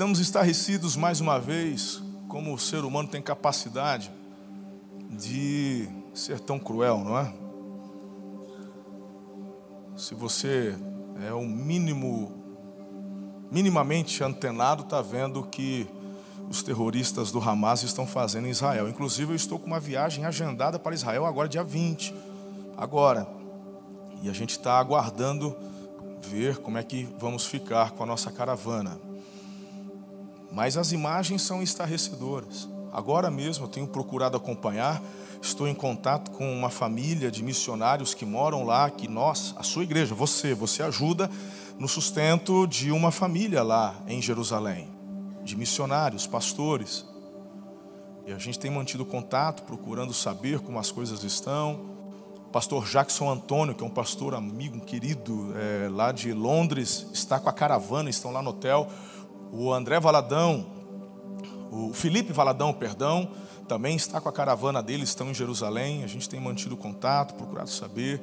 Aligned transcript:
estamos 0.00 0.18
estarrecidos 0.18 0.96
mais 0.96 1.20
uma 1.20 1.38
vez, 1.38 2.02
como 2.26 2.54
o 2.54 2.58
ser 2.58 2.86
humano 2.86 3.06
tem 3.06 3.20
capacidade 3.20 4.10
de 5.10 5.86
ser 6.14 6.40
tão 6.40 6.58
cruel, 6.58 7.04
não 7.04 7.18
é? 7.18 7.30
Se 9.98 10.14
você 10.14 10.74
é 11.22 11.34
o 11.34 11.42
mínimo, 11.42 12.32
minimamente 13.50 14.24
antenado, 14.24 14.84
está 14.84 15.02
vendo 15.02 15.42
que 15.42 15.86
os 16.48 16.62
terroristas 16.62 17.30
do 17.30 17.38
Hamas 17.38 17.82
estão 17.82 18.06
fazendo 18.06 18.46
em 18.46 18.50
Israel. 18.50 18.88
Inclusive, 18.88 19.32
eu 19.32 19.36
estou 19.36 19.58
com 19.58 19.66
uma 19.66 19.78
viagem 19.78 20.24
agendada 20.24 20.78
para 20.78 20.94
Israel 20.94 21.26
agora, 21.26 21.46
dia 21.46 21.62
20. 21.62 22.14
Agora. 22.74 23.28
E 24.22 24.30
a 24.30 24.32
gente 24.32 24.52
está 24.52 24.78
aguardando 24.78 25.54
ver 26.22 26.56
como 26.56 26.78
é 26.78 26.82
que 26.82 27.06
vamos 27.18 27.44
ficar 27.44 27.90
com 27.90 28.02
a 28.02 28.06
nossa 28.06 28.32
caravana. 28.32 29.09
Mas 30.52 30.76
as 30.76 30.92
imagens 30.92 31.42
são 31.42 31.62
estarrecedoras. 31.62 32.68
Agora 32.92 33.30
mesmo 33.30 33.64
eu 33.64 33.68
tenho 33.68 33.86
procurado 33.86 34.36
acompanhar, 34.36 35.00
estou 35.40 35.68
em 35.68 35.74
contato 35.74 36.30
com 36.32 36.52
uma 36.52 36.70
família 36.70 37.30
de 37.30 37.42
missionários 37.42 38.14
que 38.14 38.26
moram 38.26 38.64
lá, 38.64 38.90
que 38.90 39.06
nós, 39.06 39.54
a 39.56 39.62
sua 39.62 39.84
igreja, 39.84 40.14
você, 40.14 40.54
você 40.54 40.82
ajuda 40.82 41.30
no 41.78 41.88
sustento 41.88 42.66
de 42.66 42.90
uma 42.90 43.12
família 43.12 43.62
lá 43.62 43.94
em 44.08 44.20
Jerusalém, 44.20 44.88
de 45.44 45.56
missionários, 45.56 46.26
pastores. 46.26 47.06
E 48.26 48.32
a 48.32 48.38
gente 48.38 48.58
tem 48.58 48.70
mantido 48.70 49.04
contato, 49.06 49.62
procurando 49.62 50.12
saber 50.12 50.60
como 50.60 50.78
as 50.78 50.90
coisas 50.90 51.22
estão. 51.22 51.88
Pastor 52.52 52.84
Jackson 52.84 53.30
Antônio, 53.30 53.76
que 53.76 53.84
é 53.84 53.86
um 53.86 53.90
pastor 53.90 54.34
amigo, 54.34 54.76
um 54.76 54.80
querido, 54.80 55.52
é, 55.56 55.88
lá 55.88 56.10
de 56.10 56.32
Londres, 56.32 57.06
está 57.12 57.38
com 57.38 57.48
a 57.48 57.52
caravana, 57.52 58.10
estão 58.10 58.32
lá 58.32 58.42
no 58.42 58.50
hotel 58.50 58.88
o 59.52 59.72
André 59.72 59.98
Valadão, 59.98 60.66
o 61.70 61.92
Felipe 61.92 62.32
Valadão, 62.32 62.72
perdão, 62.72 63.30
também 63.68 63.94
está 63.94 64.20
com 64.20 64.28
a 64.28 64.32
caravana 64.32 64.82
dele, 64.82 65.04
estão 65.04 65.30
em 65.30 65.34
Jerusalém. 65.34 66.02
A 66.02 66.06
gente 66.06 66.28
tem 66.28 66.40
mantido 66.40 66.76
contato, 66.76 67.34
procurado 67.34 67.70
saber. 67.70 68.20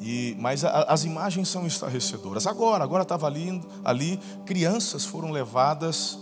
E, 0.00 0.36
mas 0.38 0.64
a, 0.64 0.82
as 0.82 1.04
imagens 1.04 1.48
são 1.48 1.66
estarrecedoras. 1.66 2.46
Agora, 2.46 2.82
agora 2.82 3.04
estava 3.04 3.26
ali, 3.26 3.62
ali, 3.84 4.18
crianças 4.44 5.04
foram 5.04 5.30
levadas 5.30 6.18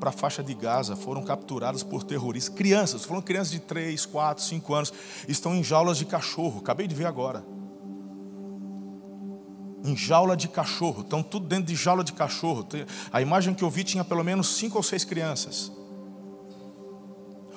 para 0.00 0.08
a 0.08 0.12
faixa 0.12 0.42
de 0.42 0.52
Gaza, 0.52 0.96
foram 0.96 1.22
capturadas 1.22 1.84
por 1.84 2.02
terroristas. 2.02 2.52
Crianças, 2.52 3.04
foram 3.04 3.22
crianças 3.22 3.52
de 3.52 3.60
3, 3.60 4.04
4, 4.04 4.42
5 4.42 4.74
anos, 4.74 4.92
estão 5.28 5.54
em 5.54 5.62
jaulas 5.62 5.96
de 5.96 6.04
cachorro. 6.04 6.58
Acabei 6.58 6.88
de 6.88 6.94
ver 6.96 7.06
agora 7.06 7.44
em 9.84 9.96
jaula 9.96 10.36
de 10.36 10.48
cachorro, 10.48 11.02
estão 11.02 11.22
tudo 11.22 11.46
dentro 11.46 11.64
de 11.64 11.74
jaula 11.74 12.04
de 12.04 12.12
cachorro. 12.12 12.66
A 13.12 13.20
imagem 13.20 13.54
que 13.54 13.64
eu 13.64 13.70
vi 13.70 13.84
tinha 13.84 14.04
pelo 14.04 14.22
menos 14.22 14.56
cinco 14.56 14.76
ou 14.76 14.82
seis 14.82 15.04
crianças. 15.04 15.72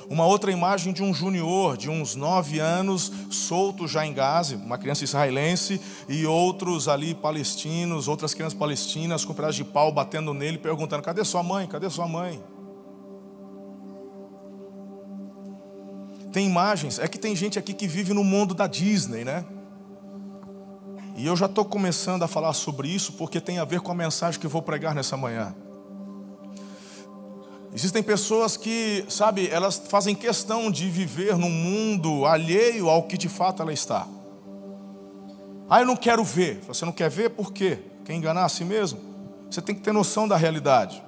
Uma 0.08 0.26
outra 0.26 0.52
imagem 0.52 0.94
de 0.94 1.02
um 1.02 1.14
junior 1.14 1.76
de 1.78 1.90
uns 1.90 2.16
nove 2.16 2.60
anos, 2.60 3.12
solto 3.32 3.88
já 3.88 4.06
em 4.06 4.14
Gaza, 4.14 4.56
uma 4.56 4.78
criança 4.78 5.04
israelense, 5.04 5.82
e 6.08 6.26
outros 6.28 6.88
ali 6.88 7.16
palestinos, 7.16 8.08
outras 8.08 8.34
crianças 8.34 8.58
palestinas 8.58 9.26
com 9.26 9.34
pedaços 9.34 9.56
de 9.56 9.64
pau 9.64 9.92
batendo 9.92 10.34
nele, 10.34 10.60
perguntando: 10.60 11.02
cadê 11.02 11.24
sua 11.24 11.42
mãe? 11.42 11.68
Cadê 11.68 11.90
sua 11.90 12.08
mãe? 12.08 12.42
Tem 16.32 16.46
imagens, 16.46 17.00
é 17.00 17.08
que 17.08 17.18
tem 17.18 17.36
gente 17.36 17.58
aqui 17.58 17.74
que 17.74 17.88
vive 17.88 18.14
no 18.14 18.24
mundo 18.24 18.54
da 18.54 18.68
Disney, 18.68 19.24
né? 19.24 19.46
E 21.16 21.26
eu 21.26 21.36
já 21.36 21.46
estou 21.46 21.64
começando 21.64 22.24
a 22.24 22.28
falar 22.28 22.52
sobre 22.52 22.90
isso 22.90 23.14
porque 23.14 23.40
tem 23.40 23.58
a 23.58 23.64
ver 23.64 23.80
com 23.80 23.92
a 23.92 23.96
mensagem 23.96 24.40
que 24.40 24.48
vou 24.48 24.62
pregar 24.62 24.94
nessa 24.94 25.16
manhã. 25.16 25.56
Existem 27.74 28.04
pessoas 28.04 28.58
que, 28.58 29.06
sabe, 29.10 29.50
elas 29.50 29.78
fazem 29.90 30.14
questão 30.14 30.70
de 30.70 30.90
viver 30.90 31.38
num 31.38 31.50
mundo 31.50 32.26
alheio 32.26 32.90
ao 32.90 33.04
que 33.04 33.18
de 33.18 33.30
fato 33.30 33.62
ela 33.62 33.72
está. 33.72 34.08
Ah, 35.70 35.82
eu 35.82 35.86
não 35.86 35.96
quero 35.96 36.24
ver. 36.24 36.60
Você 36.68 36.86
não 36.86 36.92
quer 36.92 37.10
ver 37.10 37.32
por 37.32 37.52
quê? 37.54 37.80
Quer 38.04 38.14
enganar 38.14 38.46
a 38.46 38.50
si 38.50 38.66
mesmo? 38.66 39.00
Você 39.50 39.62
tem 39.62 39.74
que 39.74 39.82
ter 39.82 39.94
noção 39.94 40.28
da 40.28 40.36
realidade. 40.36 41.02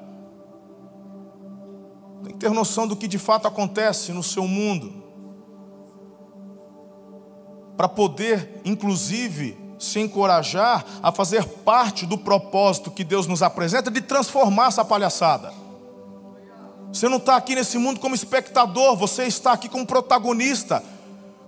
Tem 2.24 2.34
que 2.34 2.40
ter 2.40 2.50
noção 2.50 2.88
do 2.88 2.96
que 2.96 3.08
de 3.08 3.18
fato 3.18 3.48
acontece 3.48 4.12
no 4.14 4.24
seu 4.24 4.48
mundo. 4.48 5.04
Para 7.76 7.88
poder, 7.88 8.62
inclusive, 8.66 9.67
se 9.78 10.00
encorajar 10.00 10.86
a 11.02 11.12
fazer 11.12 11.46
parte 11.46 12.06
do 12.06 12.18
propósito 12.18 12.92
que 12.92 13.04
Deus 13.04 13.28
nos 13.28 13.44
apresenta 13.44 13.92
de 13.92 14.02
transformar 14.02 14.68
essa 14.68 14.84
palhaçada. 14.84 15.54
Você 16.92 17.08
não 17.08 17.18
está 17.18 17.36
aqui 17.36 17.54
nesse 17.54 17.78
mundo 17.78 18.00
como 18.00 18.16
espectador, 18.16 18.96
você 18.96 19.26
está 19.26 19.52
aqui 19.52 19.70
como 19.70 19.86
protagonista. 19.86 20.84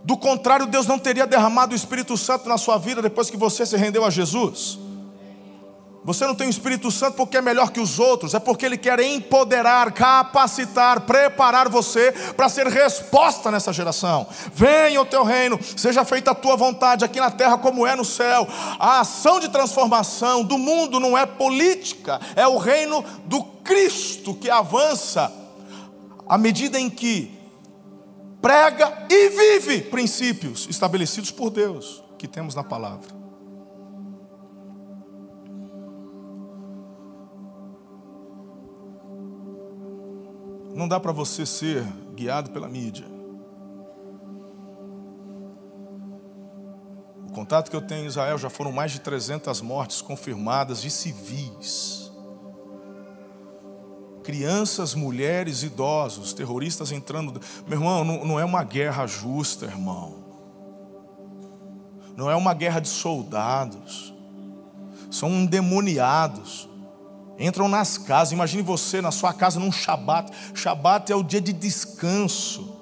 Do 0.03 0.17
contrário, 0.17 0.67
Deus 0.67 0.85
não 0.85 0.99
teria 0.99 1.25
derramado 1.25 1.73
o 1.73 1.75
Espírito 1.75 2.15
Santo 2.17 2.47
na 2.47 2.57
sua 2.57 2.77
vida 2.77 3.01
depois 3.01 3.29
que 3.29 3.37
você 3.37 3.65
se 3.65 3.75
rendeu 3.75 4.05
a 4.05 4.09
Jesus. 4.09 4.79
Você 6.09 6.25
não 6.25 6.33
tem 6.33 6.47
o 6.47 6.49
Espírito 6.49 6.89
Santo 6.89 7.17
porque 7.17 7.37
é 7.37 7.41
melhor 7.41 7.69
que 7.69 7.79
os 7.79 7.99
outros, 7.99 8.33
é 8.33 8.39
porque 8.39 8.65
Ele 8.65 8.79
quer 8.79 8.99
empoderar, 8.99 9.91
capacitar, 9.91 11.01
preparar 11.01 11.69
você 11.69 12.11
para 12.35 12.49
ser 12.49 12.65
resposta 12.65 13.51
nessa 13.51 13.71
geração. 13.71 14.25
Venha 14.51 14.99
o 14.99 15.05
teu 15.05 15.23
reino, 15.23 15.59
seja 15.77 16.03
feita 16.03 16.31
a 16.31 16.33
tua 16.33 16.55
vontade 16.55 17.05
aqui 17.05 17.19
na 17.19 17.29
terra 17.29 17.59
como 17.59 17.85
é 17.85 17.95
no 17.95 18.03
céu. 18.03 18.47
A 18.79 19.01
ação 19.01 19.39
de 19.39 19.49
transformação 19.49 20.43
do 20.43 20.57
mundo 20.57 20.99
não 20.99 21.15
é 21.15 21.27
política, 21.27 22.19
é 22.35 22.47
o 22.47 22.57
reino 22.57 23.05
do 23.25 23.43
Cristo 23.63 24.33
que 24.33 24.49
avança 24.49 25.31
à 26.27 26.39
medida 26.39 26.79
em 26.79 26.89
que 26.89 27.37
prega 28.41 29.05
e 29.07 29.29
vive 29.29 29.81
princípios 29.81 30.65
estabelecidos 30.71 31.29
por 31.29 31.51
Deus 31.51 32.03
que 32.17 32.27
temos 32.27 32.55
na 32.55 32.63
palavra. 32.63 33.18
Não 40.79 40.87
dá 40.87 40.97
para 40.97 41.11
você 41.11 41.45
ser 41.45 41.83
guiado 42.15 42.51
pela 42.51 42.69
mídia. 42.69 43.05
O 47.27 47.33
contato 47.33 47.69
que 47.69 47.75
eu 47.75 47.81
tenho 47.81 48.05
em 48.05 48.07
Israel 48.07 48.37
já 48.37 48.49
foram 48.49 48.71
mais 48.71 48.93
de 48.93 49.01
300 49.01 49.59
mortes 49.59 50.01
confirmadas 50.01 50.81
de 50.81 50.89
civis. 50.89 52.09
Crianças, 54.23 54.95
mulheres, 54.95 55.63
idosos, 55.63 56.31
terroristas 56.31 56.93
entrando. 56.93 57.41
Meu 57.67 57.77
irmão, 57.77 58.05
não, 58.05 58.23
não 58.23 58.39
é 58.39 58.45
uma 58.45 58.63
guerra 58.63 59.05
justa, 59.05 59.65
irmão. 59.65 60.23
Não 62.15 62.31
é 62.31 62.35
uma 62.37 62.53
guerra 62.53 62.79
de 62.79 62.87
soldados. 62.87 64.13
São 65.11 65.29
endemoniados 65.29 66.68
entram 67.39 67.69
nas 67.69 67.97
casas. 67.97 68.33
Imagine 68.33 68.61
você 68.61 69.01
na 69.01 69.11
sua 69.11 69.33
casa 69.33 69.59
num 69.59 69.71
Shabat. 69.71 70.31
Shabat 70.53 71.11
é 71.11 71.15
o 71.15 71.23
dia 71.23 71.39
de 71.39 71.53
descanso. 71.53 72.77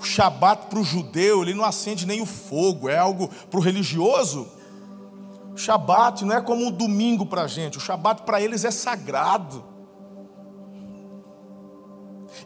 O 0.00 0.04
Shabat 0.04 0.66
para 0.66 0.78
o 0.78 0.84
judeu, 0.84 1.42
ele 1.42 1.54
não 1.54 1.64
acende 1.64 2.06
nem 2.06 2.20
o 2.20 2.26
fogo, 2.26 2.88
é 2.88 2.98
algo 2.98 3.28
para 3.50 3.60
o 3.60 3.62
religioso. 3.62 4.48
O 5.52 5.58
Shabat 5.58 6.24
não 6.24 6.34
é 6.34 6.40
como 6.40 6.66
um 6.66 6.70
domingo 6.70 7.26
para 7.26 7.42
a 7.42 7.46
gente, 7.46 7.76
o 7.76 7.80
Shabat 7.80 8.22
para 8.22 8.40
eles 8.40 8.64
é 8.64 8.70
sagrado. 8.70 9.62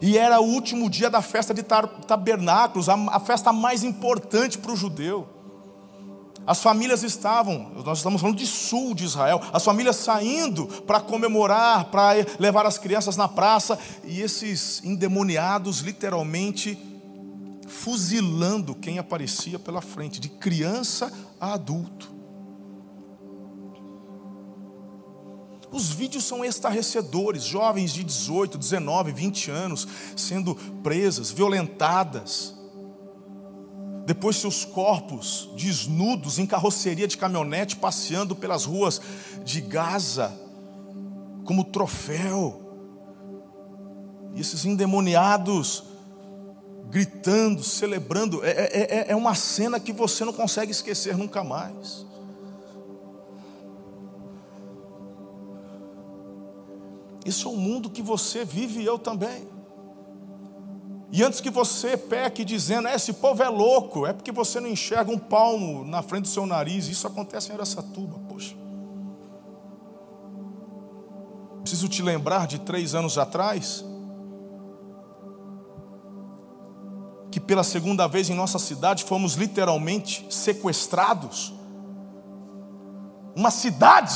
E 0.01 0.17
era 0.17 0.41
o 0.41 0.45
último 0.45 0.89
dia 0.89 1.09
da 1.09 1.21
festa 1.21 1.53
de 1.53 1.63
tabernáculos, 1.63 2.89
a 2.89 3.19
festa 3.21 3.53
mais 3.53 3.83
importante 3.83 4.57
para 4.57 4.73
o 4.73 4.75
judeu. 4.75 5.34
As 6.47 6.61
famílias 6.61 7.01
estavam, 7.01 7.71
nós 7.83 7.99
estamos 7.99 8.21
falando 8.21 8.37
de 8.37 8.45
sul 8.45 8.93
de 8.93 9.03
Israel, 9.03 9.41
as 9.51 9.63
famílias 9.63 9.95
saindo 9.95 10.67
para 10.83 10.99
comemorar, 10.99 11.85
para 11.85 12.11
levar 12.37 12.67
as 12.67 12.77
crianças 12.77 13.17
na 13.17 13.27
praça, 13.27 13.79
e 14.03 14.21
esses 14.21 14.83
endemoniados 14.83 15.79
literalmente 15.79 16.77
fuzilando 17.67 18.75
quem 18.75 18.99
aparecia 18.99 19.57
pela 19.57 19.81
frente, 19.81 20.19
de 20.19 20.29
criança 20.29 21.11
a 21.39 21.53
adulto. 21.53 22.13
Os 25.71 25.89
vídeos 25.89 26.23
são 26.23 26.45
estarrecedores, 26.45 27.43
jovens 27.43 27.91
de 27.91 28.03
18, 28.03 28.57
19, 28.57 29.11
20 29.11 29.51
anos 29.51 29.87
sendo 30.15 30.55
presas, 30.83 31.31
violentadas 31.31 32.54
depois 34.05 34.37
seus 34.37 34.63
corpos 34.63 35.49
desnudos 35.55 36.37
em 36.37 36.45
carroceria 36.45 37.07
de 37.07 37.17
caminhonete 37.17 37.75
passeando 37.75 38.35
pelas 38.35 38.63
ruas 38.63 39.01
de 39.43 39.61
Gaza 39.61 40.31
como 41.43 41.63
troféu. 41.63 42.61
E 44.35 44.41
esses 44.41 44.65
endemoniados 44.65 45.83
gritando, 46.89 47.63
celebrando, 47.63 48.45
é, 48.45 48.51
é, 48.51 48.81
é, 48.81 49.05
é 49.09 49.15
uma 49.15 49.33
cena 49.33 49.79
que 49.79 49.91
você 49.91 50.23
não 50.23 50.33
consegue 50.33 50.71
esquecer 50.71 51.17
nunca 51.17 51.43
mais. 51.43 52.05
Esse 57.25 57.43
é 57.45 57.49
o 57.49 57.55
mundo 57.55 57.89
que 57.89 58.03
você 58.03 58.45
vive 58.45 58.81
e 58.81 58.85
eu 58.85 58.99
também. 58.99 59.54
E 61.11 61.23
antes 61.23 61.39
que 61.39 61.49
você 61.49 61.95
peque 61.95 62.43
dizendo, 62.43 62.87
esse 62.87 63.13
povo 63.13 63.41
é 63.41 63.49
louco, 63.49 64.05
é 64.05 64.13
porque 64.13 64.31
você 64.31 64.59
não 64.59 64.67
enxerga 64.67 65.11
um 65.11 65.19
palmo 65.19 65.85
na 65.85 66.01
frente 66.01 66.23
do 66.23 66.27
seu 66.29 66.45
nariz. 66.45 66.87
Isso 66.87 67.07
acontece 67.07 67.51
em 67.51 67.55
Aracatuba, 67.55 68.19
poxa. 68.27 68.55
Preciso 71.61 71.87
te 71.87 72.01
lembrar 72.01 72.47
de 72.47 72.59
três 72.59 72.93
anos 72.93 73.17
atrás, 73.17 73.83
que 77.31 77.39
pela 77.39 77.63
segunda 77.63 78.07
vez 78.07 78.29
em 78.29 78.35
nossa 78.35 78.59
cidade 78.59 79.03
fomos 79.03 79.33
literalmente 79.33 80.25
sequestrados. 80.29 81.53
Uma 83.35 83.51
cidade, 83.51 84.15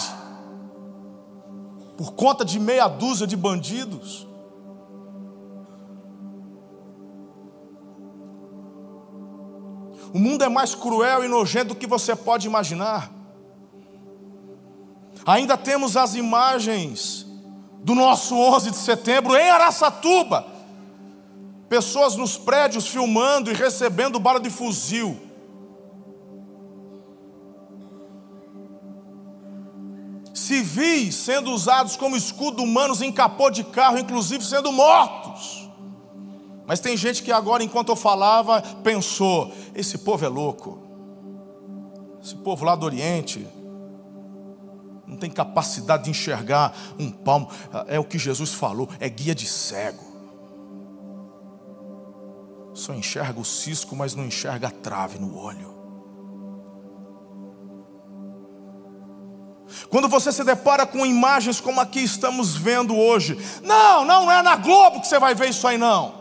por 1.97 2.13
conta 2.13 2.45
de 2.45 2.59
meia 2.59 2.87
dúzia 2.87 3.27
de 3.27 3.35
bandidos. 3.35 4.28
O 10.13 10.19
mundo 10.19 10.43
é 10.43 10.49
mais 10.49 10.73
cruel 10.73 11.23
e 11.23 11.27
nojento 11.27 11.69
do 11.69 11.75
que 11.75 11.85
você 11.85 12.15
pode 12.15 12.47
imaginar. 12.47 13.11
Ainda 15.25 15.57
temos 15.57 15.95
as 15.95 16.15
imagens 16.15 17.25
do 17.83 17.93
nosso 17.93 18.35
11 18.35 18.71
de 18.71 18.77
setembro 18.77 19.35
em 19.35 19.49
Araçatuba. 19.49 20.45
Pessoas 21.67 22.15
nos 22.15 22.37
prédios 22.37 22.87
filmando 22.87 23.51
e 23.51 23.53
recebendo 23.53 24.19
bala 24.19 24.39
de 24.39 24.49
fuzil. 24.49 25.19
Civis 30.33 31.13
sendo 31.13 31.51
usados 31.51 31.95
como 31.95 32.15
escudo 32.15 32.63
humanos 32.63 33.01
em 33.01 33.11
capô 33.11 33.51
de 33.51 33.63
carro, 33.63 33.99
inclusive 33.99 34.43
sendo 34.43 34.71
mortos. 34.71 35.58
Mas 36.69 36.79
tem 36.79 36.95
gente 36.95 37.23
que 37.23 37.31
agora, 37.31 37.63
enquanto 37.63 37.89
eu 37.89 37.95
falava, 37.95 38.61
pensou: 38.83 39.51
esse 39.73 39.97
povo 39.97 40.23
é 40.23 40.27
louco. 40.27 40.79
Esse 42.23 42.35
povo 42.35 42.63
lá 42.63 42.75
do 42.75 42.85
Oriente 42.85 43.47
não 45.07 45.17
tem 45.17 45.31
capacidade 45.31 46.03
de 46.03 46.11
enxergar 46.11 46.71
um 46.99 47.09
palmo. 47.09 47.49
É 47.87 47.99
o 47.99 48.03
que 48.03 48.19
Jesus 48.19 48.53
falou: 48.53 48.87
é 48.99 49.09
guia 49.09 49.33
de 49.33 49.47
cego. 49.47 50.03
Só 52.75 52.93
enxerga 52.93 53.39
o 53.39 53.45
cisco, 53.45 53.95
mas 53.95 54.13
não 54.13 54.23
enxerga 54.23 54.67
a 54.67 54.71
trave 54.71 55.17
no 55.17 55.35
olho. 55.39 55.73
Quando 59.89 60.07
você 60.07 60.31
se 60.31 60.43
depara 60.43 60.85
com 60.85 61.03
imagens 61.03 61.59
como 61.59 61.81
aqui 61.81 62.03
estamos 62.03 62.55
vendo 62.55 62.95
hoje, 62.95 63.39
não, 63.63 64.05
não 64.05 64.31
é 64.31 64.43
na 64.43 64.55
Globo 64.55 65.01
que 65.01 65.07
você 65.07 65.17
vai 65.17 65.33
ver 65.33 65.49
isso 65.49 65.67
aí, 65.67 65.75
não. 65.75 66.18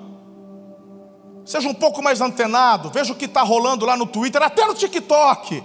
Seja 1.49 1.67
um 1.67 1.73
pouco 1.73 2.03
mais 2.03 2.21
antenado, 2.21 2.91
veja 2.91 3.11
o 3.11 3.17
que 3.17 3.25
está 3.25 3.41
rolando 3.41 3.87
lá 3.87 3.97
no 3.97 4.05
Twitter, 4.05 4.43
até 4.43 4.67
no 4.67 4.75
TikTok. 4.75 5.65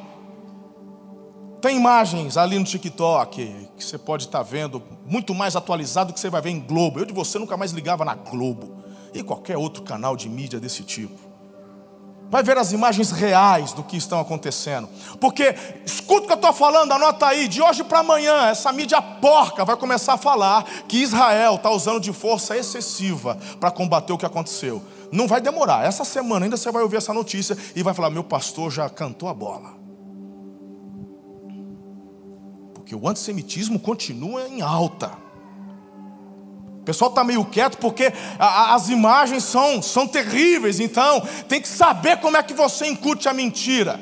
Tem 1.61 1.75
imagens 1.75 2.37
ali 2.37 2.57
no 2.57 2.63
TikTok 2.63 3.67
que 3.75 3.83
você 3.83 3.97
pode 3.97 4.23
estar 4.23 4.37
tá 4.37 4.43
vendo, 4.45 4.81
muito 5.05 5.35
mais 5.35 5.57
atualizado 5.57 6.13
que 6.13 6.21
você 6.21 6.29
vai 6.29 6.41
ver 6.41 6.51
em 6.51 6.59
Globo. 6.61 6.99
Eu 6.99 7.05
de 7.05 7.11
você 7.11 7.37
nunca 7.37 7.57
mais 7.57 7.73
ligava 7.73 8.05
na 8.05 8.15
Globo 8.15 8.77
e 9.13 9.21
qualquer 9.21 9.57
outro 9.57 9.83
canal 9.83 10.15
de 10.15 10.29
mídia 10.29 10.57
desse 10.57 10.83
tipo. 10.83 11.19
Vai 12.29 12.43
ver 12.43 12.57
as 12.57 12.71
imagens 12.71 13.11
reais 13.11 13.73
do 13.73 13.83
que 13.83 13.97
estão 13.97 14.21
acontecendo. 14.21 14.87
Porque, 15.19 15.53
escuta 15.85 16.21
o 16.21 16.27
que 16.27 16.31
eu 16.31 16.35
estou 16.35 16.53
falando, 16.53 16.93
anota 16.93 17.27
aí, 17.27 17.49
de 17.49 17.61
hoje 17.61 17.83
para 17.83 17.99
amanhã, 17.99 18.47
essa 18.47 18.71
mídia 18.71 19.01
porca 19.01 19.65
vai 19.65 19.75
começar 19.75 20.13
a 20.13 20.17
falar 20.17 20.63
que 20.87 20.99
Israel 20.99 21.55
está 21.55 21.69
usando 21.69 21.99
de 21.99 22.13
força 22.13 22.55
excessiva 22.55 23.37
para 23.59 23.69
combater 23.69 24.13
o 24.13 24.17
que 24.17 24.25
aconteceu. 24.25 24.81
Não 25.13 25.27
vai 25.27 25.39
demorar. 25.39 25.85
Essa 25.85 26.03
semana 26.03 26.47
ainda 26.47 26.57
você 26.57 26.71
vai 26.71 26.81
ouvir 26.81 26.97
essa 26.97 27.13
notícia 27.13 27.55
e 27.75 27.83
vai 27.83 27.93
falar: 27.93 28.09
meu 28.09 28.23
pastor 28.23 28.71
já 28.71 28.89
cantou 28.89 29.29
a 29.29 29.33
bola. 29.33 29.75
Porque 32.73 32.95
o 32.95 33.07
antissemitismo 33.07 33.79
continua 33.79 34.47
em 34.47 34.63
alta. 34.63 35.11
O 36.79 36.83
pessoal 36.83 37.11
está 37.11 37.23
meio 37.23 37.45
quieto 37.45 37.77
porque 37.77 38.11
as 38.39 38.89
imagens 38.89 39.43
são, 39.43 39.81
são 39.81 40.05
terríveis, 40.05 40.79
então 40.81 41.21
tem 41.47 41.61
que 41.61 41.67
saber 41.67 42.17
como 42.17 42.35
é 42.35 42.43
que 42.43 42.53
você 42.53 42.87
incute 42.87 43.29
a 43.29 43.33
mentira. 43.33 43.99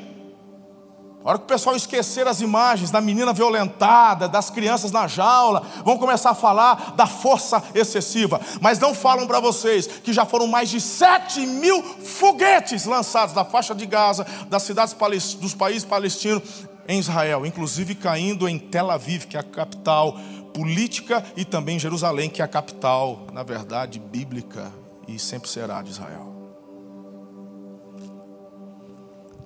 A 1.24 1.28
hora 1.28 1.38
que 1.38 1.44
o 1.44 1.48
pessoal 1.48 1.76
esquecer 1.76 2.26
as 2.26 2.40
imagens 2.40 2.90
da 2.90 3.00
menina 3.00 3.32
violentada, 3.32 4.28
das 4.28 4.50
crianças 4.50 4.90
na 4.90 5.06
jaula, 5.06 5.62
vão 5.84 5.96
começar 5.96 6.30
a 6.30 6.34
falar 6.34 6.94
da 6.96 7.06
força 7.06 7.62
excessiva. 7.74 8.40
Mas 8.60 8.78
não 8.80 8.92
falam 8.92 9.26
para 9.26 9.38
vocês 9.38 9.86
que 9.86 10.12
já 10.12 10.24
foram 10.24 10.48
mais 10.48 10.68
de 10.68 10.80
7 10.80 11.46
mil 11.46 11.82
foguetes 11.82 12.86
lançados 12.86 13.34
da 13.34 13.44
faixa 13.44 13.74
de 13.74 13.86
Gaza, 13.86 14.26
das 14.48 14.64
cidades 14.64 14.94
dos 15.34 15.54
países 15.54 15.84
palestinos 15.84 16.42
em 16.88 16.98
Israel, 16.98 17.46
inclusive 17.46 17.94
caindo 17.94 18.48
em 18.48 18.58
Tel 18.58 18.90
Aviv, 18.90 19.26
que 19.26 19.36
é 19.36 19.40
a 19.40 19.44
capital 19.44 20.16
política, 20.52 21.24
e 21.36 21.44
também 21.44 21.78
Jerusalém, 21.78 22.28
que 22.28 22.42
é 22.42 22.44
a 22.44 22.48
capital, 22.48 23.26
na 23.32 23.44
verdade, 23.44 24.00
bíblica 24.00 24.72
e 25.06 25.18
sempre 25.18 25.48
será 25.48 25.80
de 25.82 25.90
Israel. 25.90 26.32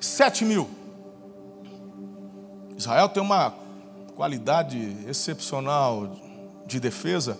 7 0.01 0.45
mil. 0.45 0.86
Israel 2.77 3.09
tem 3.09 3.23
uma 3.23 3.55
qualidade 4.15 4.97
excepcional 5.09 6.11
de 6.67 6.79
defesa, 6.79 7.39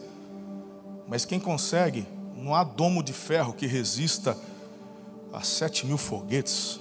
mas 1.07 1.25
quem 1.25 1.39
consegue, 1.39 2.07
não 2.35 2.55
há 2.55 2.65
domo 2.65 3.03
de 3.03 3.13
ferro 3.13 3.53
que 3.53 3.67
resista 3.67 4.37
a 5.33 5.43
sete 5.43 5.87
mil 5.87 5.99
foguetes. 5.99 6.81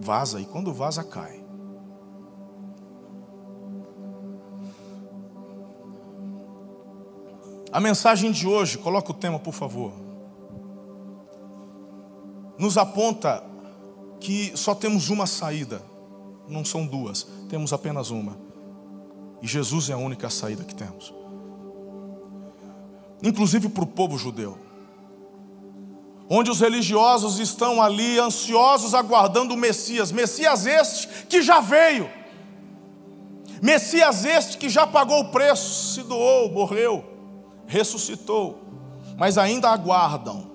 Vaza, 0.00 0.40
e 0.40 0.44
quando 0.44 0.72
vaza, 0.74 1.02
cai. 1.02 1.42
A 7.72 7.80
mensagem 7.80 8.30
de 8.30 8.46
hoje, 8.46 8.76
coloca 8.78 9.10
o 9.10 9.14
tema, 9.14 9.38
por 9.38 9.54
favor, 9.54 9.92
nos 12.58 12.76
aponta 12.76 13.42
que 14.20 14.56
só 14.56 14.74
temos 14.74 15.08
uma 15.08 15.26
saída 15.26 15.93
não 16.48 16.64
são 16.64 16.86
duas, 16.86 17.26
temos 17.48 17.72
apenas 17.72 18.10
uma. 18.10 18.36
E 19.42 19.46
Jesus 19.46 19.90
é 19.90 19.92
a 19.92 19.98
única 19.98 20.30
saída 20.30 20.64
que 20.64 20.74
temos. 20.74 21.12
Inclusive 23.22 23.68
para 23.68 23.84
o 23.84 23.86
povo 23.86 24.16
judeu. 24.16 24.58
Onde 26.28 26.50
os 26.50 26.60
religiosos 26.60 27.38
estão 27.38 27.82
ali 27.82 28.18
ansiosos 28.18 28.94
aguardando 28.94 29.54
o 29.54 29.56
Messias. 29.56 30.10
Messias 30.10 30.66
este 30.66 31.08
que 31.26 31.42
já 31.42 31.60
veio. 31.60 32.10
Messias 33.60 34.24
este 34.24 34.56
que 34.58 34.68
já 34.68 34.86
pagou 34.86 35.20
o 35.20 35.30
preço, 35.30 35.94
se 35.94 36.02
doou, 36.02 36.50
morreu, 36.50 37.04
ressuscitou. 37.66 38.62
Mas 39.16 39.38
ainda 39.38 39.70
aguardam 39.70 40.53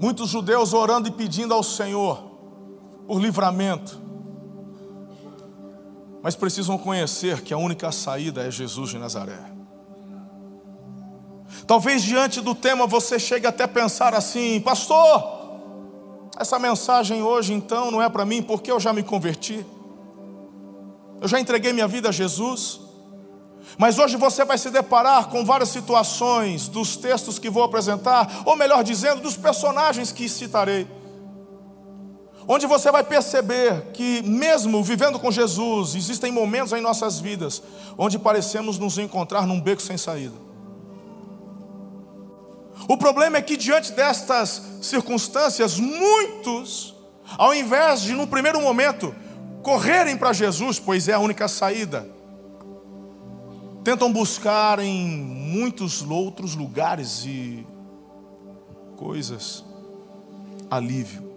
Muitos 0.00 0.30
judeus 0.30 0.72
orando 0.72 1.08
e 1.08 1.10
pedindo 1.10 1.52
ao 1.52 1.62
Senhor 1.62 2.22
por 3.06 3.20
livramento. 3.20 4.00
Mas 6.22 6.36
precisam 6.36 6.76
conhecer 6.76 7.42
que 7.42 7.54
a 7.54 7.58
única 7.58 7.90
saída 7.90 8.42
é 8.42 8.50
Jesus 8.50 8.90
de 8.90 8.98
Nazaré. 8.98 9.52
Talvez 11.66 12.02
diante 12.02 12.40
do 12.40 12.54
tema 12.54 12.86
você 12.86 13.18
chegue 13.18 13.46
até 13.46 13.64
a 13.64 13.68
pensar 13.68 14.14
assim, 14.14 14.60
pastor, 14.60 15.38
essa 16.38 16.58
mensagem 16.58 17.22
hoje 17.22 17.52
então 17.52 17.90
não 17.90 18.02
é 18.02 18.08
para 18.08 18.24
mim 18.24 18.42
porque 18.42 18.70
eu 18.70 18.78
já 18.78 18.92
me 18.92 19.02
converti. 19.02 19.66
Eu 21.20 21.26
já 21.26 21.40
entreguei 21.40 21.72
minha 21.72 21.88
vida 21.88 22.10
a 22.10 22.12
Jesus. 22.12 22.87
Mas 23.76 23.98
hoje 23.98 24.16
você 24.16 24.44
vai 24.44 24.56
se 24.56 24.70
deparar 24.70 25.28
com 25.28 25.44
várias 25.44 25.68
situações 25.68 26.68
dos 26.68 26.96
textos 26.96 27.38
que 27.38 27.50
vou 27.50 27.62
apresentar, 27.62 28.42
ou 28.44 28.56
melhor 28.56 28.82
dizendo, 28.82 29.20
dos 29.20 29.36
personagens 29.36 30.10
que 30.10 30.28
citarei. 30.28 30.86
Onde 32.50 32.66
você 32.66 32.90
vai 32.90 33.04
perceber 33.04 33.90
que, 33.92 34.22
mesmo 34.22 34.82
vivendo 34.82 35.18
com 35.18 35.30
Jesus, 35.30 35.94
existem 35.94 36.32
momentos 36.32 36.72
em 36.72 36.80
nossas 36.80 37.20
vidas 37.20 37.62
onde 37.98 38.18
parecemos 38.18 38.78
nos 38.78 38.96
encontrar 38.96 39.46
num 39.46 39.60
beco 39.60 39.82
sem 39.82 39.98
saída. 39.98 40.48
O 42.88 42.96
problema 42.96 43.36
é 43.36 43.42
que, 43.42 43.54
diante 43.54 43.92
destas 43.92 44.62
circunstâncias, 44.80 45.78
muitos, 45.78 46.94
ao 47.36 47.52
invés 47.52 48.00
de, 48.00 48.14
no 48.14 48.26
primeiro 48.26 48.62
momento, 48.62 49.14
correrem 49.62 50.16
para 50.16 50.32
Jesus, 50.32 50.78
pois 50.78 51.06
é 51.06 51.12
a 51.12 51.18
única 51.18 51.48
saída, 51.48 52.08
tentam 53.84 54.12
buscar 54.12 54.78
em 54.78 55.08
muitos 55.08 56.02
outros 56.02 56.54
lugares 56.54 57.24
e 57.24 57.66
coisas 58.96 59.64
alívio. 60.70 61.28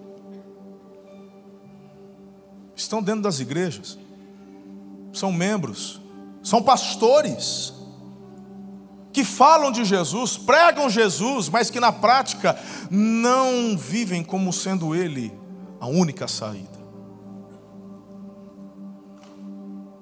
estão 2.82 3.02
dentro 3.02 3.22
das 3.22 3.40
igrejas, 3.40 3.98
são 5.14 5.32
membros, 5.32 6.02
são 6.44 6.62
pastores, 6.62 7.74
que 9.14 9.24
falam 9.24 9.72
de 9.72 9.84
Jesus, 9.84 10.38
pregam 10.38 10.90
Jesus, 10.90 11.50
mas 11.50 11.70
que 11.70 11.80
na 11.80 11.92
prática 11.92 12.58
não 12.90 13.78
vivem 13.78 14.24
como 14.24 14.54
sendo 14.54 14.96
Ele 14.96 15.32
a 15.80 15.88
única 15.88 16.28
saída. 16.28 16.81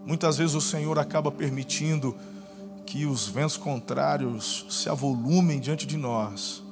Muitas 0.10 0.40
vezes 0.40 0.56
o 0.56 0.62
Senhor 0.62 0.98
acaba 0.98 1.32
permitindo 1.32 2.16
que 2.84 3.06
os 3.06 3.28
ventos 3.28 3.58
contrários 3.58 4.66
se 4.68 4.90
avolumem 4.90 5.60
diante 5.60 5.86
de 5.86 5.98
nós, 5.98 6.64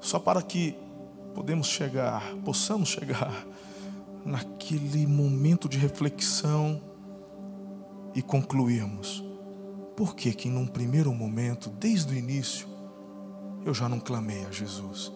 só 0.00 0.18
para 0.18 0.40
que 0.40 0.74
podemos 1.34 1.66
chegar, 1.66 2.22
possamos 2.42 2.88
chegar 2.88 3.46
naquele 4.24 5.06
momento 5.06 5.68
de 5.68 5.76
reflexão 5.76 6.80
e 8.14 8.22
concluirmos. 8.22 9.22
Por 9.94 10.16
que 10.16 10.32
que 10.32 10.48
num 10.48 10.66
primeiro 10.66 11.12
momento, 11.12 11.68
desde 11.68 12.14
o 12.14 12.16
início, 12.16 12.66
eu 13.62 13.74
já 13.74 13.90
não 13.90 14.00
clamei 14.00 14.42
a 14.46 14.50
Jesus? 14.50 15.12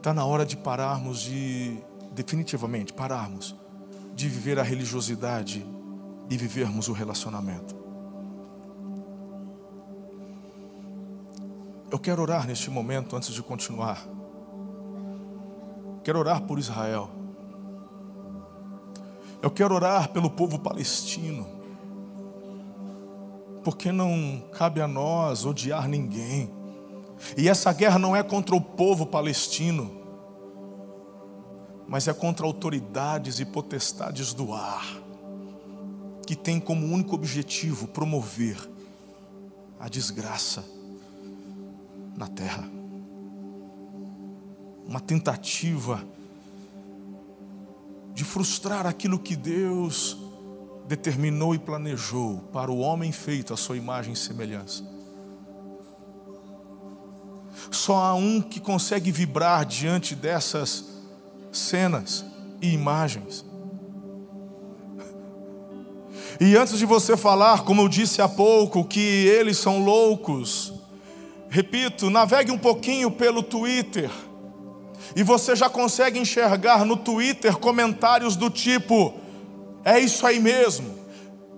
Está 0.00 0.14
na 0.14 0.24
hora 0.24 0.46
de 0.46 0.56
pararmos 0.56 1.20
de, 1.20 1.76
definitivamente, 2.12 2.90
pararmos 2.90 3.54
de 4.14 4.30
viver 4.30 4.58
a 4.58 4.62
religiosidade 4.62 5.62
e 6.30 6.38
vivermos 6.38 6.88
o 6.88 6.94
relacionamento. 6.94 7.76
Eu 11.90 11.98
quero 11.98 12.22
orar 12.22 12.46
neste 12.46 12.70
momento 12.70 13.14
antes 13.14 13.34
de 13.34 13.42
continuar. 13.42 14.02
Quero 16.02 16.18
orar 16.18 16.44
por 16.44 16.58
Israel. 16.58 17.10
Eu 19.42 19.50
quero 19.50 19.74
orar 19.74 20.08
pelo 20.08 20.30
povo 20.30 20.58
palestino. 20.58 21.46
Porque 23.62 23.92
não 23.92 24.42
cabe 24.50 24.80
a 24.80 24.88
nós 24.88 25.44
odiar 25.44 25.86
ninguém. 25.86 26.59
E 27.36 27.48
essa 27.48 27.72
guerra 27.72 27.98
não 27.98 28.14
é 28.14 28.22
contra 28.22 28.54
o 28.54 28.60
povo 28.60 29.06
palestino, 29.06 29.90
mas 31.86 32.06
é 32.06 32.12
contra 32.12 32.46
autoridades 32.46 33.40
e 33.40 33.44
potestades 33.44 34.32
do 34.32 34.52
ar, 34.52 34.86
que 36.26 36.36
tem 36.36 36.60
como 36.60 36.86
único 36.86 37.14
objetivo 37.14 37.88
promover 37.88 38.56
a 39.78 39.88
desgraça 39.88 40.64
na 42.16 42.28
terra. 42.28 42.68
Uma 44.86 45.00
tentativa 45.00 46.04
de 48.12 48.24
frustrar 48.24 48.86
aquilo 48.86 49.18
que 49.18 49.34
Deus 49.34 50.16
determinou 50.86 51.54
e 51.54 51.58
planejou 51.58 52.38
para 52.52 52.70
o 52.70 52.78
homem 52.78 53.12
feito 53.12 53.54
a 53.54 53.56
sua 53.56 53.76
imagem 53.76 54.12
e 54.12 54.16
semelhança. 54.16 54.99
Só 57.70 57.96
há 57.96 58.14
um 58.14 58.40
que 58.40 58.60
consegue 58.60 59.10
vibrar 59.12 59.64
diante 59.64 60.14
dessas 60.14 60.84
cenas 61.52 62.24
e 62.60 62.72
imagens. 62.72 63.44
E 66.40 66.56
antes 66.56 66.78
de 66.78 66.86
você 66.86 67.16
falar, 67.16 67.64
como 67.64 67.82
eu 67.82 67.88
disse 67.88 68.22
há 68.22 68.28
pouco, 68.28 68.84
que 68.84 68.98
eles 68.98 69.58
são 69.58 69.84
loucos, 69.84 70.72
repito, 71.50 72.08
navegue 72.08 72.50
um 72.50 72.58
pouquinho 72.58 73.10
pelo 73.10 73.42
Twitter, 73.42 74.10
e 75.14 75.22
você 75.22 75.56
já 75.56 75.68
consegue 75.68 76.18
enxergar 76.18 76.84
no 76.84 76.96
Twitter 76.96 77.56
comentários 77.58 78.36
do 78.36 78.48
tipo: 78.48 79.14
é 79.84 79.98
isso 79.98 80.26
aí 80.26 80.40
mesmo, 80.40 80.94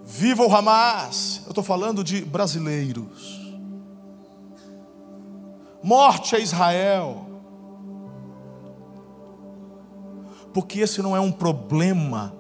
viva 0.04 0.44
o 0.44 0.54
Hamas. 0.54 1.42
Eu 1.44 1.50
estou 1.50 1.62
falando 1.62 2.02
de 2.02 2.24
brasileiros. 2.24 3.41
Morte 5.82 6.36
a 6.36 6.38
Israel. 6.38 7.26
Porque 10.52 10.80
esse 10.80 11.00
não 11.02 11.16
é 11.16 11.20
um 11.20 11.32
problema 11.32 12.34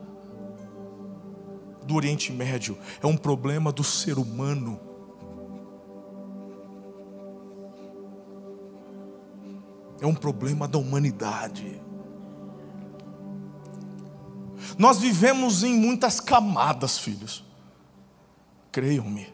do 1.84 1.94
Oriente 1.96 2.32
Médio, 2.32 2.78
é 3.02 3.06
um 3.06 3.16
problema 3.16 3.72
do 3.72 3.82
ser 3.82 4.18
humano. 4.18 4.78
É 10.00 10.06
um 10.06 10.14
problema 10.14 10.66
da 10.66 10.78
humanidade. 10.78 11.80
Nós 14.76 14.98
vivemos 14.98 15.62
em 15.62 15.74
muitas 15.74 16.18
camadas, 16.18 16.98
filhos. 16.98 17.44
Creiam-me. 18.70 19.31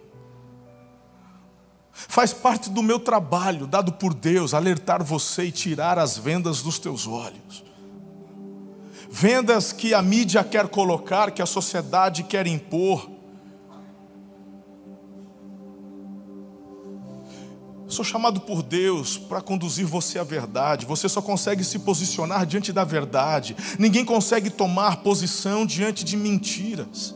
Faz 2.07 2.33
parte 2.33 2.71
do 2.71 2.81
meu 2.81 3.01
trabalho, 3.01 3.67
dado 3.67 3.93
por 3.93 4.15
Deus, 4.15 4.55
alertar 4.55 5.03
você 5.03 5.45
e 5.45 5.53
tirar 5.53 5.99
as 5.99 6.17
vendas 6.17 6.63
dos 6.63 6.79
teus 6.79 7.09
olhos. 7.09 7.65
Vendas 9.11 9.73
que 9.73 9.93
a 9.93 10.01
mídia 10.01 10.45
quer 10.45 10.69
colocar, 10.69 11.33
que 11.33 11.43
a 11.43 11.47
sociedade 11.47 12.23
quer 12.23 12.47
impor. 12.47 13.11
Sou 17.89 18.05
chamado 18.05 18.43
por 18.43 18.63
Deus 18.63 19.19
para 19.19 19.41
conduzir 19.41 19.87
você 19.87 20.21
à 20.21 20.25
verdade. 20.25 20.87
Você 20.87 21.09
só 21.09 21.21
consegue 21.21 21.65
se 21.65 21.81
posicionar 21.81 22.47
diante 22.47 22.73
da 22.73 22.85
verdade. 22.85 23.57
Ninguém 23.77 24.05
consegue 24.05 24.51
tomar 24.51 24.99
posição 24.99 25.67
diante 25.67 26.05
de 26.05 26.17
mentiras. 26.17 27.15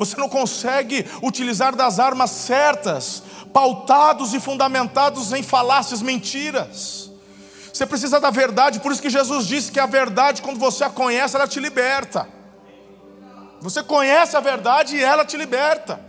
Você 0.00 0.16
não 0.16 0.30
consegue 0.30 1.04
utilizar 1.22 1.76
das 1.76 1.98
armas 1.98 2.30
certas, 2.30 3.22
pautados 3.52 4.32
e 4.32 4.40
fundamentados 4.40 5.30
em 5.30 5.42
falácias, 5.42 6.00
mentiras. 6.00 7.10
Você 7.70 7.84
precisa 7.84 8.18
da 8.18 8.30
verdade, 8.30 8.80
por 8.80 8.92
isso 8.92 9.02
que 9.02 9.10
Jesus 9.10 9.46
disse 9.46 9.70
que 9.70 9.78
a 9.78 9.84
verdade, 9.84 10.40
quando 10.40 10.58
você 10.58 10.84
a 10.84 10.88
conhece, 10.88 11.36
ela 11.36 11.46
te 11.46 11.60
liberta. 11.60 12.26
Você 13.60 13.82
conhece 13.82 14.34
a 14.38 14.40
verdade 14.40 14.96
e 14.96 15.04
ela 15.04 15.22
te 15.22 15.36
liberta. 15.36 16.00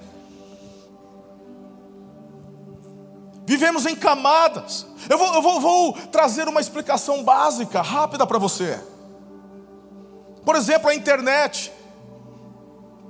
Vivemos 3.46 3.86
em 3.86 3.96
camadas. 3.98 4.88
Eu 5.10 5.18
vou, 5.18 5.34
eu 5.34 5.42
vou, 5.42 5.60
vou 5.60 5.94
trazer 6.14 6.48
uma 6.48 6.62
explicação 6.62 7.26
básica, 7.26 7.82
rápida 7.82 8.26
para 8.26 8.38
você. 8.38 8.82
Por 10.46 10.56
exemplo, 10.56 10.90
a 10.90 10.96
internet. 10.96 11.74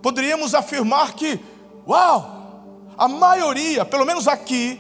Poderíamos 0.02 0.56
afirmar 0.56 1.14
que, 1.14 1.40
uau, 1.88 2.64
a 2.98 3.08
maioria, 3.08 3.86
pelo 3.86 4.06
menos 4.06 4.28
aqui, 4.28 4.80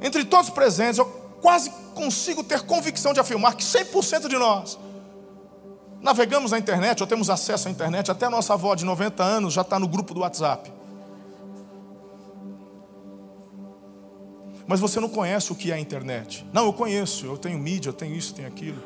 entre 0.00 0.24
todos 0.24 0.48
os 0.48 0.54
presentes, 0.54 0.98
eu 0.98 1.06
quase 1.40 1.70
consigo 1.94 2.42
ter 2.42 2.62
convicção 2.62 3.12
de 3.12 3.20
afirmar 3.20 3.54
que 3.54 3.64
100% 3.64 4.28
de 4.28 4.36
nós 4.38 4.78
navegamos 6.00 6.52
na 6.52 6.58
internet 6.58 7.02
ou 7.02 7.06
temos 7.06 7.28
acesso 7.28 7.68
à 7.68 7.70
internet. 7.70 8.10
Até 8.10 8.26
a 8.26 8.30
nossa 8.30 8.54
avó 8.54 8.74
de 8.74 8.84
90 8.84 9.22
anos 9.22 9.54
já 9.54 9.62
está 9.62 9.78
no 9.78 9.86
grupo 9.86 10.14
do 10.14 10.20
WhatsApp. 10.20 10.72
Mas 14.66 14.80
você 14.80 15.00
não 15.00 15.08
conhece 15.08 15.52
o 15.52 15.54
que 15.54 15.72
é 15.72 15.74
a 15.74 15.80
internet. 15.80 16.46
Não, 16.52 16.66
eu 16.66 16.72
conheço, 16.72 17.26
eu 17.26 17.36
tenho 17.36 17.58
mídia, 17.58 17.90
eu 17.90 17.92
tenho 17.92 18.14
isso, 18.14 18.34
tenho 18.34 18.48
aquilo. 18.48 18.80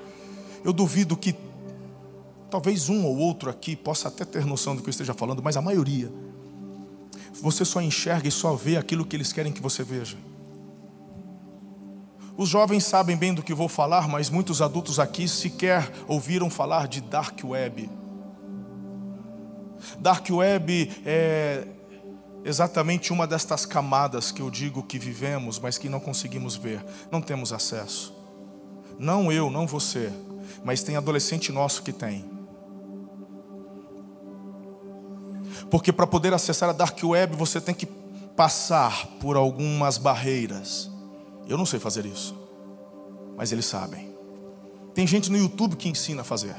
Eu 0.64 0.72
duvido 0.72 1.16
que 1.16 1.34
talvez 2.54 2.88
um 2.88 3.04
ou 3.04 3.16
outro 3.16 3.50
aqui 3.50 3.74
possa 3.74 4.06
até 4.06 4.24
ter 4.24 4.46
noção 4.46 4.76
do 4.76 4.82
que 4.82 4.88
eu 4.88 4.92
esteja 4.92 5.12
falando, 5.12 5.42
mas 5.42 5.56
a 5.56 5.60
maioria, 5.60 6.08
você 7.42 7.64
só 7.64 7.80
enxerga 7.80 8.28
e 8.28 8.30
só 8.30 8.54
vê 8.54 8.76
aquilo 8.76 9.04
que 9.04 9.16
eles 9.16 9.32
querem 9.32 9.50
que 9.50 9.60
você 9.60 9.82
veja. 9.82 10.16
Os 12.36 12.48
jovens 12.48 12.84
sabem 12.84 13.16
bem 13.16 13.34
do 13.34 13.42
que 13.42 13.52
vou 13.52 13.68
falar, 13.68 14.06
mas 14.06 14.30
muitos 14.30 14.62
adultos 14.62 15.00
aqui 15.00 15.26
sequer 15.26 15.90
ouviram 16.06 16.48
falar 16.48 16.86
de 16.86 17.00
dark 17.00 17.40
web. 17.42 17.90
Dark 19.98 20.24
web 20.30 20.92
é 21.04 21.66
exatamente 22.44 23.12
uma 23.12 23.26
destas 23.26 23.66
camadas 23.66 24.30
que 24.30 24.40
eu 24.40 24.48
digo 24.48 24.80
que 24.84 24.96
vivemos, 24.96 25.58
mas 25.58 25.76
que 25.76 25.88
não 25.88 25.98
conseguimos 25.98 26.54
ver, 26.54 26.84
não 27.10 27.20
temos 27.20 27.52
acesso. 27.52 28.14
Não 28.96 29.32
eu, 29.32 29.50
não 29.50 29.66
você, 29.66 30.12
mas 30.62 30.84
tem 30.84 30.94
adolescente 30.94 31.50
nosso 31.50 31.82
que 31.82 31.92
tem. 31.92 32.32
Porque 35.74 35.92
para 35.92 36.06
poder 36.06 36.32
acessar 36.32 36.68
a 36.68 36.72
dark 36.72 36.96
web 37.02 37.34
você 37.34 37.60
tem 37.60 37.74
que 37.74 37.84
passar 37.84 39.08
por 39.18 39.34
algumas 39.34 39.98
barreiras. 39.98 40.88
Eu 41.48 41.58
não 41.58 41.66
sei 41.66 41.80
fazer 41.80 42.06
isso, 42.06 42.32
mas 43.36 43.50
eles 43.50 43.64
sabem. 43.64 44.14
Tem 44.94 45.04
gente 45.04 45.32
no 45.32 45.36
YouTube 45.36 45.74
que 45.74 45.88
ensina 45.88 46.20
a 46.20 46.24
fazer. 46.24 46.54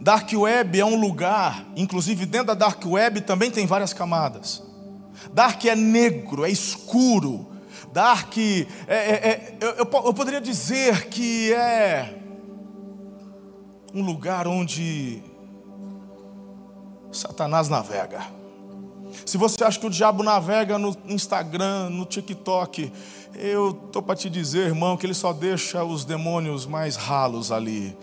Dark 0.00 0.32
Web 0.32 0.80
é 0.80 0.84
um 0.86 0.98
lugar, 0.98 1.66
inclusive 1.76 2.24
dentro 2.24 2.46
da 2.46 2.54
Dark 2.54 2.82
Web 2.86 3.20
também 3.20 3.50
tem 3.50 3.66
várias 3.66 3.92
camadas. 3.92 4.62
Dark 5.34 5.62
é 5.66 5.76
negro, 5.76 6.46
é 6.46 6.50
escuro. 6.50 7.52
Dark, 7.92 8.38
é, 8.38 8.64
é, 8.88 9.28
é, 9.28 9.58
eu, 9.60 9.84
eu 9.84 10.14
poderia 10.14 10.40
dizer 10.40 11.08
que 11.08 11.52
é 11.52 12.23
um 13.94 14.02
lugar 14.02 14.48
onde 14.48 15.22
Satanás 17.12 17.68
navega. 17.68 18.26
Se 19.24 19.38
você 19.38 19.62
acha 19.62 19.78
que 19.78 19.86
o 19.86 19.90
diabo 19.90 20.24
navega 20.24 20.76
no 20.76 20.96
Instagram, 21.06 21.88
no 21.90 22.04
TikTok, 22.04 22.92
eu 23.34 23.70
estou 23.86 24.02
para 24.02 24.16
te 24.16 24.28
dizer, 24.28 24.66
irmão, 24.66 24.96
que 24.96 25.06
ele 25.06 25.14
só 25.14 25.32
deixa 25.32 25.84
os 25.84 26.04
demônios 26.04 26.66
mais 26.66 26.96
ralos 26.96 27.52
ali. 27.52 27.96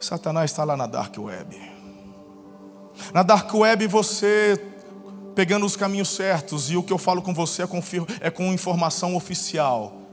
Satanás 0.00 0.50
está 0.50 0.64
lá 0.64 0.76
na 0.76 0.86
Dark 0.86 1.16
Web. 1.16 1.56
Na 3.14 3.22
Dark 3.22 3.52
Web 3.54 3.86
você 3.86 4.60
pegando 5.36 5.66
os 5.66 5.76
caminhos 5.76 6.08
certos, 6.08 6.70
e 6.70 6.78
o 6.78 6.82
que 6.82 6.92
eu 6.92 6.96
falo 6.96 7.20
com 7.20 7.34
você 7.34 7.62
é 7.62 7.66
com, 7.66 7.78
é 8.22 8.30
com 8.30 8.54
informação 8.54 9.14
oficial. 9.14 10.05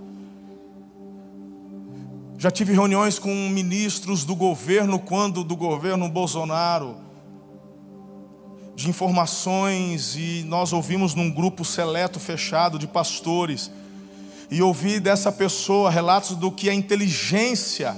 Já 2.43 2.51
tive 2.51 2.73
reuniões 2.73 3.17
com 3.17 3.33
ministros 3.47 4.25
do 4.25 4.35
governo, 4.35 4.99
quando 4.99 5.45
do 5.45 5.55
governo 5.55 6.09
Bolsonaro, 6.09 6.97
de 8.75 8.89
informações, 8.89 10.17
e 10.17 10.43
nós 10.45 10.73
ouvimos 10.73 11.15
num 11.15 11.31
grupo 11.31 11.63
seleto, 11.63 12.19
fechado, 12.19 12.77
de 12.77 12.85
pastores, 12.85 13.71
e 14.51 14.61
ouvi 14.61 14.99
dessa 14.99 15.31
pessoa 15.31 15.89
relatos 15.89 16.35
do 16.35 16.51
que 16.51 16.69
a 16.69 16.73
inteligência 16.73 17.95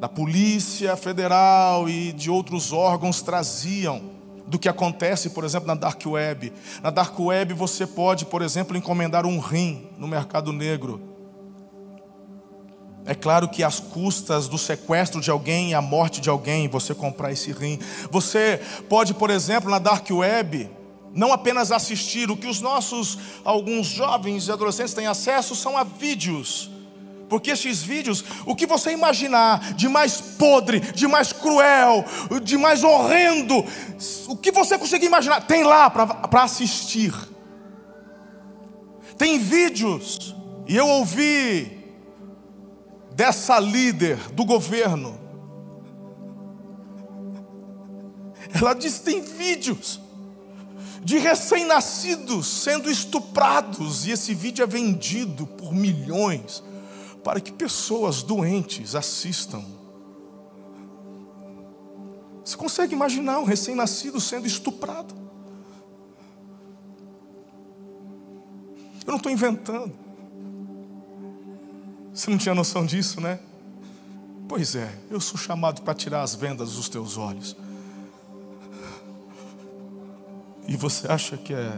da 0.00 0.08
Polícia 0.08 0.96
Federal 0.96 1.90
e 1.90 2.10
de 2.14 2.30
outros 2.30 2.72
órgãos 2.72 3.20
traziam 3.20 4.00
do 4.46 4.58
que 4.58 4.66
acontece, 4.66 5.28
por 5.28 5.44
exemplo, 5.44 5.66
na 5.66 5.74
Dark 5.74 6.00
Web. 6.06 6.54
Na 6.82 6.88
Dark 6.88 7.20
Web 7.20 7.52
você 7.52 7.86
pode, 7.86 8.24
por 8.24 8.40
exemplo, 8.40 8.78
encomendar 8.78 9.26
um 9.26 9.38
rim 9.38 9.90
no 9.98 10.08
mercado 10.08 10.54
negro. 10.54 11.11
É 13.04 13.14
claro 13.14 13.48
que 13.48 13.64
as 13.64 13.80
custas 13.80 14.46
do 14.46 14.56
sequestro 14.56 15.20
de 15.20 15.30
alguém 15.30 15.70
e 15.70 15.74
a 15.74 15.82
morte 15.82 16.20
de 16.20 16.30
alguém, 16.30 16.68
você 16.68 16.94
comprar 16.94 17.32
esse 17.32 17.50
rim. 17.50 17.78
Você 18.10 18.60
pode, 18.88 19.12
por 19.14 19.28
exemplo, 19.28 19.68
na 19.68 19.80
Dark 19.80 20.08
Web, 20.08 20.70
não 21.12 21.32
apenas 21.32 21.72
assistir, 21.72 22.30
o 22.30 22.36
que 22.36 22.46
os 22.46 22.60
nossos, 22.60 23.18
alguns 23.44 23.88
jovens 23.88 24.46
e 24.46 24.52
adolescentes 24.52 24.94
têm 24.94 25.06
acesso 25.06 25.56
são 25.56 25.76
a 25.76 25.82
vídeos. 25.82 26.70
Porque 27.28 27.50
esses 27.50 27.82
vídeos, 27.82 28.24
o 28.46 28.54
que 28.54 28.66
você 28.66 28.92
imaginar 28.92 29.74
de 29.74 29.88
mais 29.88 30.20
podre, 30.20 30.78
de 30.80 31.08
mais 31.08 31.32
cruel, 31.32 32.04
de 32.42 32.56
mais 32.56 32.84
horrendo, 32.84 33.64
o 34.28 34.36
que 34.36 34.52
você 34.52 34.78
conseguir 34.78 35.06
imaginar, 35.06 35.40
tem 35.40 35.64
lá 35.64 35.90
para 35.90 36.42
assistir. 36.42 37.12
Tem 39.18 39.38
vídeos, 39.38 40.36
e 40.68 40.76
eu 40.76 40.86
ouvi 40.86 41.81
dessa 43.22 43.60
líder 43.60 44.16
do 44.32 44.44
governo. 44.44 45.16
Ela 48.52 48.74
diz: 48.74 48.98
tem 48.98 49.22
vídeos 49.22 50.00
de 51.04 51.18
recém-nascidos 51.18 52.48
sendo 52.48 52.90
estuprados, 52.90 54.08
e 54.08 54.10
esse 54.10 54.34
vídeo 54.34 54.64
é 54.64 54.66
vendido 54.66 55.46
por 55.46 55.72
milhões 55.72 56.64
para 57.22 57.40
que 57.40 57.52
pessoas 57.52 58.24
doentes 58.24 58.96
assistam. 58.96 59.64
Você 62.44 62.56
consegue 62.56 62.92
imaginar 62.92 63.38
um 63.38 63.44
recém-nascido 63.44 64.20
sendo 64.20 64.48
estuprado? 64.48 65.14
Eu 69.06 69.10
não 69.12 69.16
estou 69.16 69.30
inventando. 69.30 70.01
Você 72.12 72.30
não 72.30 72.36
tinha 72.36 72.54
noção 72.54 72.84
disso, 72.84 73.20
né? 73.20 73.38
Pois 74.48 74.74
é, 74.74 74.92
eu 75.10 75.20
sou 75.20 75.38
chamado 75.38 75.80
para 75.82 75.94
tirar 75.94 76.22
as 76.22 76.34
vendas 76.34 76.74
dos 76.74 76.88
teus 76.88 77.16
olhos. 77.16 77.56
E 80.68 80.76
você 80.76 81.10
acha 81.10 81.36
que 81.36 81.54
é 81.54 81.72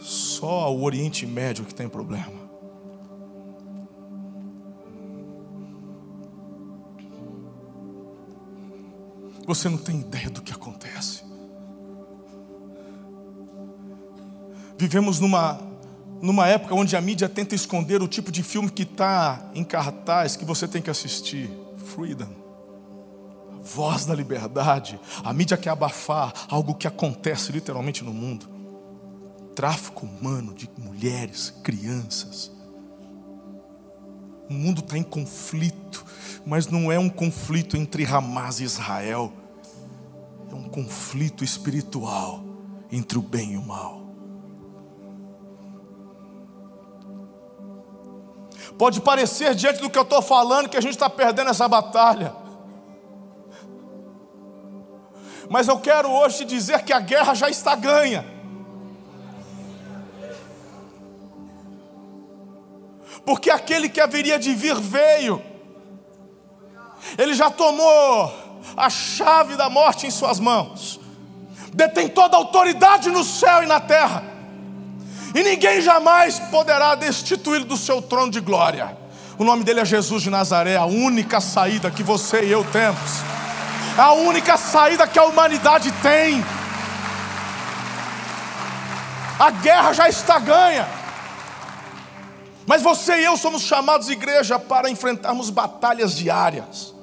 só 0.00 0.72
o 0.72 0.82
Oriente 0.84 1.26
Médio 1.26 1.64
que 1.64 1.74
tem 1.74 1.88
problema? 1.88 2.40
Você 9.46 9.68
não 9.68 9.78
tem 9.78 10.00
ideia 10.00 10.30
do 10.30 10.40
que 10.40 10.52
acontece. 10.52 11.24
Vivemos 14.78 15.18
numa, 15.18 15.60
numa 16.22 16.46
época 16.46 16.74
onde 16.74 16.96
a 16.96 17.00
mídia 17.00 17.28
tenta 17.28 17.54
esconder 17.54 18.02
o 18.02 18.08
tipo 18.08 18.30
de 18.30 18.42
filme 18.42 18.70
que 18.70 18.82
está 18.82 19.50
em 19.54 19.64
cartaz 19.64 20.36
que 20.36 20.44
você 20.44 20.68
tem 20.68 20.82
que 20.82 20.90
assistir. 20.90 21.50
Freedom 21.94 22.40
voz 23.62 24.06
da 24.06 24.14
liberdade. 24.14 24.98
A 25.22 25.32
mídia 25.32 25.56
quer 25.56 25.70
abafar 25.70 26.32
algo 26.48 26.74
que 26.74 26.86
acontece 26.86 27.52
literalmente 27.52 28.02
no 28.02 28.12
mundo. 28.12 28.48
Tráfico 29.54 30.06
humano 30.06 30.54
de 30.54 30.68
mulheres, 30.78 31.52
crianças. 31.62 32.50
O 34.48 34.52
mundo 34.52 34.80
está 34.80 34.98
em 34.98 35.02
conflito, 35.02 36.04
mas 36.44 36.66
não 36.66 36.90
é 36.90 36.98
um 36.98 37.08
conflito 37.08 37.76
entre 37.76 38.04
Hamas 38.04 38.60
e 38.60 38.64
Israel. 38.64 39.32
É 40.50 40.54
um 40.54 40.64
conflito 40.64 41.44
espiritual 41.44 42.42
entre 42.90 43.18
o 43.18 43.22
bem 43.22 43.52
e 43.52 43.56
o 43.56 43.62
mal. 43.62 43.99
Pode 48.80 49.02
parecer, 49.02 49.54
diante 49.54 49.82
do 49.82 49.90
que 49.90 49.98
eu 49.98 50.04
estou 50.04 50.22
falando, 50.22 50.66
que 50.66 50.76
a 50.78 50.80
gente 50.80 50.92
está 50.92 51.10
perdendo 51.10 51.50
essa 51.50 51.68
batalha. 51.68 52.34
Mas 55.50 55.68
eu 55.68 55.78
quero 55.78 56.10
hoje 56.10 56.38
te 56.38 56.44
dizer 56.46 56.82
que 56.82 56.90
a 56.90 56.98
guerra 56.98 57.34
já 57.34 57.50
está 57.50 57.74
ganha. 57.74 58.24
Porque 63.22 63.50
aquele 63.50 63.86
que 63.86 64.00
haveria 64.00 64.38
de 64.38 64.54
vir 64.54 64.76
veio, 64.76 65.42
ele 67.18 67.34
já 67.34 67.50
tomou 67.50 68.32
a 68.74 68.88
chave 68.88 69.56
da 69.56 69.68
morte 69.68 70.06
em 70.06 70.10
suas 70.10 70.40
mãos, 70.40 70.98
detém 71.74 72.08
toda 72.08 72.34
a 72.34 72.40
autoridade 72.40 73.10
no 73.10 73.24
céu 73.24 73.62
e 73.62 73.66
na 73.66 73.78
terra, 73.78 74.24
e 75.34 75.42
ninguém 75.42 75.80
jamais 75.80 76.38
poderá 76.38 76.94
destituí-lo 76.94 77.64
do 77.64 77.76
seu 77.76 78.02
trono 78.02 78.30
de 78.30 78.40
glória. 78.40 78.96
O 79.38 79.44
nome 79.44 79.64
dele 79.64 79.80
é 79.80 79.84
Jesus 79.84 80.22
de 80.22 80.30
Nazaré, 80.30 80.76
a 80.76 80.84
única 80.84 81.40
saída 81.40 81.90
que 81.90 82.02
você 82.02 82.44
e 82.44 82.52
eu 82.52 82.64
temos 82.64 83.30
a 83.96 84.12
única 84.12 84.56
saída 84.56 85.06
que 85.06 85.18
a 85.18 85.24
humanidade 85.24 85.92
tem. 86.02 86.42
A 89.38 89.50
guerra 89.50 89.92
já 89.92 90.08
está 90.08 90.38
ganha. 90.38 90.88
Mas 92.66 92.82
você 92.82 93.20
e 93.20 93.24
eu 93.24 93.36
somos 93.36 93.62
chamados, 93.62 94.08
igreja, 94.08 94.58
para 94.58 94.90
enfrentarmos 94.90 95.50
batalhas 95.50 96.14
diárias. 96.14 96.94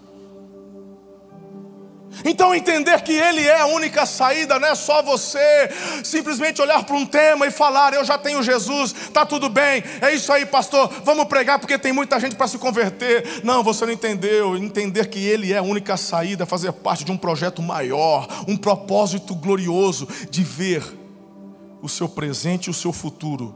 Então 2.25 2.53
entender 2.53 3.01
que 3.01 3.13
Ele 3.13 3.45
é 3.45 3.59
a 3.59 3.65
única 3.65 4.05
saída, 4.05 4.59
não 4.59 4.67
é 4.67 4.75
só 4.75 5.01
você 5.01 5.69
simplesmente 6.03 6.61
olhar 6.61 6.83
para 6.83 6.95
um 6.95 7.05
tema 7.05 7.45
e 7.45 7.51
falar, 7.51 7.93
eu 7.93 8.03
já 8.03 8.17
tenho 8.17 8.41
Jesus, 8.41 8.93
está 8.93 9.25
tudo 9.25 9.49
bem, 9.49 9.83
é 10.01 10.13
isso 10.13 10.31
aí, 10.31 10.45
pastor, 10.45 10.91
vamos 11.03 11.25
pregar 11.25 11.59
porque 11.59 11.77
tem 11.77 11.93
muita 11.93 12.19
gente 12.19 12.35
para 12.35 12.47
se 12.47 12.57
converter. 12.57 13.43
Não, 13.43 13.63
você 13.63 13.85
não 13.85 13.93
entendeu. 13.93 14.55
Entender 14.55 15.07
que 15.07 15.19
Ele 15.19 15.53
é 15.53 15.57
a 15.57 15.63
única 15.63 15.97
saída, 15.97 16.45
fazer 16.45 16.71
parte 16.71 17.03
de 17.03 17.11
um 17.11 17.17
projeto 17.17 17.61
maior, 17.61 18.27
um 18.47 18.57
propósito 18.57 19.35
glorioso 19.35 20.07
de 20.29 20.43
ver 20.43 20.83
o 21.81 21.89
seu 21.89 22.09
presente 22.09 22.67
e 22.67 22.69
o 22.69 22.73
seu 22.73 22.91
futuro, 22.91 23.55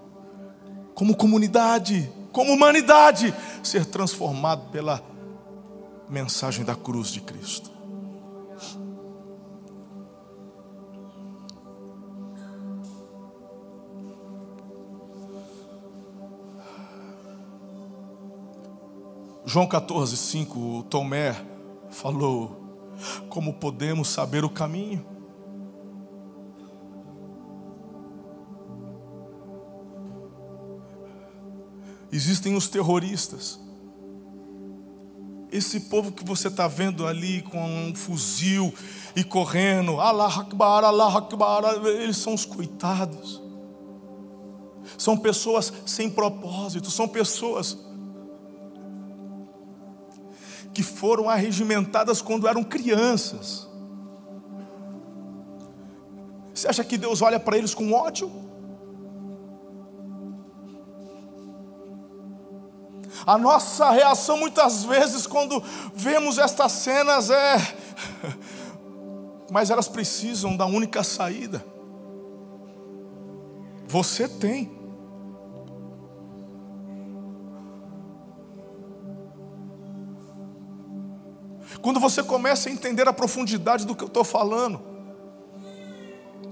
como 0.94 1.16
comunidade, 1.16 2.12
como 2.32 2.54
humanidade, 2.54 3.34
ser 3.64 3.86
transformado 3.86 4.70
pela 4.72 5.04
mensagem 6.10 6.64
da 6.64 6.76
cruz 6.76 7.10
de 7.10 7.22
Cristo. 7.22 7.71
João 19.52 19.68
14, 19.68 20.16
5, 20.16 20.84
Tomé 20.84 21.36
falou: 21.90 22.56
Como 23.28 23.56
podemos 23.56 24.08
saber 24.08 24.46
o 24.46 24.50
caminho? 24.50 25.06
Existem 32.14 32.56
os 32.56 32.70
terroristas, 32.70 33.60
esse 35.52 35.82
povo 35.82 36.14
que 36.14 36.24
você 36.24 36.48
está 36.48 36.70
vendo 36.70 37.06
ali 37.06 37.42
com 37.42 37.62
um 37.62 37.94
fuzil 37.94 38.74
e 39.18 39.22
correndo, 39.22 40.00
Allah 40.00 40.34
Akbar, 40.34 40.86
Allah 40.86 41.18
Akbar, 41.18 41.86
eles 41.88 42.16
são 42.16 42.34
os 42.34 42.46
coitados. 42.46 43.42
São 44.98 45.18
pessoas 45.18 45.74
sem 45.86 46.10
propósito, 46.10 46.90
são 46.90 47.06
pessoas 47.06 47.91
que 50.74 50.84
foram 50.84 51.30
arregimentadas 51.30 52.22
quando 52.22 52.48
eram 52.48 52.64
crianças. 52.64 53.68
Você 56.54 56.68
acha 56.68 56.84
que 56.84 56.98
Deus 56.98 57.22
olha 57.22 57.40
para 57.40 57.58
eles 57.58 57.74
com 57.74 57.92
ódio? 57.94 58.32
A 63.26 63.38
nossa 63.38 63.90
reação 63.92 64.38
muitas 64.38 64.84
vezes 64.84 65.28
quando 65.28 65.62
vemos 65.94 66.38
estas 66.38 66.72
cenas 66.72 67.30
é. 67.30 67.56
Mas 69.52 69.70
elas 69.70 69.88
precisam 69.88 70.56
da 70.56 70.66
única 70.66 71.04
saída. 71.04 71.64
Você 73.88 74.28
tem. 74.28 74.81
Quando 81.82 82.00
você 82.00 82.22
começa 82.22 82.70
a 82.70 82.72
entender 82.72 83.08
a 83.08 83.14
profundidade 83.14 83.86
do 83.86 83.96
que 83.96 84.04
eu 84.04 84.08
estou 84.08 84.24
falando, 84.24 84.82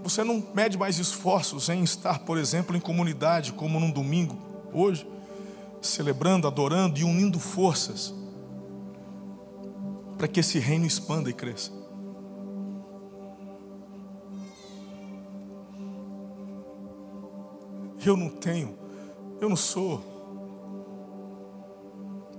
você 0.04 0.24
não 0.24 0.44
mede 0.54 0.78
mais 0.78 0.98
esforços 0.98 1.70
em 1.70 1.84
estar, 1.84 2.20
por 2.20 2.38
exemplo, 2.38 2.76
em 2.76 2.80
comunidade, 2.80 3.54
como 3.54 3.80
num 3.80 3.92
domingo, 3.92 4.38
hoje 4.74 5.08
celebrando, 5.82 6.48
adorando 6.48 7.00
e 7.00 7.04
unindo 7.04 7.40
forças 7.40 8.14
para 10.18 10.28
que 10.28 10.40
esse 10.40 10.60
reino 10.60 10.86
expanda 10.86 11.30
e 11.30 11.34
cresça. 11.34 11.72
Eu 18.06 18.18
não 18.18 18.30
tenho, 18.30 18.78
eu 19.40 19.50
não 19.50 19.56
sou 19.56 20.04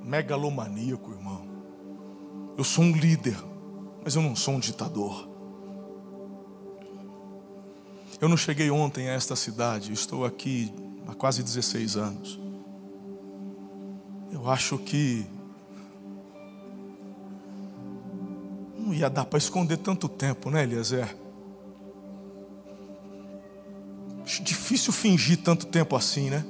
megalomaníaco, 0.02 1.12
irmão. 1.12 1.49
Eu 2.60 2.64
sou 2.64 2.84
um 2.84 2.92
líder, 2.92 3.42
mas 4.04 4.14
eu 4.14 4.20
não 4.20 4.36
sou 4.36 4.52
um 4.52 4.60
ditador. 4.60 5.26
Eu 8.20 8.28
não 8.28 8.36
cheguei 8.36 8.70
ontem 8.70 9.08
a 9.08 9.14
esta 9.14 9.34
cidade, 9.34 9.94
estou 9.94 10.26
aqui 10.26 10.70
há 11.08 11.14
quase 11.14 11.42
16 11.42 11.96
anos. 11.96 12.38
Eu 14.30 14.46
acho 14.50 14.76
que 14.76 15.24
não 18.76 18.92
ia 18.92 19.08
dar 19.08 19.24
para 19.24 19.38
esconder 19.38 19.78
tanto 19.78 20.06
tempo, 20.06 20.50
né, 20.50 20.62
Eliezer? 20.62 21.16
Acho 24.22 24.42
difícil 24.42 24.92
fingir 24.92 25.38
tanto 25.38 25.64
tempo 25.66 25.96
assim, 25.96 26.28
né? 26.28 26.44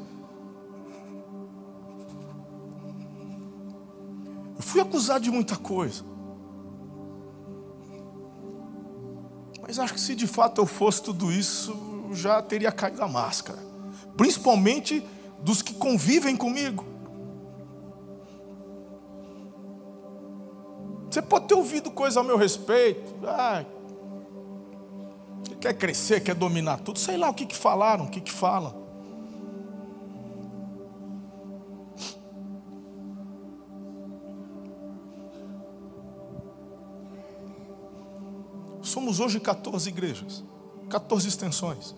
Fui 4.81 4.83
acusado 4.83 5.25
de 5.25 5.31
muita 5.31 5.57
coisa. 5.57 6.05
Mas 9.63 9.79
acho 9.79 9.95
que 9.95 10.01
se 10.01 10.15
de 10.15 10.27
fato 10.27 10.61
eu 10.61 10.67
fosse 10.67 11.03
tudo 11.03 11.31
isso, 11.31 11.77
já 12.13 12.43
teria 12.43 12.73
caído 12.73 13.03
a 13.03 13.09
máscara. 13.09 13.59
Principalmente 14.17 15.05
dos 15.43 15.63
que 15.63 15.75
convivem 15.75 16.37
comigo. 16.37 16.85
Você 21.11 21.23
pode 21.23 21.47
ter 21.47 21.55
ouvido 21.55 21.91
coisa 21.91 22.21
a 22.21 22.23
meu 22.23 22.37
respeito. 22.37 23.15
Ah, 23.27 23.65
quer 25.61 25.75
crescer, 25.75 26.21
quer 26.21 26.35
dominar 26.35 26.79
tudo. 26.79 26.99
Sei 26.99 27.17
lá 27.17 27.29
o 27.29 27.35
que, 27.35 27.47
que 27.47 27.57
falaram, 27.57 28.05
o 28.07 28.09
que, 28.09 28.21
que 28.21 28.33
falam. 28.33 28.80
Somos 38.91 39.21
hoje 39.21 39.39
14 39.39 39.89
igrejas, 39.89 40.45
14 40.89 41.29
extensões. 41.29 41.95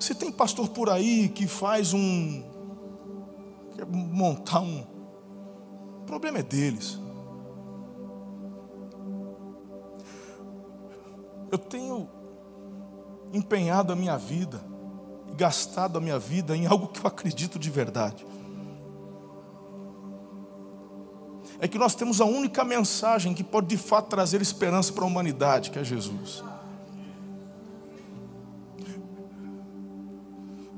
Se 0.00 0.14
tem 0.14 0.32
pastor 0.32 0.70
por 0.70 0.88
aí 0.88 1.28
que 1.28 1.46
faz 1.46 1.92
um. 1.92 2.42
quer 3.76 3.86
montar 3.86 4.60
um. 4.60 4.80
O 6.00 6.04
problema 6.06 6.38
é 6.38 6.42
deles. 6.42 6.98
Eu 11.50 11.58
tenho 11.58 12.08
empenhado 13.34 13.92
a 13.92 13.96
minha 13.96 14.16
vida 14.16 14.64
gastado 15.36 15.98
a 15.98 16.00
minha 16.00 16.18
vida 16.18 16.56
em 16.56 16.66
algo 16.66 16.88
que 16.88 17.00
eu 17.00 17.06
acredito 17.06 17.58
de 17.58 17.68
verdade. 17.70 18.24
É 21.62 21.66
que 21.68 21.78
nós 21.78 21.94
temos 21.94 22.20
a 22.20 22.26
única 22.26 22.62
mensagem 22.62 23.32
que 23.32 23.42
pode 23.42 23.68
de 23.68 23.78
fato 23.78 24.08
trazer 24.08 24.42
esperança 24.42 24.92
para 24.92 25.04
a 25.04 25.06
humanidade, 25.06 25.70
que 25.70 25.78
é 25.78 25.84
Jesus. 25.84 26.44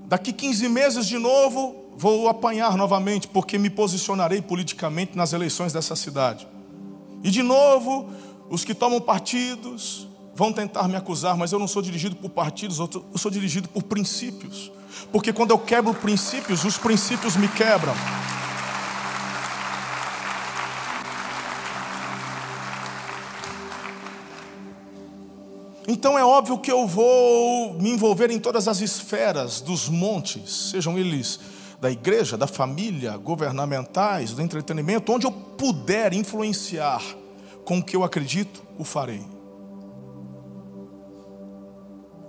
Daqui 0.07 0.33
15 0.33 0.69
meses 0.69 1.07
de 1.07 1.19
novo, 1.19 1.87
vou 1.97 2.29
apanhar 2.29 2.77
novamente, 2.77 3.27
porque 3.27 3.59
me 3.59 3.71
posicionarei 3.71 4.41
politicamente 4.41 5.17
nas 5.17 5.33
eleições 5.33 5.73
dessa 5.73 5.97
cidade. 5.97 6.47
E 7.23 7.31
de 7.31 7.43
novo, 7.43 8.11
os 8.49 8.63
que 8.63 8.75
tomam 8.75 9.01
partidos, 9.01 10.07
Vão 10.35 10.53
tentar 10.53 10.89
me 10.89 10.97
acusar, 10.97 11.37
mas 11.37 11.53
eu 11.53 11.61
não 11.61 11.69
sou 11.69 11.81
dirigido 11.81 12.17
por 12.17 12.29
partidos, 12.29 12.81
eu 12.81 12.89
sou 13.17 13.31
dirigido 13.31 13.69
por 13.69 13.85
princípios. 13.85 14.73
Porque 15.13 15.33
quando 15.33 15.53
eu 15.53 15.59
quebro 15.59 15.95
princípios, 15.95 16.65
os 16.65 16.77
princípios 16.77 17.37
me 17.37 17.47
quebram. 17.47 17.95
Então 26.05 26.19
é 26.19 26.23
óbvio 26.25 26.59
que 26.59 26.71
eu 26.71 26.87
vou 26.87 27.73
me 27.81 27.89
envolver 27.89 28.31
em 28.31 28.39
todas 28.39 28.69
as 28.69 28.83
esferas 28.83 29.63
dos 29.63 29.89
montes, 29.89 30.69
sejam 30.71 30.99
eles 30.99 31.41
da 31.81 31.91
igreja, 31.91 32.37
da 32.37 32.47
família, 32.47 33.17
governamentais, 33.17 34.33
do 34.33 34.43
entretenimento, 34.43 35.11
onde 35.11 35.27
eu 35.27 35.33
puder 35.33 36.13
influenciar 36.13 37.03
com 37.65 37.79
o 37.79 37.83
que 37.83 37.97
eu 37.97 38.05
acredito, 38.05 38.63
o 38.79 38.85
farei 38.85 39.25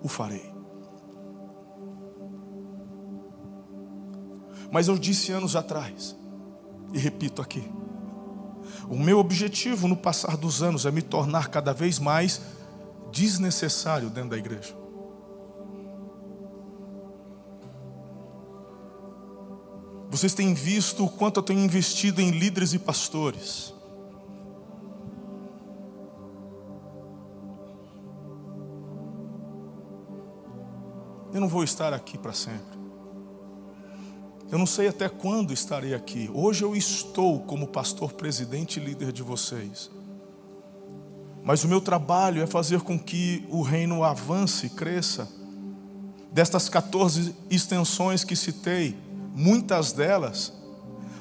o 0.01 0.07
farei. 0.07 0.53
Mas 4.71 4.87
eu 4.87 4.97
disse 4.97 5.33
anos 5.33 5.53
atrás, 5.53 6.15
e 6.93 6.97
repito 6.97 7.41
aqui: 7.41 7.69
o 8.89 8.97
meu 8.97 9.19
objetivo 9.19 9.85
no 9.85 9.97
passar 9.97 10.37
dos 10.37 10.63
anos 10.63 10.85
é 10.85 10.91
me 10.91 11.01
tornar 11.01 11.49
cada 11.49 11.73
vez 11.73 11.99
mais 11.99 12.39
desnecessário 13.15 14.09
dentro 14.09 14.31
da 14.31 14.37
igreja. 14.37 14.75
Vocês 20.11 20.33
têm 20.33 20.53
visto 20.53 21.05
o 21.05 21.09
quanto 21.09 21.39
eu 21.39 21.43
tenho 21.43 21.61
investido 21.61 22.21
em 22.21 22.31
líderes 22.31 22.73
e 22.73 22.79
pastores. 22.79 23.73
Eu 31.33 31.39
não 31.39 31.47
vou 31.47 31.63
estar 31.63 31.93
aqui 31.93 32.17
para 32.17 32.33
sempre. 32.33 32.77
Eu 34.51 34.57
não 34.57 34.65
sei 34.65 34.89
até 34.89 35.07
quando 35.07 35.53
estarei 35.53 35.93
aqui. 35.93 36.29
Hoje 36.33 36.63
eu 36.63 36.75
estou 36.75 37.41
como 37.41 37.67
pastor 37.67 38.13
presidente 38.13 38.79
e 38.79 38.83
líder 38.83 39.11
de 39.11 39.23
vocês. 39.23 39.94
Mas 41.45 41.63
o 41.63 41.67
meu 41.67 41.79
trabalho 41.79 42.41
é 42.41 42.47
fazer 42.47 42.81
com 42.81 42.97
que 42.97 43.45
o 43.49 43.61
reino 43.61 44.03
avance, 44.03 44.67
cresça. 44.67 45.29
Destas 46.31 46.67
14 46.67 47.35
extensões 47.51 48.23
que 48.23 48.35
citei, 48.35 48.97
muitas 49.33 49.93
delas 49.93 50.51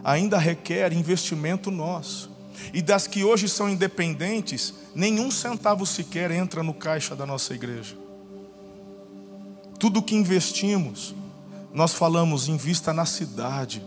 ainda 0.02 0.38
requerem 0.38 0.98
investimento 0.98 1.70
nosso. 1.70 2.30
E 2.72 2.80
das 2.80 3.06
que 3.06 3.22
hoje 3.22 3.48
são 3.50 3.68
independentes, 3.68 4.72
nenhum 4.94 5.30
centavo 5.30 5.84
sequer 5.84 6.30
entra 6.30 6.62
no 6.62 6.72
caixa 6.72 7.14
da 7.14 7.26
nossa 7.26 7.52
igreja. 7.52 7.94
Tudo 9.78 10.02
que 10.02 10.14
investimos, 10.14 11.14
nós 11.72 11.92
falamos, 11.92 12.48
invista 12.48 12.94
na 12.94 13.04
cidade. 13.04 13.82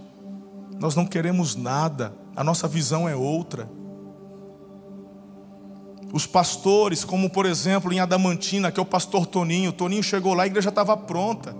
Nós 0.80 0.95
não 0.95 1.06
queremos 1.06 1.56
nada, 1.56 2.13
a 2.36 2.43
nossa 2.43 2.67
visão 2.67 3.10
é 3.10 3.15
outra. 3.15 3.67
Os 6.17 6.25
pastores, 6.25 7.06
como 7.06 7.30
por 7.30 7.45
exemplo 7.45 7.93
em 7.93 7.99
Adamantina, 7.99 8.71
que 8.71 8.80
é 8.80 8.82
o 8.82 8.86
pastor 8.88 9.27
Toninho, 9.27 9.71
Toninho 9.71 10.01
chegou 10.01 10.34
lá, 10.34 10.41
a 10.41 10.47
igreja 10.47 10.69
estava 10.69 10.97
pronta. 10.97 11.56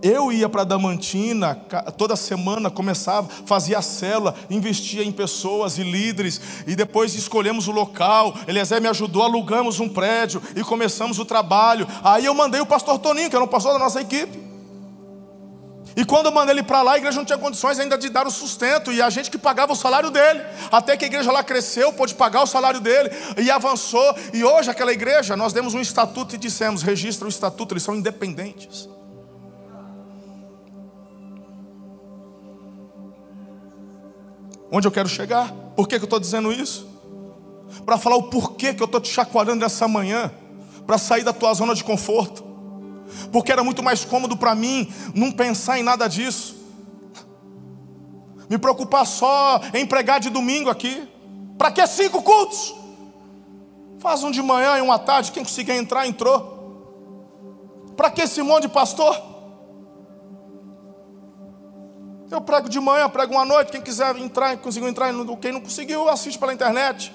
Eu 0.00 0.32
ia 0.32 0.48
para 0.48 0.64
Damantina 0.64 1.54
toda 1.98 2.16
semana, 2.16 2.70
começava, 2.70 3.28
fazia 3.44 3.76
a 3.76 3.82
célula, 3.82 4.34
investia 4.48 5.04
em 5.04 5.12
pessoas 5.12 5.76
e 5.76 5.82
líderes, 5.82 6.40
e 6.66 6.74
depois 6.74 7.14
escolhemos 7.14 7.68
o 7.68 7.72
local. 7.72 8.32
Eliezer 8.46 8.80
me 8.80 8.88
ajudou, 8.88 9.22
alugamos 9.22 9.80
um 9.80 9.88
prédio 9.90 10.40
e 10.56 10.64
começamos 10.64 11.18
o 11.18 11.26
trabalho. 11.26 11.86
Aí 12.02 12.24
eu 12.24 12.32
mandei 12.32 12.62
o 12.62 12.64
pastor 12.64 12.98
Toninho, 12.98 13.28
que 13.28 13.36
era 13.36 13.44
o 13.44 13.48
pastor 13.48 13.74
da 13.74 13.78
nossa 13.78 14.00
equipe. 14.00 14.47
E 15.98 16.04
quando 16.04 16.26
eu 16.26 16.32
mandei 16.32 16.54
ele 16.54 16.62
para 16.62 16.80
lá, 16.80 16.92
a 16.92 16.96
igreja 16.96 17.16
não 17.18 17.24
tinha 17.24 17.36
condições 17.36 17.76
ainda 17.76 17.98
de 17.98 18.08
dar 18.08 18.24
o 18.24 18.30
sustento, 18.30 18.92
e 18.92 19.02
a 19.02 19.10
gente 19.10 19.28
que 19.28 19.36
pagava 19.36 19.72
o 19.72 19.74
salário 19.74 20.12
dele. 20.12 20.40
Até 20.70 20.96
que 20.96 21.04
a 21.04 21.08
igreja 21.08 21.32
lá 21.32 21.42
cresceu, 21.42 21.92
pôde 21.92 22.14
pagar 22.14 22.40
o 22.44 22.46
salário 22.46 22.78
dele, 22.78 23.10
e 23.36 23.50
avançou. 23.50 24.14
E 24.32 24.44
hoje, 24.44 24.70
aquela 24.70 24.92
igreja, 24.92 25.36
nós 25.36 25.52
demos 25.52 25.74
um 25.74 25.80
estatuto 25.80 26.36
e 26.36 26.38
dissemos: 26.38 26.84
registra 26.84 27.26
o 27.26 27.28
estatuto, 27.28 27.74
eles 27.74 27.82
são 27.82 27.96
independentes. 27.96 28.88
Onde 34.70 34.86
eu 34.86 34.92
quero 34.92 35.08
chegar? 35.08 35.52
Por 35.74 35.88
que, 35.88 35.96
que 35.96 36.04
eu 36.04 36.06
estou 36.06 36.20
dizendo 36.20 36.52
isso? 36.52 36.86
Para 37.84 37.98
falar 37.98 38.14
o 38.14 38.30
porquê 38.30 38.72
que 38.72 38.80
eu 38.80 38.86
estou 38.86 39.00
te 39.00 39.10
chacoalhando 39.10 39.64
essa 39.64 39.88
manhã, 39.88 40.30
para 40.86 40.96
sair 40.96 41.24
da 41.24 41.32
tua 41.32 41.52
zona 41.54 41.74
de 41.74 41.82
conforto, 41.82 42.47
porque 43.30 43.52
era 43.52 43.62
muito 43.64 43.82
mais 43.82 44.04
cômodo 44.04 44.36
para 44.36 44.54
mim 44.54 44.92
não 45.14 45.30
pensar 45.32 45.78
em 45.78 45.82
nada 45.82 46.08
disso, 46.08 46.56
me 48.48 48.58
preocupar 48.58 49.06
só 49.06 49.60
em 49.74 49.86
pregar 49.86 50.20
de 50.20 50.30
domingo 50.30 50.70
aqui, 50.70 51.08
para 51.56 51.70
que 51.70 51.86
cinco 51.86 52.22
cultos? 52.22 52.74
Faz 53.98 54.22
um 54.22 54.30
de 54.30 54.40
manhã 54.40 54.78
e 54.78 54.82
um 54.82 54.92
à 54.92 54.98
tarde, 54.98 55.32
quem 55.32 55.42
conseguir 55.42 55.72
entrar, 55.72 56.06
entrou. 56.06 56.56
Para 57.96 58.10
que 58.10 58.22
esse 58.22 58.40
monte 58.42 58.62
de 58.62 58.68
pastor? 58.68 59.20
Eu 62.30 62.40
prego 62.40 62.68
de 62.68 62.78
manhã, 62.78 63.08
prego 63.08 63.32
uma 63.32 63.44
noite. 63.44 63.72
Quem 63.72 63.80
quiser 63.80 64.14
entrar, 64.16 64.56
conseguiu 64.58 64.88
entrar. 64.88 65.12
Quem 65.40 65.50
não 65.50 65.60
conseguiu, 65.60 66.08
assiste 66.08 66.38
pela 66.38 66.52
internet. 66.52 67.12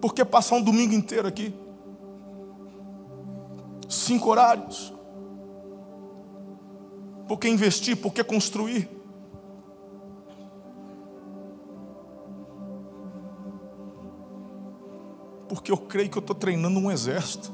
Por 0.00 0.14
que 0.14 0.24
passar 0.24 0.56
um 0.56 0.62
domingo 0.62 0.94
inteiro 0.94 1.26
aqui? 1.26 1.54
Cinco 3.92 4.30
horários. 4.30 4.90
Por 7.28 7.38
que 7.38 7.46
investir? 7.46 7.94
Por 7.94 8.14
que 8.14 8.24
construir? 8.24 8.88
Porque 15.46 15.70
eu 15.70 15.76
creio 15.76 16.08
que 16.08 16.16
eu 16.16 16.20
estou 16.20 16.34
treinando 16.34 16.78
um 16.78 16.90
exército. 16.90 17.52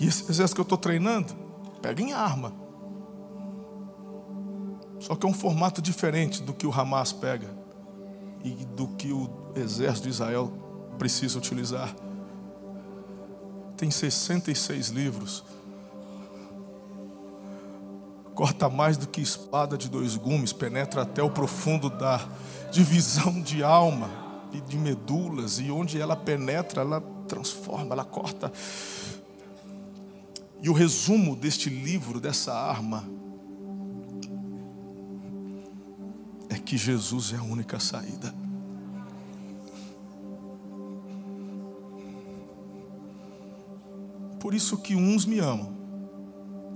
E 0.00 0.06
esse 0.06 0.30
exército 0.30 0.54
que 0.54 0.60
eu 0.62 0.62
estou 0.62 0.78
treinando, 0.78 1.34
pega 1.82 2.02
em 2.02 2.14
arma. 2.14 2.65
Só 5.06 5.14
que 5.14 5.24
é 5.24 5.28
um 5.28 5.32
formato 5.32 5.80
diferente 5.80 6.42
do 6.42 6.52
que 6.52 6.66
o 6.66 6.72
Hamas 6.72 7.12
pega 7.12 7.48
e 8.42 8.50
do 8.50 8.88
que 8.88 9.12
o 9.12 9.30
exército 9.54 10.08
de 10.08 10.14
Israel 10.14 10.52
precisa 10.98 11.38
utilizar. 11.38 11.94
Tem 13.76 13.88
66 13.88 14.88
livros. 14.88 15.44
Corta 18.34 18.68
mais 18.68 18.96
do 18.96 19.06
que 19.06 19.20
espada 19.20 19.78
de 19.78 19.88
dois 19.88 20.16
gumes, 20.16 20.52
penetra 20.52 21.02
até 21.02 21.22
o 21.22 21.30
profundo 21.30 21.88
da 21.88 22.26
divisão 22.72 23.40
de 23.40 23.62
alma 23.62 24.10
e 24.52 24.60
de 24.60 24.76
medulas, 24.76 25.60
e 25.60 25.70
onde 25.70 26.00
ela 26.00 26.16
penetra, 26.16 26.82
ela 26.82 27.00
transforma, 27.28 27.92
ela 27.92 28.04
corta 28.04 28.50
e 30.66 30.68
o 30.68 30.72
resumo 30.72 31.36
deste 31.36 31.68
livro, 31.68 32.18
dessa 32.18 32.52
arma, 32.52 33.04
que 36.66 36.76
Jesus 36.76 37.32
é 37.32 37.36
a 37.36 37.42
única 37.42 37.80
saída. 37.80 38.34
Por 44.40 44.52
isso 44.52 44.76
que 44.76 44.94
uns 44.94 45.24
me 45.24 45.38
amam 45.38 45.72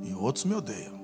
e 0.03 0.14
outros 0.14 0.46
me 0.46 0.55
odeiam. 0.55 0.98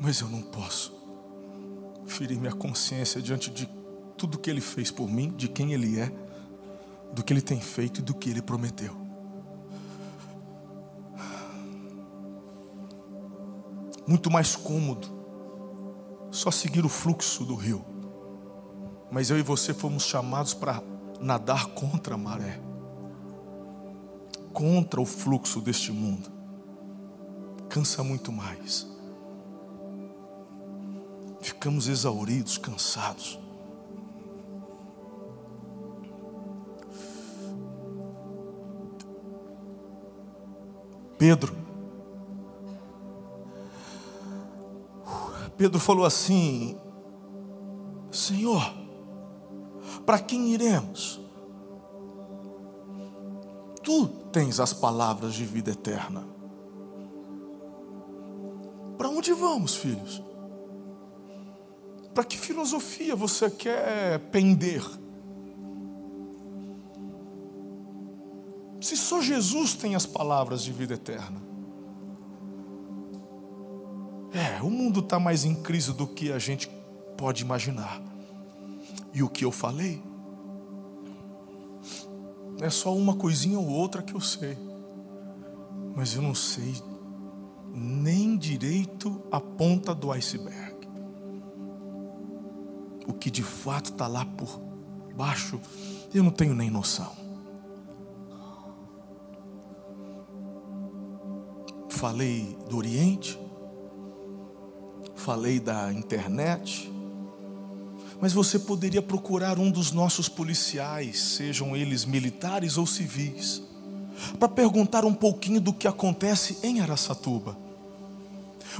Mas 0.00 0.20
eu 0.20 0.28
não 0.28 0.42
posso 0.42 0.92
ferir 2.06 2.38
minha 2.38 2.52
consciência 2.52 3.22
diante 3.22 3.50
de 3.50 3.68
tudo 4.16 4.38
que 4.38 4.50
Ele 4.50 4.60
fez 4.60 4.90
por 4.90 5.08
mim, 5.08 5.30
de 5.36 5.48
quem 5.48 5.72
Ele 5.72 6.00
é 6.00 6.10
do 7.12 7.24
que 7.24 7.32
ele 7.32 7.40
tem 7.40 7.60
feito 7.60 8.00
e 8.00 8.02
do 8.02 8.14
que 8.14 8.30
ele 8.30 8.42
prometeu. 8.42 9.07
Muito 14.08 14.30
mais 14.30 14.56
cômodo 14.56 15.06
só 16.30 16.50
seguir 16.50 16.82
o 16.82 16.88
fluxo 16.88 17.44
do 17.44 17.54
rio. 17.54 17.84
Mas 19.10 19.28
eu 19.28 19.38
e 19.38 19.42
você 19.42 19.74
fomos 19.74 20.04
chamados 20.04 20.54
para 20.54 20.82
nadar 21.20 21.66
contra 21.66 22.14
a 22.14 22.18
maré, 22.18 22.58
contra 24.50 24.98
o 24.98 25.04
fluxo 25.04 25.60
deste 25.60 25.92
mundo. 25.92 26.30
Cansa 27.68 28.02
muito 28.02 28.32
mais. 28.32 28.86
Ficamos 31.42 31.86
exauridos, 31.86 32.56
cansados. 32.56 33.38
Pedro. 41.18 41.67
Pedro 45.58 45.80
falou 45.80 46.06
assim: 46.06 46.78
Senhor, 48.12 48.62
para 50.06 50.20
quem 50.20 50.54
iremos? 50.54 51.20
Tu 53.82 54.06
tens 54.32 54.60
as 54.60 54.72
palavras 54.72 55.34
de 55.34 55.44
vida 55.44 55.72
eterna. 55.72 56.24
Para 58.96 59.08
onde 59.08 59.32
vamos, 59.32 59.74
filhos? 59.74 60.22
Para 62.14 62.24
que 62.24 62.38
filosofia 62.38 63.16
você 63.16 63.50
quer 63.50 64.18
pender? 64.30 64.84
Se 68.80 68.96
só 68.96 69.20
Jesus 69.20 69.74
tem 69.74 69.96
as 69.96 70.06
palavras 70.06 70.62
de 70.62 70.72
vida 70.72 70.94
eterna. 70.94 71.47
É, 74.32 74.62
o 74.62 74.70
mundo 74.70 75.00
está 75.00 75.18
mais 75.18 75.44
em 75.44 75.54
crise 75.54 75.92
do 75.92 76.06
que 76.06 76.32
a 76.32 76.38
gente 76.38 76.68
pode 77.16 77.42
imaginar. 77.42 78.00
E 79.12 79.22
o 79.22 79.28
que 79.28 79.44
eu 79.44 79.50
falei? 79.50 80.02
É 82.60 82.70
só 82.70 82.94
uma 82.94 83.14
coisinha 83.14 83.58
ou 83.58 83.68
outra 83.68 84.02
que 84.02 84.14
eu 84.14 84.20
sei. 84.20 84.56
Mas 85.94 86.14
eu 86.14 86.22
não 86.22 86.34
sei 86.34 86.74
nem 87.72 88.36
direito 88.36 89.22
a 89.30 89.40
ponta 89.40 89.94
do 89.94 90.10
iceberg. 90.12 90.76
O 93.06 93.12
que 93.12 93.30
de 93.30 93.42
fato 93.42 93.92
está 93.92 94.06
lá 94.06 94.24
por 94.24 94.60
baixo, 95.16 95.60
eu 96.12 96.22
não 96.22 96.30
tenho 96.30 96.54
nem 96.54 96.70
noção. 96.70 97.28
falei 101.98 102.56
do 102.70 102.76
Oriente, 102.76 103.36
falei 105.18 105.60
da 105.60 105.92
internet, 105.92 106.92
mas 108.20 108.32
você 108.32 108.58
poderia 108.58 109.02
procurar 109.02 109.58
um 109.58 109.70
dos 109.70 109.92
nossos 109.92 110.28
policiais, 110.28 111.20
sejam 111.20 111.76
eles 111.76 112.04
militares 112.04 112.76
ou 112.76 112.86
civis, 112.86 113.62
para 114.38 114.48
perguntar 114.48 115.04
um 115.04 115.14
pouquinho 115.14 115.60
do 115.60 115.72
que 115.72 115.86
acontece 115.86 116.58
em 116.62 116.80
Araçatuba. 116.80 117.56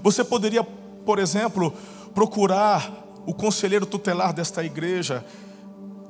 Você 0.03 0.25
poderia, 0.25 0.65
por 0.65 1.19
exemplo, 1.19 1.73
procurar 2.15 3.07
o 3.27 3.35
conselheiro 3.35 3.87
tutelar 3.87 4.33
desta 4.33 4.65
igreja, 4.65 5.25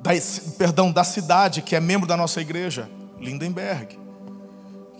da, 0.01 0.11
perdão, 0.57 0.91
da 0.91 1.03
cidade, 1.03 1.61
que 1.61 1.75
é 1.75 1.79
membro 1.79 2.07
da 2.07 2.17
nossa 2.17 2.41
igreja, 2.41 2.89
Lindenberg 3.19 3.99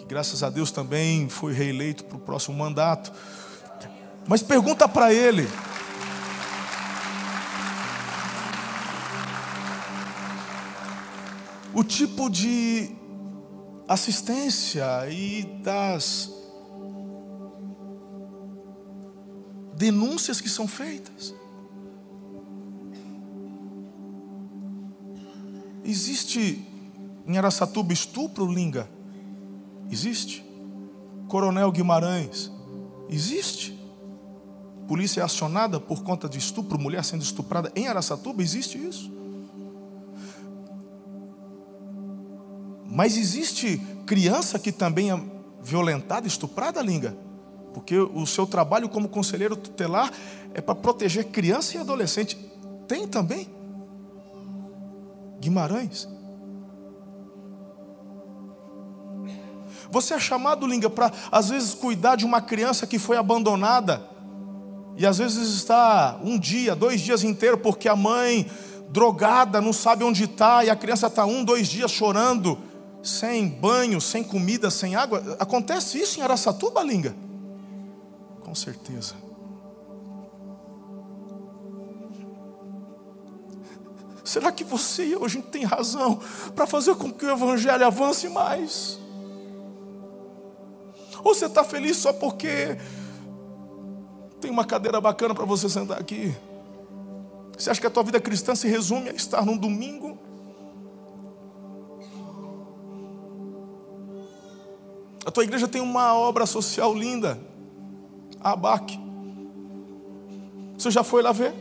graças 0.10 0.42
a 0.42 0.50
Deus 0.50 0.72
também 0.72 1.30
foi 1.30 1.54
reeleito 1.54 2.04
para 2.04 2.18
o 2.18 2.20
próximo 2.20 2.58
mandato. 2.58 3.14
Mas 4.30 4.44
pergunta 4.44 4.88
para 4.88 5.12
ele. 5.12 5.48
O 11.74 11.84
tipo 11.84 12.30
de 12.30 12.96
assistência 13.88 14.86
e 15.10 15.44
das 15.64 16.32
denúncias 19.74 20.40
que 20.40 20.48
são 20.48 20.68
feitas. 20.68 21.34
Existe 25.84 26.68
em 27.26 27.36
Araçatuba 27.36 27.92
estupro, 27.94 28.46
Linga? 28.46 28.88
Existe. 29.90 30.46
Coronel 31.28 31.72
Guimarães? 31.72 32.52
Existe. 33.10 33.79
Polícia 34.90 35.22
é 35.22 35.24
acionada 35.24 35.80
por 35.80 36.02
conta 36.02 36.28
de 36.28 36.40
estupro, 36.40 36.80
mulher 36.80 37.04
sendo 37.04 37.22
estuprada 37.22 37.72
em 37.76 37.88
Araçatuba? 37.88 38.42
Existe 38.42 38.76
isso. 38.76 39.12
Mas 42.88 43.16
existe 43.16 43.78
criança 44.08 44.58
que 44.58 44.72
também 44.72 45.12
é 45.12 45.22
violentada, 45.62 46.26
estuprada, 46.26 46.82
Linga? 46.82 47.16
Porque 47.72 48.00
o 48.00 48.26
seu 48.26 48.48
trabalho 48.48 48.90
como 48.90 49.08
conselheiro 49.08 49.56
tutelar 49.56 50.12
é 50.56 50.60
para 50.60 50.74
proteger 50.74 51.26
criança 51.26 51.78
e 51.78 51.80
adolescente. 51.80 52.36
Tem 52.88 53.08
também? 53.08 53.48
Guimarães. 55.40 56.08
Você 59.92 60.16
é 60.16 60.20
chamado, 60.20 60.66
Linga, 60.66 60.90
para 60.90 61.12
às 61.32 61.50
vezes 61.50 61.76
cuidar 61.76 62.16
de 62.16 62.26
uma 62.26 62.42
criança 62.42 62.88
que 62.88 62.98
foi 62.98 63.18
abandonada. 63.18 64.09
E 65.00 65.06
às 65.06 65.18
vezes 65.18 65.48
está 65.56 66.20
um 66.22 66.38
dia, 66.38 66.76
dois 66.76 67.00
dias 67.00 67.24
inteiro, 67.24 67.58
porque 67.58 67.88
a 67.88 67.96
mãe, 67.96 68.46
drogada, 68.90 69.62
não 69.62 69.72
sabe 69.72 70.04
onde 70.04 70.26
está, 70.26 70.66
e 70.66 70.70
a 70.70 70.76
criança 70.76 71.08
está 71.08 71.26
um, 71.26 71.42
dois 71.42 71.70
dias 71.70 71.90
chorando, 71.90 72.58
sem 73.02 73.48
banho, 73.48 74.02
sem 74.02 74.22
comida, 74.22 74.70
sem 74.70 74.98
água. 74.98 75.38
Acontece 75.40 75.98
isso 75.98 76.20
em 76.20 76.22
Araçatuba, 76.22 76.84
Linga? 76.84 77.16
Com 78.42 78.54
certeza. 78.54 79.16
Será 84.26 84.52
que 84.52 84.66
você 84.66 85.06
e 85.06 85.14
eu, 85.14 85.24
a 85.24 85.30
gente 85.30 85.48
tem 85.48 85.64
razão 85.64 86.20
para 86.54 86.68
fazer 86.68 86.94
com 86.96 87.10
que 87.10 87.26
o 87.26 87.32
Evangelho 87.32 87.86
avance 87.86 88.28
mais? 88.28 89.00
Ou 91.24 91.34
você 91.34 91.46
está 91.46 91.64
feliz 91.64 91.96
só 91.96 92.12
porque 92.12 92.78
tem 94.40 94.50
uma 94.50 94.66
cadeira 94.66 95.00
bacana 95.00 95.36
para 95.36 95.46
você 95.46 95.70
sentar 95.70 96.00
aqui? 96.00 96.36
Você 97.58 97.70
acha 97.70 97.82
que 97.82 97.88
a 97.88 97.90
tua 97.90 98.04
vida 98.04 98.20
cristã 98.22 98.56
se 98.56 98.68
resume 98.68 99.10
a 99.10 99.14
estar 99.14 99.46
num 99.46 99.58
domingo? 99.58 100.18
A 105.26 105.32
tua 105.32 105.44
igreja 105.44 105.68
tem 105.68 105.82
uma 105.82 106.16
obra 106.16 106.46
social 106.46 106.96
linda, 106.96 107.40
a 108.40 108.52
ABAC. 108.54 109.00
Você 110.78 110.90
já 110.90 111.04
foi 111.04 111.22
lá 111.22 111.34
ver? 111.34 111.54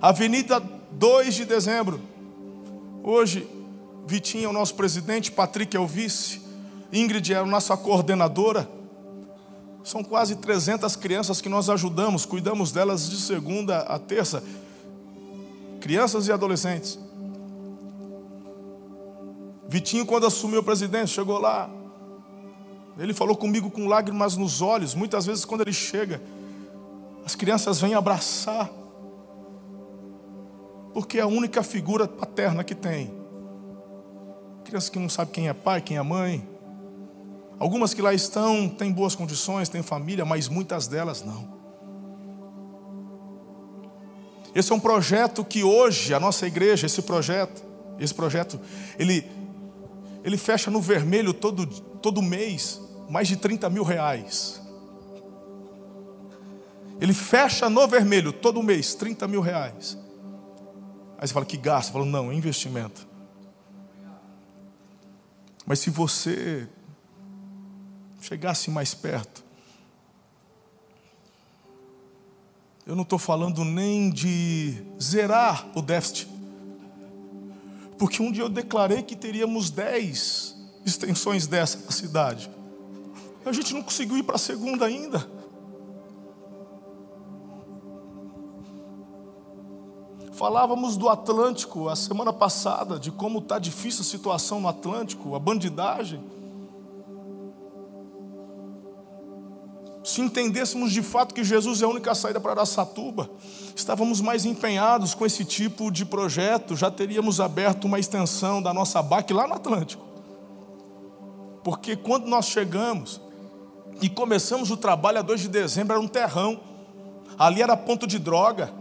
Avenida 0.00 0.60
2 0.92 1.34
de 1.34 1.44
dezembro. 1.46 2.00
Hoje, 3.02 3.48
Vitinho 4.06 4.44
é 4.44 4.48
o 4.48 4.52
nosso 4.52 4.74
presidente, 4.74 5.32
Patrick 5.32 5.76
é 5.76 5.80
o 5.80 5.86
vice, 5.86 6.40
Ingrid 6.92 7.32
é 7.32 7.38
a 7.38 7.46
nossa 7.46 7.76
coordenadora. 7.76 8.75
São 9.86 10.02
quase 10.02 10.34
300 10.34 10.96
crianças 10.96 11.40
que 11.40 11.48
nós 11.48 11.70
ajudamos, 11.70 12.26
cuidamos 12.26 12.72
delas 12.72 13.08
de 13.08 13.16
segunda 13.18 13.82
a 13.82 14.00
terça. 14.00 14.42
Crianças 15.80 16.26
e 16.26 16.32
adolescentes. 16.32 16.98
Vitinho, 19.68 20.04
quando 20.04 20.26
assumiu 20.26 20.58
a 20.58 20.62
presidência, 20.64 21.14
chegou 21.14 21.38
lá. 21.38 21.70
Ele 22.98 23.14
falou 23.14 23.36
comigo 23.36 23.70
com 23.70 23.86
lágrimas 23.86 24.36
nos 24.36 24.60
olhos. 24.60 24.92
Muitas 24.92 25.24
vezes, 25.24 25.44
quando 25.44 25.60
ele 25.60 25.72
chega, 25.72 26.20
as 27.24 27.36
crianças 27.36 27.80
vêm 27.80 27.94
abraçar 27.94 28.68
porque 30.92 31.18
é 31.18 31.20
a 31.20 31.28
única 31.28 31.62
figura 31.62 32.08
paterna 32.08 32.64
que 32.64 32.74
tem. 32.74 33.14
Crianças 34.64 34.90
que 34.90 34.98
não 34.98 35.08
sabem 35.08 35.32
quem 35.32 35.48
é 35.48 35.52
pai, 35.52 35.80
quem 35.80 35.96
é 35.96 36.02
mãe. 36.02 36.55
Algumas 37.58 37.94
que 37.94 38.02
lá 38.02 38.12
estão 38.12 38.68
têm 38.68 38.92
boas 38.92 39.14
condições, 39.14 39.68
têm 39.68 39.82
família, 39.82 40.24
mas 40.24 40.48
muitas 40.48 40.86
delas 40.86 41.22
não. 41.22 41.56
Esse 44.54 44.72
é 44.72 44.74
um 44.74 44.80
projeto 44.80 45.44
que 45.44 45.62
hoje 45.62 46.14
a 46.14 46.20
nossa 46.20 46.46
igreja, 46.46 46.86
esse 46.86 47.02
projeto, 47.02 47.62
esse 47.98 48.14
projeto, 48.14 48.60
ele, 48.98 49.26
ele 50.24 50.36
fecha 50.36 50.70
no 50.70 50.80
vermelho 50.80 51.32
todo, 51.32 51.66
todo 51.66 52.22
mês, 52.22 52.80
mais 53.08 53.28
de 53.28 53.36
30 53.36 53.68
mil 53.70 53.82
reais. 53.82 54.60
Ele 57.00 57.12
fecha 57.12 57.68
no 57.68 57.86
vermelho 57.86 58.32
todo 58.32 58.62
mês, 58.62 58.94
30 58.94 59.28
mil 59.28 59.40
reais. 59.40 59.98
Aí 61.18 61.26
você 61.26 61.32
fala 61.32 61.46
que 61.46 61.56
gasta, 61.56 61.92
fala, 61.92 62.04
não, 62.04 62.30
é 62.30 62.34
investimento. 62.34 63.06
Mas 65.66 65.80
se 65.80 65.90
você 65.90 66.68
chegasse 68.26 68.70
mais 68.70 68.92
perto, 68.92 69.44
eu 72.84 72.96
não 72.96 73.02
estou 73.02 73.18
falando 73.18 73.64
nem 73.64 74.10
de 74.10 74.74
zerar 75.00 75.66
o 75.76 75.82
déficit, 75.82 76.28
porque 77.96 78.20
um 78.20 78.32
dia 78.32 78.42
eu 78.42 78.48
declarei 78.48 79.02
que 79.02 79.14
teríamos 79.14 79.70
10 79.70 80.56
extensões 80.84 81.46
dessa 81.46 81.78
na 81.84 81.92
cidade. 81.92 82.50
A 83.44 83.52
gente 83.52 83.72
não 83.72 83.82
conseguiu 83.82 84.18
ir 84.18 84.24
para 84.24 84.34
a 84.34 84.38
segunda 84.38 84.86
ainda. 84.86 85.28
Falávamos 90.32 90.96
do 90.96 91.08
Atlântico 91.08 91.88
a 91.88 91.96
semana 91.96 92.32
passada, 92.32 92.98
de 92.98 93.10
como 93.10 93.38
está 93.38 93.58
difícil 93.58 94.02
a 94.02 94.04
situação 94.04 94.60
no 94.60 94.68
Atlântico, 94.68 95.34
a 95.34 95.38
bandidagem. 95.38 96.35
Se 100.06 100.20
entendêssemos 100.20 100.92
de 100.92 101.02
fato 101.02 101.34
que 101.34 101.42
Jesus 101.42 101.82
é 101.82 101.84
a 101.84 101.88
única 101.88 102.14
saída 102.14 102.38
para 102.38 102.52
Araçatuba, 102.52 103.28
estávamos 103.74 104.20
mais 104.20 104.44
empenhados 104.44 105.16
com 105.16 105.26
esse 105.26 105.44
tipo 105.44 105.90
de 105.90 106.04
projeto, 106.04 106.76
já 106.76 106.88
teríamos 106.92 107.40
aberto 107.40 107.86
uma 107.86 107.98
extensão 107.98 108.62
da 108.62 108.72
nossa 108.72 109.02
BAC 109.02 109.32
lá 109.32 109.48
no 109.48 109.54
Atlântico. 109.54 110.06
Porque 111.64 111.96
quando 111.96 112.28
nós 112.28 112.46
chegamos 112.46 113.20
e 114.00 114.08
começamos 114.08 114.70
o 114.70 114.76
trabalho 114.76 115.18
a 115.18 115.22
2 115.22 115.40
de 115.40 115.48
dezembro, 115.48 115.94
era 115.94 116.00
um 116.00 116.06
terrão, 116.06 116.60
ali 117.36 117.60
era 117.60 117.76
ponto 117.76 118.06
de 118.06 118.20
droga. 118.20 118.72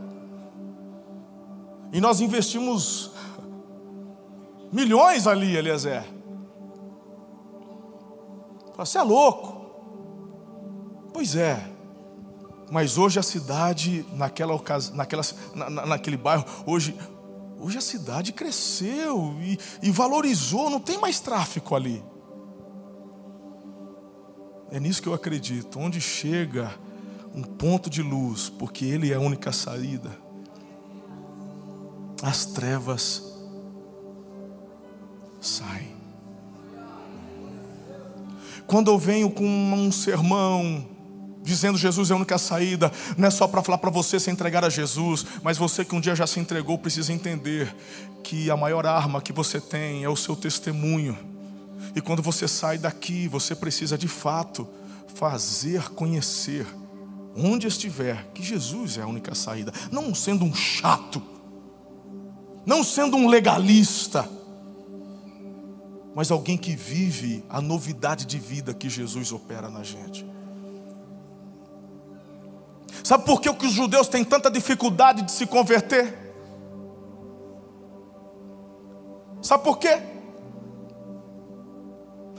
E 1.91 1.99
nós 1.99 2.21
investimos 2.21 3.09
milhões 4.71 5.25
ali, 5.25 5.57
Eliezer. 5.57 6.05
Você 8.77 8.99
é 8.99 9.01
louco. 9.01 9.55
Pois 11.15 11.34
é. 11.34 11.65
Mas 12.69 12.97
hoje 12.97 13.17
a 13.17 13.23
cidade, 13.23 14.06
naquela 14.12 14.54
ocasião, 14.54 14.97
naquela, 14.97 15.23
na, 15.56 15.69
naquele 15.86 16.17
bairro, 16.17 16.43
hoje, 16.65 16.93
hoje 17.58 17.78
a 17.78 17.82
cidade 17.82 18.34
cresceu 18.34 19.34
e, 19.39 19.58
e 19.82 19.91
valorizou, 19.91 20.69
não 20.69 20.82
tem 20.82 20.97
mais 20.97 21.21
tráfico 21.21 21.73
ali. 21.73 22.04
É 24.69 24.78
nisso 24.78 25.01
que 25.01 25.08
eu 25.08 25.13
acredito. 25.13 25.80
Onde 25.80 26.01
chega 26.01 26.78
um 27.34 27.43
ponto 27.43 27.89
de 27.89 28.01
luz, 28.01 28.49
porque 28.49 28.84
Ele 28.84 29.13
é 29.13 29.15
a 29.15 29.19
única 29.21 29.54
saída 29.54 30.25
as 32.21 32.45
trevas 32.45 33.23
saem. 35.39 35.95
Quando 38.67 38.91
eu 38.91 38.97
venho 38.97 39.30
com 39.30 39.45
um 39.45 39.89
sermão 39.93 40.94
dizendo 41.45 41.78
Jesus 41.78 42.09
é 42.09 42.13
a 42.13 42.17
única 42.17 42.38
saída, 42.38 42.91
não 43.17 43.28
é 43.28 43.32
só 43.32 43.47
para 43.47 43.61
falar 43.61 43.78
para 43.78 43.89
você 43.89 44.20
se 44.20 44.30
entregar 44.30 44.65
a 44.65 44.70
Jesus, 44.70 45.26
mas 45.41 45.57
você 45.57 45.86
que 45.86 45.95
um 45.95 46.01
dia 46.01 46.15
já 46.15 46.28
se 46.28 46.39
entregou 46.39 46.78
precisa 46.78 47.13
entender 47.13 47.74
que 48.24 48.51
a 48.51 48.57
maior 48.57 48.86
arma 48.86 49.22
que 49.22 49.32
você 49.32 49.61
tem 49.61 50.03
é 50.03 50.09
o 50.09 50.15
seu 50.15 50.36
testemunho. 50.36 51.17
E 51.95 52.01
quando 52.01 52.22
você 52.22 52.47
sai 52.47 52.78
daqui, 52.78 53.28
você 53.28 53.55
precisa 53.55 53.97
de 53.97 54.07
fato 54.07 54.67
fazer 55.15 55.89
conhecer 55.91 56.67
onde 57.38 57.67
estiver 57.67 58.26
que 58.34 58.43
Jesus 58.43 58.97
é 58.97 59.03
a 59.03 59.07
única 59.07 59.34
saída, 59.34 59.72
não 59.91 60.13
sendo 60.13 60.43
um 60.43 60.53
chato 60.53 61.22
não 62.65 62.84
sendo 62.84 63.15
um 63.15 63.28
legalista, 63.28 64.28
mas 66.15 66.32
alguém 66.32 66.57
que 66.57 66.76
vive 66.76 67.43
a 67.49 67.61
novidade 67.61 68.26
de 68.26 68.39
vida 68.39 68.74
que 68.74 68.89
Jesus 68.89 69.32
opera 69.32 69.70
na 69.70 69.84
gente. 69.84 70.26
Sabe 73.06 73.24
por 73.24 73.39
que, 73.39 73.47
os 73.47 73.72
judeus 73.72 74.08
têm 74.08 74.24
tanta 74.24 74.49
dificuldade 74.49 75.22
de 75.22 75.32
se 75.32 75.45
converter? 75.45 76.12
Sabe 79.43 79.64
por 79.64 79.78
quê? 79.78 80.01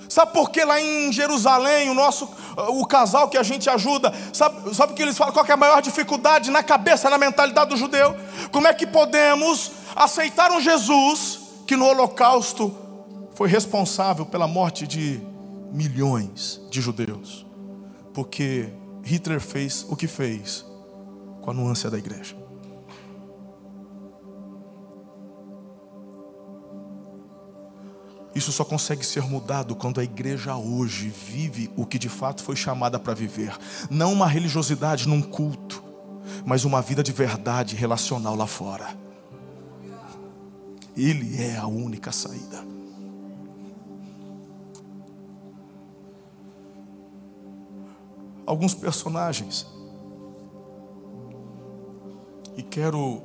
Sabe 0.09 0.33
por 0.33 0.51
que 0.51 0.65
lá 0.65 0.81
em 0.81 1.13
Jerusalém, 1.13 1.89
o 1.89 1.95
nosso 1.95 2.29
o 2.71 2.85
casal 2.85 3.29
que 3.29 3.39
a 3.39 3.45
gente 3.45 3.71
ajuda, 3.71 4.13
sabe, 4.33 4.75
sabe 4.75 4.95
que 4.95 5.03
eles 5.03 5.17
falam 5.17 5.33
qual 5.33 5.47
é 5.47 5.53
a 5.53 5.57
maior 5.57 5.81
dificuldade 5.81 6.51
na 6.51 6.65
cabeça, 6.65 7.09
na 7.09 7.17
mentalidade 7.17 7.71
do 7.71 7.77
judeu? 7.77 8.17
Como 8.51 8.67
é 8.67 8.75
que 8.75 8.89
podemos 8.89 9.71
aceitar 9.95 10.51
um 10.51 10.61
Jesus 10.61 11.43
que 11.65 11.77
no 11.77 11.87
holocausto 11.87 12.77
foi 13.37 13.49
responsável 13.49 14.27
pela 14.27 14.49
morte 14.49 14.85
de 14.85 15.21
milhões 15.71 16.61
de 16.69 16.81
judeus? 16.81 17.47
Porque 18.13 18.73
Hitler 19.07 19.41
fez 19.41 19.87
o 19.89 19.95
que 19.95 20.09
fez 20.09 20.67
com 21.41 21.53
a 21.53 21.55
nuance 21.55 21.89
da 21.89 21.97
igreja. 21.97 22.37
Isso 28.35 28.51
só 28.51 28.65
consegue 28.65 29.07
ser 29.07 29.23
mudado 29.23 29.77
quando 29.77 30.01
a 30.01 30.05
igreja 30.05 30.57
hoje 30.57 31.09
vive 31.09 31.71
o 31.77 31.87
que 31.87 32.01
de 32.01 32.09
fato 32.09 32.43
foi 32.43 32.57
chamada 32.57 32.99
para 32.99 33.15
viver. 33.15 33.57
Não 33.89 34.13
uma 34.13 34.27
religiosidade 34.27 35.09
num 35.09 35.23
culto, 35.23 35.85
mas 36.45 36.65
uma 36.65 36.83
vida 36.83 37.01
de 37.01 37.13
verdade 37.13 37.77
relacional 37.77 38.35
lá 38.35 38.49
fora. 38.49 38.89
Ele 40.97 41.41
é 41.41 41.57
a 41.57 41.67
única 41.69 42.11
saída. 42.11 42.67
Alguns 48.47 48.75
personagens. 48.75 49.67
E 52.57 52.63
quero 52.63 53.21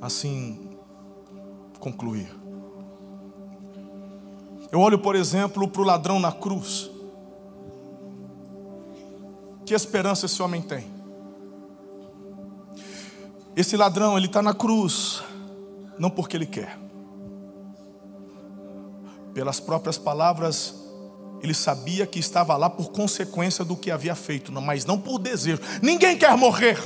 assim 0.00 0.78
concluir. 1.78 2.28
Eu 4.72 4.80
olho, 4.80 4.98
por 4.98 5.14
exemplo, 5.14 5.68
para 5.68 5.82
o 5.82 5.84
ladrão 5.84 6.18
na 6.18 6.32
cruz. 6.32 6.90
Que 9.64 9.74
esperança 9.74 10.26
esse 10.26 10.42
homem 10.42 10.62
tem? 10.62 10.86
Esse 13.56 13.76
ladrão, 13.76 14.16
ele 14.16 14.26
está 14.26 14.42
na 14.42 14.52
cruz, 14.52 15.22
não 15.98 16.10
porque 16.10 16.36
ele 16.36 16.46
quer. 16.46 16.78
Pelas 19.32 19.58
próprias 19.60 19.96
palavras, 19.96 20.74
ele 21.42 21.54
sabia 21.54 22.06
que 22.06 22.18
estava 22.18 22.56
lá 22.56 22.68
por 22.68 22.90
consequência 22.90 23.64
do 23.64 23.76
que 23.76 23.90
havia 23.90 24.14
feito, 24.14 24.52
mas 24.52 24.84
não 24.84 24.98
por 24.98 25.18
desejo. 25.18 25.60
Ninguém 25.82 26.16
quer 26.16 26.36
morrer. 26.36 26.78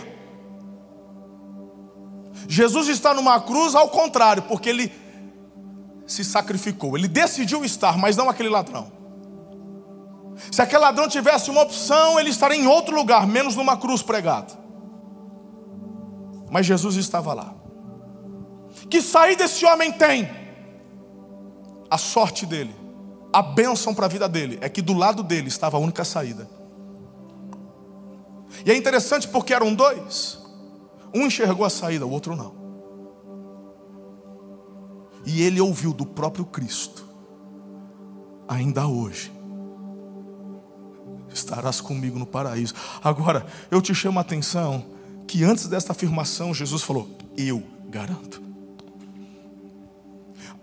Jesus 2.48 2.88
está 2.88 3.14
numa 3.14 3.40
cruz 3.40 3.74
ao 3.74 3.88
contrário, 3.88 4.42
porque 4.42 4.68
ele 4.68 4.92
se 6.06 6.24
sacrificou, 6.24 6.96
ele 6.98 7.06
decidiu 7.06 7.64
estar, 7.64 7.96
mas 7.96 8.16
não 8.16 8.28
aquele 8.28 8.48
ladrão. 8.48 8.90
Se 10.50 10.60
aquele 10.60 10.82
ladrão 10.82 11.08
tivesse 11.08 11.50
uma 11.50 11.62
opção, 11.62 12.18
ele 12.18 12.30
estaria 12.30 12.58
em 12.58 12.66
outro 12.66 12.96
lugar, 12.96 13.26
menos 13.26 13.54
numa 13.54 13.76
cruz 13.76 14.02
pregada. 14.02 14.58
Mas 16.50 16.66
Jesus 16.66 16.96
estava 16.96 17.32
lá. 17.32 17.54
Que 18.88 19.00
saída 19.00 19.44
esse 19.44 19.64
homem 19.64 19.92
tem? 19.92 20.28
A 21.88 21.98
sorte 21.98 22.46
dele, 22.46 22.74
a 23.32 23.42
bênção 23.42 23.94
para 23.94 24.06
a 24.06 24.08
vida 24.08 24.28
dele, 24.28 24.58
é 24.60 24.68
que 24.68 24.82
do 24.82 24.92
lado 24.92 25.22
dele 25.22 25.48
estava 25.48 25.76
a 25.76 25.80
única 25.80 26.04
saída. 26.04 26.48
E 28.64 28.70
é 28.70 28.76
interessante 28.76 29.28
porque 29.28 29.54
eram 29.54 29.74
dois. 29.74 30.38
Um 31.14 31.26
enxergou 31.26 31.64
a 31.64 31.70
saída, 31.70 32.06
o 32.06 32.10
outro 32.10 32.36
não. 32.36 32.54
E 35.24 35.42
ele 35.42 35.60
ouviu 35.60 35.92
do 35.92 36.06
próprio 36.06 36.44
Cristo, 36.44 37.06
ainda 38.48 38.86
hoje, 38.86 39.30
estarás 41.32 41.80
comigo 41.80 42.18
no 42.18 42.26
paraíso. 42.26 42.74
Agora, 43.02 43.46
eu 43.70 43.80
te 43.80 43.94
chamo 43.94 44.18
a 44.18 44.22
atenção 44.22 44.84
que 45.26 45.44
antes 45.44 45.66
desta 45.66 45.92
afirmação, 45.92 46.54
Jesus 46.54 46.82
falou: 46.82 47.08
Eu 47.36 47.62
garanto. 47.88 48.49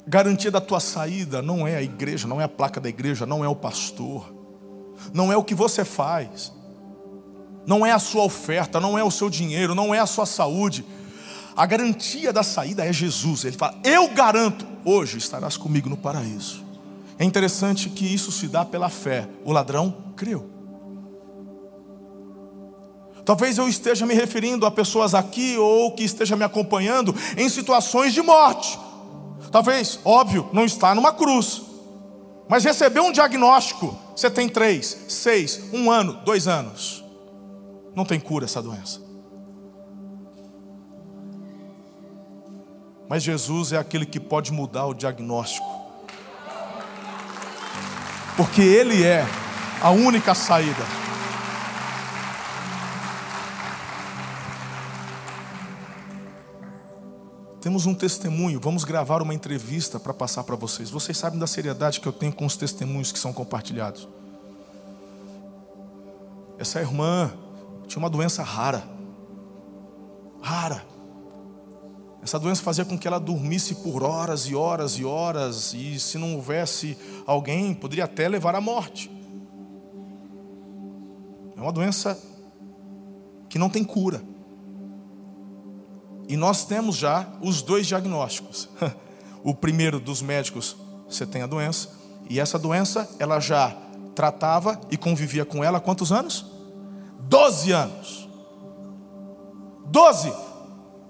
Garantia 0.07 0.49
da 0.49 0.61
tua 0.61 0.79
saída 0.79 1.41
não 1.41 1.67
é 1.67 1.75
a 1.75 1.81
igreja, 1.81 2.29
não 2.29 2.39
é 2.39 2.45
a 2.45 2.47
placa 2.47 2.79
da 2.79 2.87
igreja, 2.87 3.25
não 3.25 3.43
é 3.43 3.47
o 3.49 3.55
pastor, 3.55 4.33
não 5.13 5.33
é 5.33 5.35
o 5.35 5.43
que 5.43 5.53
você 5.53 5.83
faz, 5.83 6.53
não 7.65 7.85
é 7.85 7.91
a 7.91 7.99
sua 7.99 8.23
oferta, 8.23 8.79
não 8.79 8.97
é 8.97 9.03
o 9.03 9.11
seu 9.11 9.29
dinheiro, 9.29 9.75
não 9.75 9.93
é 9.93 9.99
a 9.99 10.05
sua 10.05 10.25
saúde. 10.25 10.85
A 11.57 11.65
garantia 11.65 12.31
da 12.31 12.41
saída 12.41 12.85
é 12.85 12.93
Jesus. 12.93 13.43
Ele 13.43 13.57
fala: 13.57 13.75
Eu 13.83 14.07
garanto, 14.07 14.65
hoje 14.85 15.17
estarás 15.17 15.57
comigo 15.57 15.89
no 15.89 15.97
paraíso. 15.97 16.63
É 17.19 17.25
interessante 17.25 17.89
que 17.89 18.05
isso 18.05 18.31
se 18.31 18.47
dá 18.47 18.63
pela 18.63 18.87
fé. 18.87 19.27
O 19.43 19.51
ladrão 19.51 19.93
creu. 20.15 20.49
Talvez 23.25 23.57
eu 23.57 23.67
esteja 23.67 24.05
me 24.05 24.13
referindo 24.13 24.65
a 24.65 24.71
pessoas 24.71 25.13
aqui 25.13 25.57
ou 25.57 25.91
que 25.91 26.03
esteja 26.05 26.37
me 26.37 26.45
acompanhando 26.45 27.13
em 27.35 27.49
situações 27.49 28.13
de 28.13 28.21
morte. 28.21 28.79
Talvez, 29.51 29.99
óbvio, 30.03 30.49
não 30.51 30.65
está 30.65 30.93
numa 30.93 31.13
cruz, 31.13 31.61
mas 32.47 32.63
recebeu 32.63 33.03
um 33.03 33.11
diagnóstico. 33.11 33.97
Você 34.15 34.29
tem 34.29 34.47
três, 34.47 35.05
seis, 35.07 35.61
um 35.73 35.91
ano, 35.91 36.13
dois 36.25 36.47
anos. 36.47 37.03
Não 37.95 38.05
tem 38.05 38.19
cura 38.19 38.45
essa 38.45 38.61
doença. 38.61 39.01
Mas 43.09 43.23
Jesus 43.23 43.71
é 43.71 43.77
aquele 43.77 44.05
que 44.05 44.19
pode 44.19 44.51
mudar 44.51 44.85
o 44.85 44.93
diagnóstico. 44.93 45.65
Porque 48.35 48.61
Ele 48.61 49.03
é 49.03 49.25
a 49.81 49.89
única 49.89 50.35
saída. 50.35 51.06
Temos 57.61 57.85
um 57.85 57.93
testemunho, 57.93 58.59
vamos 58.59 58.83
gravar 58.83 59.21
uma 59.21 59.33
entrevista 59.33 59.99
para 59.99 60.13
passar 60.13 60.43
para 60.43 60.55
vocês. 60.55 60.89
Vocês 60.89 61.17
sabem 61.17 61.39
da 61.39 61.47
seriedade 61.47 61.99
que 61.99 62.07
eu 62.07 62.13
tenho 62.13 62.31
com 62.31 62.45
os 62.45 62.55
testemunhos 62.55 63.11
que 63.11 63.17
são 63.17 63.33
compartilhados. 63.33 64.07
Essa 66.59 66.79
irmã 66.79 67.31
tinha 67.87 67.99
uma 67.99 68.09
doença 68.09 68.43
rara. 68.43 68.83
Rara. 70.41 70.85
Essa 72.21 72.37
doença 72.37 72.61
fazia 72.61 72.85
com 72.85 72.97
que 72.97 73.07
ela 73.07 73.19
dormisse 73.19 73.75
por 73.75 74.03
horas 74.03 74.47
e 74.47 74.55
horas 74.55 74.93
e 74.93 75.05
horas, 75.05 75.73
e 75.73 75.99
se 75.99 76.17
não 76.17 76.35
houvesse 76.35 76.97
alguém, 77.25 77.73
poderia 77.73 78.05
até 78.05 78.27
levar 78.27 78.53
à 78.53 78.61
morte. 78.61 79.09
É 81.55 81.61
uma 81.61 81.71
doença 81.71 82.21
que 83.49 83.57
não 83.57 83.69
tem 83.69 83.83
cura. 83.83 84.21
E 86.27 86.35
nós 86.35 86.65
temos 86.65 86.95
já 86.95 87.27
os 87.41 87.61
dois 87.61 87.87
diagnósticos. 87.87 88.69
O 89.43 89.53
primeiro 89.53 89.97
dos 89.97 90.21
médicos, 90.21 90.75
você 91.07 91.25
tem 91.25 91.41
a 91.41 91.47
doença, 91.47 91.89
e 92.29 92.37
essa 92.37 92.59
doença 92.59 93.09
ela 93.17 93.39
já 93.39 93.77
tratava 94.13 94.81
e 94.91 94.97
convivia 94.97 95.45
com 95.45 95.63
ela 95.63 95.77
há 95.77 95.79
quantos 95.79 96.11
anos? 96.11 96.45
Doze 97.19 97.71
anos. 97.71 98.27
Doze. 99.85 100.33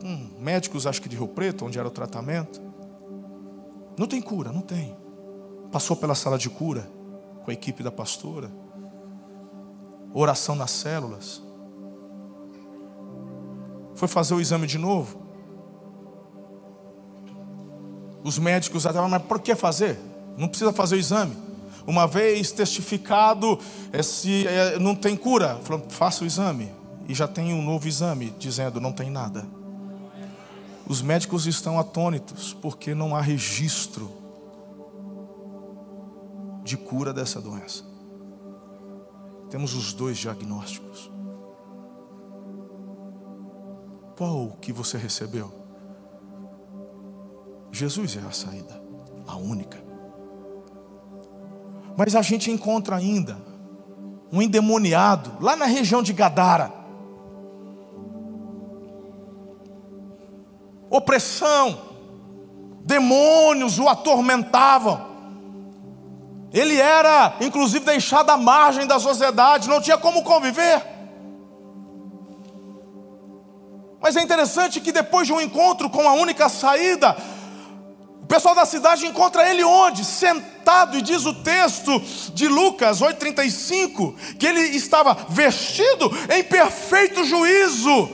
Hum, 0.04 0.30
médicos, 0.40 0.86
acho 0.86 1.02
que 1.02 1.10
de 1.10 1.16
Rio 1.16 1.28
Preto, 1.30 1.66
onde 1.66 1.80
era 1.80 1.88
o 1.88 1.92
tratamento. 1.92 2.62
Não 3.98 4.06
tem 4.06 4.22
cura, 4.22 4.52
não 4.52 4.62
tem. 4.62 4.96
Passou 5.72 5.96
pela 5.96 6.14
sala 6.14 6.38
de 6.38 6.50
cura 6.50 6.88
com 7.44 7.50
a 7.50 7.54
equipe 7.54 7.82
da 7.82 7.92
pastora. 7.92 8.52
Oração 10.14 10.56
nas 10.56 10.72
células. 10.72 11.42
Foi 13.98 14.08
fazer 14.08 14.34
o 14.34 14.40
exame 14.40 14.66
de 14.66 14.78
novo. 14.78 15.18
Os 18.24 18.40
médicos 18.40 18.86
estavam, 18.86 19.10
mas 19.10 19.22
por 19.24 19.42
que 19.42 19.54
fazer? 19.56 20.00
Não 20.38 20.48
precisa 20.48 20.72
fazer 20.72 20.96
o 20.96 21.00
exame 21.00 21.48
uma 21.88 22.06
vez 22.06 22.52
testificado, 22.52 23.58
esse, 23.94 24.46
é, 24.46 24.78
não 24.78 24.94
tem 24.94 25.16
cura. 25.16 25.58
Falou, 25.64 25.86
faça 25.90 26.26
o 26.26 26.28
exame. 26.28 26.70
E 27.08 27.16
já 27.16 27.26
tem 27.26 27.54
um 27.54 27.64
novo 27.64 27.88
exame 27.88 28.34
dizendo 28.38 28.82
não 28.82 28.92
tem 28.92 29.10
nada. 29.10 29.48
Os 30.86 31.02
médicos 31.02 31.48
estão 31.48 31.80
atônitos 31.80 32.54
porque 32.54 32.94
não 32.94 33.16
há 33.16 33.22
registro 33.22 34.12
de 36.66 36.76
cura 36.76 37.14
dessa 37.14 37.40
doença. 37.40 37.86
Temos 39.50 39.74
os 39.74 39.94
dois 39.94 40.18
diagnósticos. 40.18 41.10
Qual 44.18 44.58
que 44.60 44.74
você 44.74 44.98
recebeu? 44.98 45.54
Jesus 47.72 48.18
é 48.18 48.28
a 48.28 48.32
saída, 48.32 48.82
a 49.28 49.36
única. 49.36 49.78
Mas 51.96 52.16
a 52.16 52.24
gente 52.24 52.50
encontra 52.50 52.96
ainda 52.96 53.38
um 54.32 54.42
endemoniado 54.42 55.34
lá 55.40 55.56
na 55.56 55.66
região 55.66 56.02
de 56.02 56.14
Gadara. 56.14 56.74
Opressão, 60.90 61.80
demônios 62.84 63.78
o 63.78 63.88
atormentavam. 63.88 65.06
Ele 66.52 66.78
era, 66.78 67.36
inclusive, 67.40 67.86
deixado 67.86 68.32
à 68.32 68.38
margem 68.38 68.88
da 68.88 69.00
sociedade, 69.00 69.70
não 69.70 69.80
tinha 69.80 69.98
como 69.98 70.24
conviver. 70.24 70.97
Mas 74.08 74.16
é 74.16 74.22
interessante 74.22 74.80
que 74.80 74.94
depois 74.94 75.28
de 75.28 75.34
um 75.34 75.42
encontro 75.42 75.90
com 75.90 76.08
a 76.08 76.14
única 76.14 76.48
saída, 76.48 77.14
o 78.24 78.26
pessoal 78.26 78.56
da 78.56 78.66
cidade 78.66 79.06
encontra 79.06 79.52
ele 79.52 79.66
onde? 79.66 80.06
Sentado, 80.06 80.98
e 80.98 81.02
diz 81.02 81.26
o 81.26 81.34
texto 81.34 82.02
de 82.34 82.48
Lucas 82.48 83.02
8,35, 83.02 84.16
que 84.40 84.48
ele 84.48 84.62
estava 84.62 85.14
vestido 85.28 86.10
em 86.34 86.42
perfeito 86.42 87.26
juízo. 87.26 88.10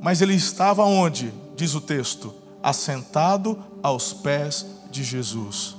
Mas 0.00 0.22
ele 0.22 0.34
estava 0.34 0.84
onde? 0.84 1.34
Diz 1.56 1.74
o 1.74 1.80
texto, 1.80 2.32
assentado 2.62 3.60
aos 3.82 4.12
pés 4.12 4.64
de 4.92 5.02
Jesus. 5.02 5.74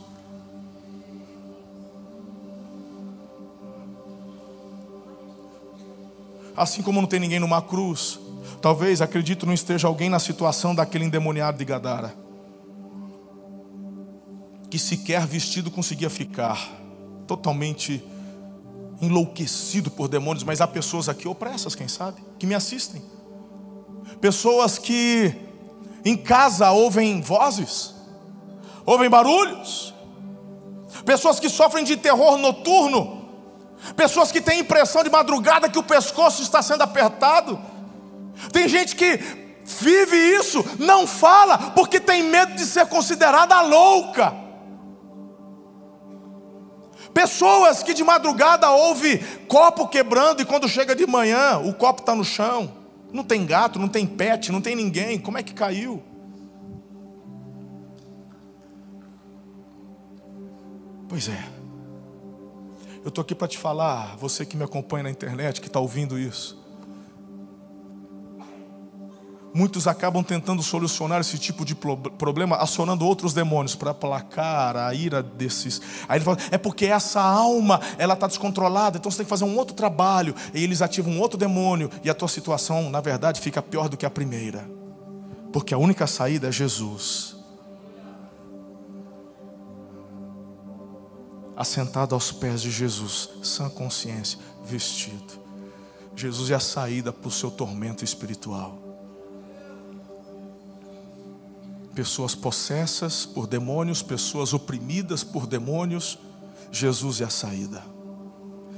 Assim 6.53 6.81
como 6.81 6.99
não 6.99 7.07
tem 7.07 7.21
ninguém 7.21 7.39
numa 7.39 7.61
cruz, 7.61 8.19
talvez, 8.61 9.01
acredito, 9.01 9.45
não 9.45 9.53
esteja 9.53 9.87
alguém 9.87 10.09
na 10.09 10.19
situação 10.19 10.73
daquele 10.73 11.05
endemoniado 11.05 11.57
de 11.57 11.65
Gadara, 11.65 12.13
que 14.69 14.77
sequer 14.77 15.25
vestido 15.25 15.71
conseguia 15.71 16.09
ficar, 16.09 16.69
totalmente 17.25 18.03
enlouquecido 19.01 19.91
por 19.91 20.07
demônios, 20.07 20.43
mas 20.43 20.61
há 20.61 20.67
pessoas 20.67 21.07
aqui 21.07 21.27
opressas, 21.27 21.75
quem 21.75 21.87
sabe, 21.87 22.21
que 22.39 22.47
me 22.47 22.55
assistem. 22.55 23.01
Pessoas 24.19 24.77
que 24.77 25.35
em 26.03 26.15
casa 26.17 26.71
ouvem 26.71 27.21
vozes, 27.21 27.93
ouvem 28.85 29.09
barulhos, 29.09 29.93
pessoas 31.05 31.39
que 31.39 31.49
sofrem 31.49 31.83
de 31.83 31.97
terror 31.97 32.37
noturno, 32.37 33.17
Pessoas 33.95 34.31
que 34.31 34.41
têm 34.41 34.59
impressão 34.59 35.03
de 35.03 35.09
madrugada 35.09 35.69
que 35.69 35.79
o 35.79 35.83
pescoço 35.83 36.41
está 36.41 36.61
sendo 36.61 36.81
apertado. 36.81 37.59
Tem 38.51 38.67
gente 38.67 38.95
que 38.95 39.19
vive 39.65 40.15
isso, 40.15 40.63
não 40.79 41.05
fala, 41.05 41.71
porque 41.71 41.99
tem 41.99 42.23
medo 42.23 42.53
de 42.53 42.65
ser 42.65 42.87
considerada 42.87 43.61
louca. 43.61 44.33
Pessoas 47.13 47.81
que 47.81 47.93
de 47.93 48.03
madrugada 48.03 48.69
ouve 48.69 49.17
copo 49.47 49.87
quebrando 49.87 50.41
e 50.41 50.45
quando 50.45 50.69
chega 50.69 50.95
de 50.95 51.07
manhã 51.07 51.57
o 51.57 51.73
copo 51.73 52.01
está 52.01 52.13
no 52.13 52.23
chão. 52.23 52.71
Não 53.11 53.23
tem 53.23 53.45
gato, 53.45 53.79
não 53.79 53.87
tem 53.87 54.05
pet, 54.05 54.51
não 54.51 54.61
tem 54.61 54.75
ninguém. 54.75 55.17
Como 55.17 55.37
é 55.37 55.43
que 55.43 55.53
caiu? 55.53 56.03
Pois 61.09 61.29
é. 61.29 61.43
Eu 63.03 63.09
estou 63.09 63.21
aqui 63.21 63.33
para 63.33 63.47
te 63.47 63.57
falar, 63.57 64.17
você 64.17 64.45
que 64.45 64.57
me 64.57 64.63
acompanha 64.63 65.03
na 65.03 65.09
internet, 65.09 65.61
que 65.61 65.67
está 65.67 65.79
ouvindo 65.79 66.19
isso. 66.19 66.56
Muitos 69.57 69.87
acabam 69.87 70.21
tentando 70.21 70.61
solucionar 70.61 71.19
esse 71.19 71.35
tipo 71.39 71.65
de 71.65 71.73
problema 71.73 72.57
acionando 72.57 73.03
outros 73.03 73.33
demônios 73.33 73.73
para 73.73 73.89
aplacar 73.89 74.77
a 74.77 74.93
ira 74.93 75.23
desses. 75.23 75.81
Aí 76.07 76.19
ele 76.19 76.25
fala, 76.25 76.37
é 76.51 76.59
porque 76.59 76.85
essa 76.85 77.19
alma 77.19 77.81
ela 77.97 78.13
está 78.13 78.27
descontrolada, 78.27 78.99
então 78.99 79.09
você 79.09 79.17
tem 79.17 79.25
que 79.25 79.29
fazer 79.31 79.45
um 79.45 79.57
outro 79.57 79.75
trabalho. 79.75 80.35
E 80.53 80.63
eles 80.63 80.83
ativam 80.83 81.11
um 81.11 81.19
outro 81.19 81.39
demônio 81.39 81.89
e 82.03 82.09
a 82.09 82.13
tua 82.13 82.27
situação, 82.27 82.91
na 82.91 83.01
verdade, 83.01 83.41
fica 83.41 83.59
pior 83.59 83.89
do 83.89 83.97
que 83.97 84.05
a 84.05 84.11
primeira. 84.11 84.69
Porque 85.51 85.73
a 85.73 85.77
única 85.79 86.05
saída 86.05 86.49
é 86.49 86.51
Jesus. 86.51 87.35
assentado 91.55 92.13
aos 92.13 92.31
pés 92.31 92.61
de 92.61 92.69
Jesus, 92.69 93.31
sã 93.41 93.67
consciência, 93.67 94.37
vestido. 94.63 95.39
Jesus 96.15 96.51
é 96.51 96.53
a 96.53 96.59
saída 96.59 97.11
para 97.11 97.27
o 97.27 97.31
seu 97.31 97.49
tormento 97.49 98.03
espiritual. 98.03 98.86
Pessoas 101.97 102.35
possessas 102.35 103.25
por 103.25 103.47
demônios, 103.47 104.03
pessoas 104.03 104.53
oprimidas 104.53 105.23
por 105.23 105.47
demônios, 105.47 106.19
Jesus 106.71 107.21
é 107.21 107.23
a 107.23 107.29
saída. 107.31 107.83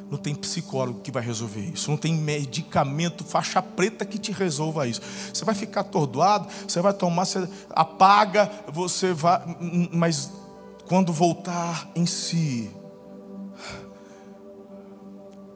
Não 0.10 0.18
tem 0.18 0.34
psicólogo 0.34 1.02
que 1.02 1.12
vai 1.12 1.22
resolver 1.22 1.60
isso. 1.60 1.92
Não 1.92 1.98
tem 1.98 2.14
medicamento, 2.14 3.26
faixa 3.26 3.62
preta 3.62 4.06
que 4.06 4.18
te 4.18 4.32
resolva 4.32 4.88
isso. 4.88 5.02
Você 5.34 5.44
vai 5.44 5.54
ficar 5.54 5.82
atordoado, 5.82 6.48
você 6.66 6.80
vai 6.80 6.94
tomar, 6.94 7.26
você 7.26 7.46
apaga, 7.72 8.50
você 8.72 9.12
vai. 9.12 9.42
Mas 9.92 10.32
quando 10.88 11.12
voltar 11.12 11.92
em 11.94 12.06
si, 12.06 12.72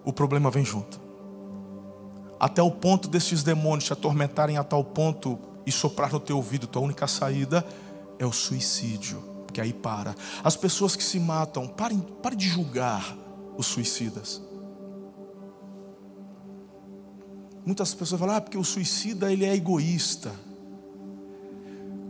o 0.04 0.12
problema 0.12 0.52
vem 0.52 0.66
junto. 0.66 1.00
Até 2.38 2.62
o 2.62 2.72
ponto 2.72 3.08
desses 3.08 3.42
demônios 3.42 3.86
te 3.86 3.94
atormentarem 3.94 4.58
a 4.58 4.66
tal 4.66 4.84
ponto 4.84 5.53
e 5.66 5.72
soprar 5.72 6.12
no 6.12 6.20
teu 6.20 6.38
ouvido, 6.38 6.68
tua 6.68 6.82
única 6.82 7.08
saída 7.08 7.66
é 8.20 8.26
o 8.26 8.32
suicídio, 8.32 9.20
porque 9.46 9.62
aí 9.62 9.74
para. 9.74 10.16
As 10.44 10.56
pessoas 10.56 10.96
que 10.96 11.04
se 11.04 11.20
matam, 11.20 11.68
parem, 11.68 12.00
parem 12.00 12.38
de 12.38 12.48
julgar 12.48 13.18
os 13.58 13.68
suicidas. 13.68 14.42
Muitas 17.66 17.94
pessoas 17.94 18.20
falam, 18.20 18.36
ah, 18.36 18.42
porque 18.42 18.58
o 18.58 18.64
suicida 18.64 19.32
ele 19.32 19.46
é 19.46 19.56
egoísta. 19.56 20.32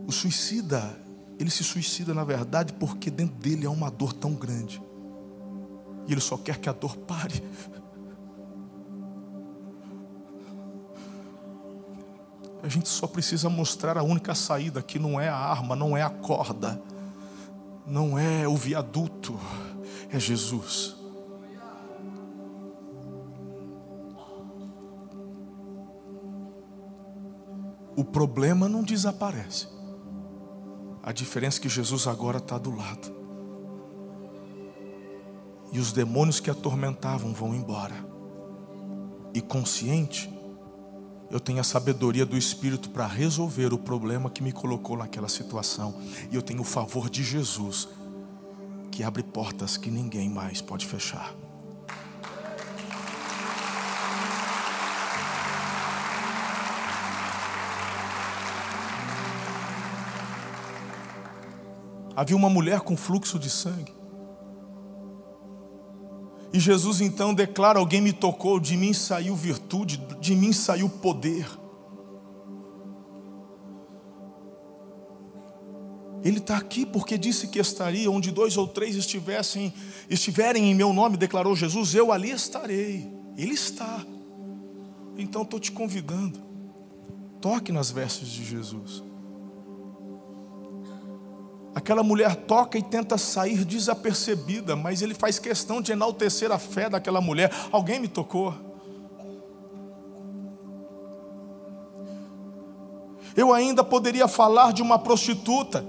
O 0.08 0.12
suicida 0.12 0.98
ele 1.40 1.50
se 1.50 1.64
suicida, 1.64 2.14
na 2.14 2.24
verdade, 2.24 2.74
porque 2.74 3.10
dentro 3.12 3.36
dele 3.36 3.66
há 3.66 3.70
uma 3.70 3.90
dor 3.90 4.14
tão 4.14 4.34
grande. 4.34 4.82
E 6.08 6.12
ele 6.12 6.22
só 6.22 6.38
quer 6.38 6.58
que 6.58 6.70
a 6.70 6.74
dor 6.74 6.98
pare. 6.98 7.44
A 12.64 12.70
gente 12.70 12.88
só 12.88 13.06
precisa 13.06 13.50
mostrar 13.50 13.98
a 13.98 14.04
única 14.04 14.34
saída, 14.34 14.82
que 14.82 14.98
não 14.98 15.20
é 15.20 15.28
a 15.28 15.36
arma, 15.36 15.76
não 15.76 15.98
é 15.98 16.02
a 16.02 16.10
corda, 16.10 16.82
não 17.86 18.18
é 18.18 18.48
o 18.48 18.56
viaduto, 18.56 19.38
é 20.10 20.18
Jesus. 20.18 20.96
O 27.98 28.06
problema 28.06 28.70
não 28.70 28.82
desaparece. 28.82 29.68
A 31.04 31.12
diferença 31.12 31.60
é 31.60 31.62
que 31.64 31.70
Jesus 31.70 32.08
agora 32.08 32.38
está 32.38 32.58
do 32.58 32.74
lado. 32.74 33.14
E 35.70 35.80
os 35.80 35.92
demônios 35.92 36.40
que 36.40 36.50
atormentavam 36.50 37.34
vão 37.34 37.54
embora. 37.54 37.96
E 39.34 39.42
consciente, 39.42 40.33
eu 41.34 41.40
tenho 41.40 41.60
a 41.60 41.64
sabedoria 41.64 42.28
do 42.28 42.38
Espírito 42.38 42.92
para 42.92 43.08
resolver 43.08 43.74
o 43.74 43.78
problema 43.80 44.30
que 44.30 44.44
me 44.44 44.52
colocou 44.52 44.96
naquela 44.96 45.28
situação. 45.28 46.00
E 46.30 46.36
eu 46.36 46.44
tenho 46.44 46.62
o 46.62 46.64
favor 46.64 47.10
de 47.10 47.24
Jesus, 47.24 47.90
que 48.92 49.02
abre 49.02 49.24
portas 49.24 49.76
que 49.76 49.90
ninguém 49.90 50.30
mais 50.30 50.62
pode 50.62 50.86
fechar. 50.86 51.34
Havia 62.16 62.38
uma 62.38 62.48
mulher 62.48 62.82
com 62.82 62.96
fluxo 62.96 63.40
de 63.40 63.50
sangue. 63.50 64.03
E 66.54 66.60
Jesus 66.60 67.02
então 67.02 67.34
declara: 67.34 67.80
Alguém 67.80 68.00
me 68.00 68.14
tocou, 68.14 68.60
de 68.60 68.78
mim 68.78 68.94
saiu 68.94 69.36
virtude, 69.36 69.98
de 70.22 70.36
mim 70.36 70.54
saiu 70.54 70.88
poder. 70.88 71.48
Ele 76.24 76.38
está 76.38 76.56
aqui 76.56 76.86
porque 76.86 77.18
disse 77.18 77.48
que 77.48 77.60
estaria 77.60 78.10
onde 78.10 78.32
dois 78.32 78.56
ou 78.56 78.66
três 78.66 78.96
estivessem, 78.96 79.74
estiverem 80.10 80.72
em 80.72 80.76
meu 80.76 80.94
nome, 80.94 81.18
declarou 81.18 81.54
Jesus, 81.54 81.94
eu 81.96 82.14
ali 82.14 82.30
estarei. 82.30 83.12
Ele 83.36 83.54
está. 83.54 84.06
Então 85.18 85.42
estou 85.42 85.60
te 85.60 85.72
convidando. 85.72 86.40
Toque 87.42 87.74
nas 87.74 87.92
vestes 87.92 88.30
de 88.30 88.46
Jesus. 88.46 89.04
Aquela 91.76 92.04
mulher 92.04 92.36
toca 92.36 92.78
e 92.78 92.84
tenta 92.84 93.18
sair 93.18 93.66
desapercebida, 93.66 94.76
mas 94.76 95.02
ele 95.02 95.16
faz 95.16 95.40
questão 95.40 95.82
de 95.82 95.92
enaltecer 95.92 96.52
a 96.52 96.60
fé 96.60 96.88
daquela 96.88 97.20
mulher. 97.20 97.52
Alguém 97.72 98.00
me 98.00 98.08
tocou. 98.08 98.54
Eu 103.36 103.52
ainda 103.52 103.84
poderia 103.84 104.28
falar 104.28 104.72
de 104.72 104.84
uma 104.84 105.00
prostituta. 105.00 105.84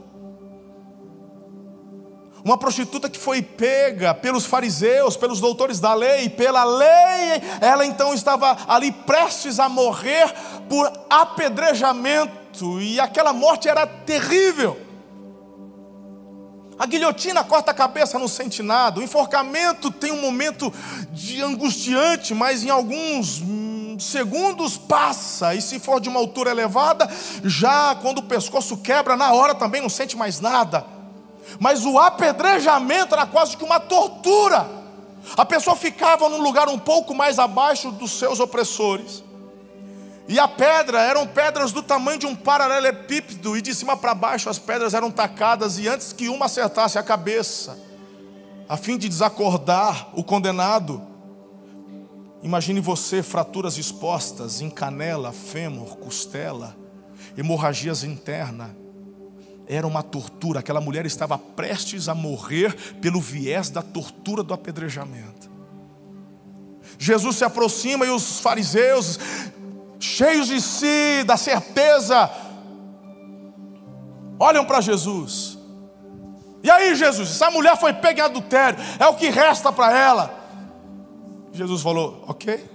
Uma 2.42 2.58
prostituta 2.58 3.08
que 3.08 3.18
foi 3.18 3.42
pega 3.42 4.14
pelos 4.14 4.44
fariseus, 4.44 5.16
pelos 5.16 5.40
doutores 5.40 5.80
da 5.80 5.94
lei, 5.94 6.28
pela 6.28 6.64
lei, 6.64 7.42
ela 7.60 7.86
então 7.86 8.12
estava 8.12 8.56
ali 8.68 8.92
prestes 8.92 9.58
a 9.58 9.66
morrer 9.66 10.30
por 10.68 10.90
apedrejamento, 11.08 12.80
e 12.80 13.00
aquela 13.00 13.32
morte 13.32 13.66
era 13.66 13.86
terrível. 13.86 14.83
A 16.78 16.86
guilhotina 16.86 17.44
corta 17.44 17.70
a 17.70 17.74
cabeça, 17.74 18.18
não 18.18 18.28
sente 18.28 18.62
nada. 18.62 19.00
O 19.00 19.02
enforcamento 19.02 19.90
tem 19.90 20.10
um 20.12 20.20
momento 20.20 20.72
de 21.12 21.40
angustiante, 21.40 22.34
mas 22.34 22.64
em 22.64 22.70
alguns 22.70 23.42
segundos 23.98 24.76
passa. 24.76 25.54
E 25.54 25.62
se 25.62 25.78
for 25.78 26.00
de 26.00 26.08
uma 26.08 26.18
altura 26.18 26.50
elevada, 26.50 27.08
já 27.44 27.94
quando 27.94 28.18
o 28.18 28.22
pescoço 28.22 28.76
quebra, 28.78 29.16
na 29.16 29.32
hora 29.32 29.54
também 29.54 29.80
não 29.80 29.88
sente 29.88 30.16
mais 30.16 30.40
nada. 30.40 30.84
Mas 31.60 31.84
o 31.84 31.98
apedrejamento 31.98 33.14
era 33.14 33.26
quase 33.26 33.56
que 33.56 33.64
uma 33.64 33.78
tortura. 33.78 34.68
A 35.36 35.44
pessoa 35.44 35.76
ficava 35.76 36.28
num 36.28 36.42
lugar 36.42 36.68
um 36.68 36.78
pouco 36.78 37.14
mais 37.14 37.38
abaixo 37.38 37.90
dos 37.90 38.12
seus 38.12 38.40
opressores. 38.40 39.22
E 40.26 40.38
a 40.38 40.48
pedra 40.48 41.02
eram 41.02 41.26
pedras 41.26 41.70
do 41.70 41.82
tamanho 41.82 42.18
de 42.18 42.26
um 42.26 42.34
paralelepípedo, 42.34 43.56
e 43.56 43.62
de 43.62 43.74
cima 43.74 43.96
para 43.96 44.14
baixo 44.14 44.48
as 44.48 44.58
pedras 44.58 44.94
eram 44.94 45.10
tacadas, 45.10 45.78
e 45.78 45.86
antes 45.86 46.12
que 46.12 46.28
uma 46.28 46.46
acertasse 46.46 46.98
a 46.98 47.02
cabeça, 47.02 47.78
a 48.68 48.76
fim 48.76 48.96
de 48.96 49.08
desacordar 49.08 50.08
o 50.14 50.24
condenado, 50.24 51.02
imagine 52.42 52.80
você 52.80 53.22
fraturas 53.22 53.76
expostas 53.76 54.62
em 54.62 54.70
canela, 54.70 55.30
fêmur, 55.30 55.96
costela, 55.98 56.74
hemorragias 57.36 58.02
internas. 58.02 58.70
Era 59.66 59.86
uma 59.86 60.02
tortura, 60.02 60.60
aquela 60.60 60.80
mulher 60.80 61.06
estava 61.06 61.38
prestes 61.38 62.08
a 62.08 62.14
morrer 62.14 62.74
pelo 63.00 63.20
viés 63.20 63.70
da 63.70 63.80
tortura 63.82 64.42
do 64.42 64.52
apedrejamento. 64.52 65.50
Jesus 66.98 67.36
se 67.36 67.44
aproxima 67.44 68.06
e 68.06 68.10
os 68.10 68.40
fariseus 68.40 69.18
cheios 70.04 70.48
de 70.48 70.60
si, 70.60 71.24
da 71.24 71.36
certeza, 71.36 72.30
olham 74.38 74.64
para 74.64 74.82
Jesus. 74.82 75.58
E 76.62 76.70
aí, 76.70 76.94
Jesus, 76.94 77.30
essa 77.30 77.50
mulher 77.50 77.76
foi 77.78 77.94
pega 77.94 78.20
em 78.20 78.24
adultério, 78.24 78.78
é 78.98 79.06
o 79.06 79.14
que 79.14 79.28
resta 79.28 79.72
para 79.72 79.96
ela. 79.96 80.44
Jesus 81.52 81.80
falou: 81.80 82.22
Ok. 82.28 82.72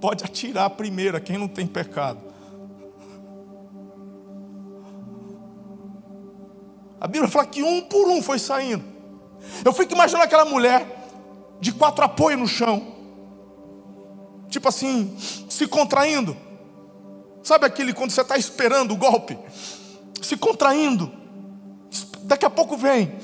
Pode 0.00 0.24
atirar 0.24 0.66
a 0.66 0.70
primeira, 0.70 1.20
quem 1.20 1.36
não 1.36 1.48
tem 1.48 1.66
pecado. 1.66 2.20
A 7.00 7.06
Bíblia 7.06 7.30
fala 7.30 7.46
que 7.46 7.62
um 7.62 7.82
por 7.82 8.08
um 8.08 8.22
foi 8.22 8.38
saindo. 8.38 8.84
Eu 9.64 9.72
fico 9.72 9.94
imaginando 9.94 10.24
aquela 10.24 10.44
mulher 10.44 10.86
de 11.60 11.72
quatro 11.72 12.04
apoios 12.04 12.38
no 12.38 12.46
chão 12.46 12.99
tipo 14.50 14.68
assim, 14.68 15.16
se 15.48 15.66
contraindo. 15.66 16.36
Sabe 17.42 17.64
aquele 17.64 17.94
quando 17.94 18.10
você 18.10 18.20
está 18.20 18.36
esperando 18.36 18.92
o 18.92 18.96
golpe? 18.96 19.38
Se 20.20 20.36
contraindo. 20.36 21.10
Daqui 22.22 22.44
a 22.44 22.50
pouco 22.50 22.76
vem. 22.76 23.14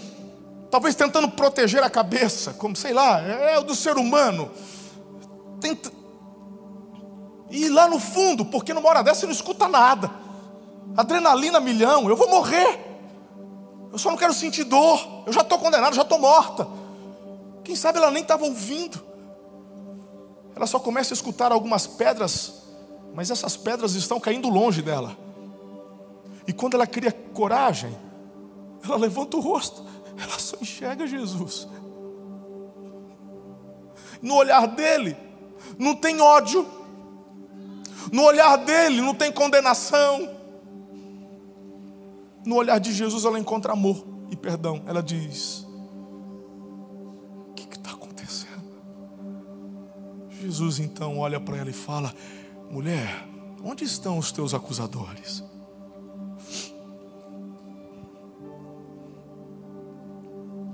Talvez 0.70 0.94
tentando 0.94 1.28
proteger 1.28 1.82
a 1.82 1.90
cabeça, 1.90 2.54
como 2.54 2.74
sei 2.74 2.92
lá, 2.92 3.20
é 3.20 3.58
o 3.58 3.62
do 3.62 3.74
ser 3.74 3.96
humano. 3.96 4.50
Tenta... 5.60 5.92
E 7.50 7.68
lá 7.68 7.88
no 7.88 8.00
fundo, 8.00 8.44
porque 8.44 8.74
numa 8.74 8.88
hora 8.88 9.02
dessa 9.02 9.20
você 9.20 9.26
não 9.26 9.32
escuta 9.32 9.68
nada. 9.68 10.10
Adrenalina 10.96 11.60
milhão, 11.60 12.08
eu 12.08 12.16
vou 12.16 12.28
morrer. 12.28 12.80
Eu 13.92 13.98
só 13.98 14.10
não 14.10 14.16
quero 14.16 14.32
sentir 14.32 14.64
dor. 14.64 15.24
Eu 15.26 15.32
já 15.32 15.42
estou 15.42 15.58
condenado, 15.58 15.94
já 15.94 16.02
estou 16.02 16.18
morta. 16.18 16.66
Quem 17.62 17.76
sabe 17.76 17.98
ela 17.98 18.10
nem 18.10 18.22
estava 18.22 18.44
ouvindo 18.44 19.06
ela 20.56 20.66
só 20.66 20.78
começa 20.78 21.12
a 21.12 21.16
escutar 21.16 21.52
algumas 21.52 21.86
pedras, 21.86 22.62
mas 23.14 23.30
essas 23.30 23.58
pedras 23.58 23.94
estão 23.94 24.18
caindo 24.18 24.48
longe 24.48 24.80
dela. 24.80 25.14
E 26.48 26.52
quando 26.52 26.74
ela 26.74 26.86
cria 26.86 27.12
coragem, 27.12 27.94
ela 28.82 28.96
levanta 28.96 29.36
o 29.36 29.40
rosto, 29.40 29.84
ela 30.16 30.38
só 30.38 30.56
enxerga 30.58 31.06
Jesus. 31.06 31.68
No 34.22 34.34
olhar 34.34 34.66
dele, 34.66 35.14
não 35.78 35.94
tem 35.94 36.22
ódio, 36.22 36.66
no 38.10 38.24
olhar 38.24 38.56
dele, 38.56 39.02
não 39.02 39.14
tem 39.14 39.30
condenação. 39.30 40.34
No 42.46 42.56
olhar 42.56 42.78
de 42.78 42.94
Jesus, 42.94 43.26
ela 43.26 43.38
encontra 43.38 43.72
amor 43.72 44.06
e 44.30 44.36
perdão. 44.36 44.82
Ela 44.86 45.02
diz: 45.02 45.65
Jesus 50.46 50.78
então 50.78 51.18
olha 51.18 51.40
para 51.40 51.56
ela 51.56 51.70
e 51.70 51.72
fala: 51.72 52.14
Mulher, 52.70 53.26
onde 53.62 53.84
estão 53.84 54.16
os 54.16 54.30
teus 54.30 54.54
acusadores? 54.54 55.42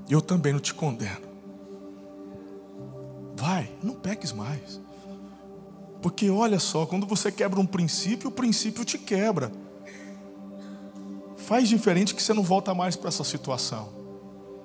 Eu 0.09 0.21
também 0.21 0.53
não 0.53 0.59
te 0.59 0.73
condeno. 0.73 1.33
Vai, 3.35 3.71
não 3.81 3.95
peques 3.95 4.31
mais. 4.31 4.79
Porque 6.01 6.29
olha 6.29 6.59
só, 6.59 6.85
quando 6.85 7.07
você 7.07 7.31
quebra 7.31 7.59
um 7.59 7.65
princípio, 7.65 8.29
o 8.29 8.31
princípio 8.31 8.85
te 8.85 8.97
quebra. 8.97 9.51
Faz 11.37 11.67
diferente 11.67 12.13
que 12.13 12.21
você 12.21 12.33
não 12.33 12.43
volta 12.43 12.73
mais 12.75 12.95
para 12.95 13.07
essa 13.07 13.23
situação. 13.23 13.89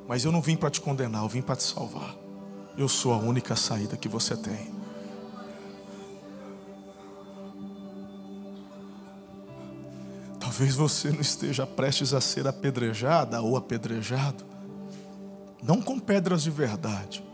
Mas 0.07 0.25
eu 0.25 0.33
não 0.33 0.43
vim 0.43 0.57
para 0.57 0.71
te 0.71 0.81
condenar, 0.81 1.23
eu 1.23 1.29
vim 1.29 1.41
para 1.41 1.57
te 1.57 1.63
salvar. 1.63 2.15
Eu 2.77 2.89
sou 2.89 3.13
a 3.13 3.19
única 3.19 3.57
saída 3.57 3.97
que 3.97 4.09
você 4.09 4.37
tem. 4.37 4.79
Talvez 10.59 10.75
você 10.75 11.13
não 11.13 11.21
esteja 11.21 11.65
prestes 11.65 12.13
a 12.13 12.21
ser 12.21 12.45
apedrejada 12.49 13.41
ou 13.41 13.57
apedrejado, 13.57 14.45
não 15.63 15.81
com 15.81 16.01
pedras 16.01 16.43
de 16.43 16.51
verdade, 16.51 17.25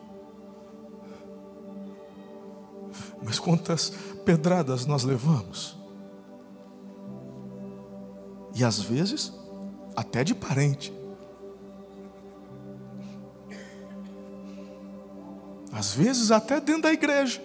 mas 3.22 3.38
quantas 3.38 3.88
pedradas 4.26 4.84
nós 4.84 5.04
levamos, 5.04 5.74
e 8.54 8.62
às 8.62 8.78
vezes 8.78 9.32
até 9.96 10.22
de 10.22 10.34
parente. 10.34 10.92
Às 15.72 15.94
vezes 15.94 16.30
até 16.30 16.60
dentro 16.60 16.82
da 16.82 16.92
igreja. 16.92 17.42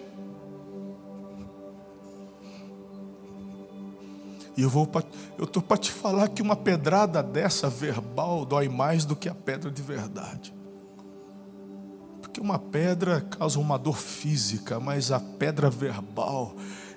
E 4.60 4.62
eu 4.62 4.68
vou 4.68 4.86
eu 5.38 5.44
estou 5.44 5.62
para 5.62 5.78
te 5.78 5.90
falar 5.90 6.28
que 6.28 6.42
uma 6.42 6.54
pedrada 6.54 7.22
dessa 7.22 7.70
verbal 7.70 8.44
dói 8.44 8.68
mais 8.68 9.06
do 9.06 9.16
que 9.16 9.26
a 9.26 9.34
pedra 9.34 9.70
de 9.70 9.80
verdade. 9.80 10.52
Porque 12.20 12.42
uma 12.42 12.58
pedra 12.58 13.22
causa 13.22 13.58
uma 13.58 13.78
dor 13.78 13.96
física, 13.96 14.78
mas 14.78 15.10
a 15.10 15.18
pedra 15.18 15.70
verbal, 15.70 16.54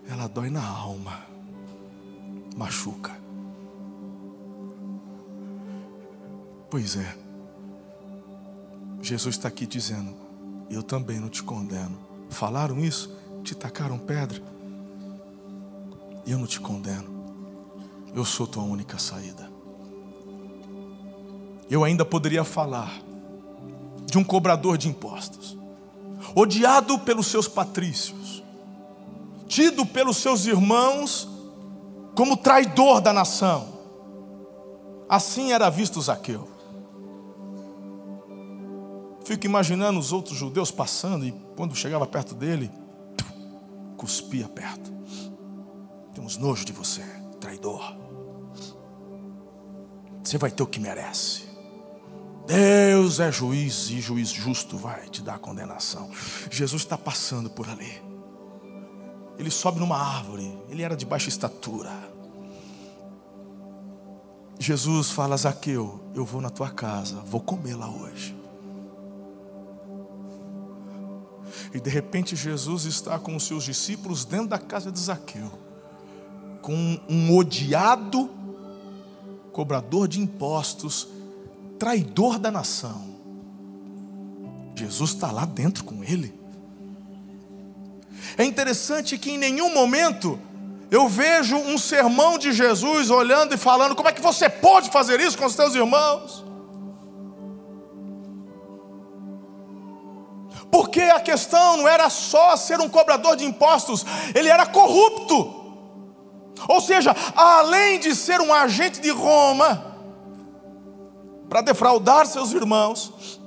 ela 0.10 0.28
dói 0.28 0.50
na 0.50 0.62
alma. 0.62 1.22
Machuca. 2.58 3.14
Pois 6.70 6.98
é. 6.98 7.16
Jesus 9.02 9.36
está 9.36 9.48
aqui 9.48 9.66
dizendo: 9.66 10.14
Eu 10.70 10.84
também 10.84 11.18
não 11.18 11.30
te 11.30 11.42
condeno. 11.42 11.98
Falaram 12.30 12.78
isso? 12.84 13.18
Te 13.42 13.56
tacaram 13.56 13.98
pedra? 13.98 14.44
Eu 16.28 16.38
não 16.38 16.46
te 16.46 16.60
condeno. 16.60 17.13
Eu 18.16 18.24
sou 18.24 18.46
tua 18.46 18.64
única 18.64 18.98
saída. 19.00 19.52
Eu 21.70 21.84
ainda 21.84 22.06
poderia 22.06 22.44
falar 22.44 23.02
de 24.06 24.18
um 24.18 24.24
cobrador 24.24 24.78
de 24.78 24.88
impostos, 24.88 25.58
odiado 26.36 27.00
pelos 27.00 27.26
seus 27.26 27.48
patrícios, 27.48 28.44
tido 29.48 29.86
pelos 29.86 30.18
seus 30.18 30.46
irmãos 30.46 31.28
como 32.16 32.38
traidor 32.38 33.02
da 33.02 33.12
nação. 33.12 33.74
Assim 35.10 35.52
era 35.52 35.70
visto 35.70 36.00
Zaqueu. 36.00 36.48
Fico 39.26 39.46
imaginando 39.46 40.00
os 40.00 40.12
outros 40.12 40.38
judeus 40.38 40.70
passando 40.70 41.26
e 41.26 41.32
quando 41.56 41.76
chegava 41.76 42.06
perto 42.06 42.36
dele, 42.36 42.70
cuspia 43.98 44.48
perto. 44.48 44.92
Temos 46.14 46.38
nojo 46.38 46.66
de 46.66 46.74
você, 46.74 47.02
traidor. 47.40 48.03
Você 50.24 50.38
vai 50.38 50.50
ter 50.50 50.64
o 50.64 50.68
que 50.68 50.80
merece. 50.80 51.44
Deus 52.48 53.20
é 53.20 53.32
juiz 53.32 53.90
e 53.90 54.00
juiz 54.00 54.30
justo 54.30 54.78
vai 54.78 55.08
te 55.10 55.22
dar 55.22 55.40
condenação. 55.40 56.10
Jesus 56.50 56.82
está 56.82 56.98
passando 56.98 57.50
por 57.50 57.70
ali. 57.70 58.02
Ele 59.38 59.52
sobe 59.52 59.80
numa 59.80 59.98
árvore. 59.98 60.58
Ele 60.70 60.84
era 60.84 60.96
de 60.96 61.06
baixa 61.06 61.30
estatura. 61.30 61.92
Jesus 64.60 65.12
fala: 65.12 65.36
Zaqueu, 65.36 66.02
eu 66.16 66.24
vou 66.24 66.42
na 66.42 66.50
tua 66.50 66.70
casa, 66.70 67.18
vou 67.26 67.42
comer 67.42 67.76
lá 67.76 67.90
hoje. 67.90 68.36
E 71.74 71.80
de 71.80 71.90
repente 71.90 72.36
Jesus 72.36 72.86
está 72.86 73.18
com 73.18 73.36
os 73.36 73.46
seus 73.46 73.64
discípulos 73.64 74.26
dentro 74.26 74.48
da 74.48 74.60
casa 74.60 74.92
de 74.92 75.00
Zaqueu, 75.00 75.52
com 76.62 77.00
um 77.10 77.36
odiado 77.36 78.30
cobrador 79.54 80.08
de 80.08 80.20
impostos, 80.20 81.08
traidor 81.80 82.40
da 82.40 82.52
nação. 82.52 83.14
Jesus 84.76 85.12
está 85.12 85.32
lá 85.32 85.46
dentro 85.46 85.84
com 85.84 86.04
ele. 86.04 86.34
É 88.38 88.44
interessante 88.44 89.18
que 89.18 89.32
em 89.32 89.38
nenhum 89.38 89.74
momento 89.74 90.40
eu 90.90 91.08
vejo 91.08 91.56
um 91.56 91.78
sermão 91.78 92.38
de 92.38 92.52
Jesus 92.52 93.10
olhando 93.10 93.54
e 93.54 93.58
falando: 93.58 93.96
como 93.96 94.10
é 94.10 94.12
que 94.12 94.22
você 94.22 94.50
pode 94.50 94.90
fazer 94.90 95.20
isso 95.20 95.38
com 95.38 95.46
os 95.46 95.56
teus 95.56 95.76
irmãos? 95.76 96.44
Porque 100.72 101.02
a 101.02 101.20
questão 101.20 101.78
não 101.78 101.88
era 101.88 102.10
só 102.10 102.56
ser 102.58 102.80
um 102.80 102.90
cobrador 102.90 103.36
de 103.36 103.46
impostos, 103.46 104.04
ele 104.34 104.50
era 104.50 104.66
corrupto. 104.66 105.63
Ou 106.68 106.82
seja, 106.82 107.16
além 107.36 108.00
de 108.00 108.16
ser 108.16 108.40
um 108.42 108.54
agente 108.54 109.02
de 109.02 109.10
Roma, 109.10 109.94
para 111.50 111.62
defraudar 111.62 112.26
seus 112.26 112.52
irmãos, 112.52 113.40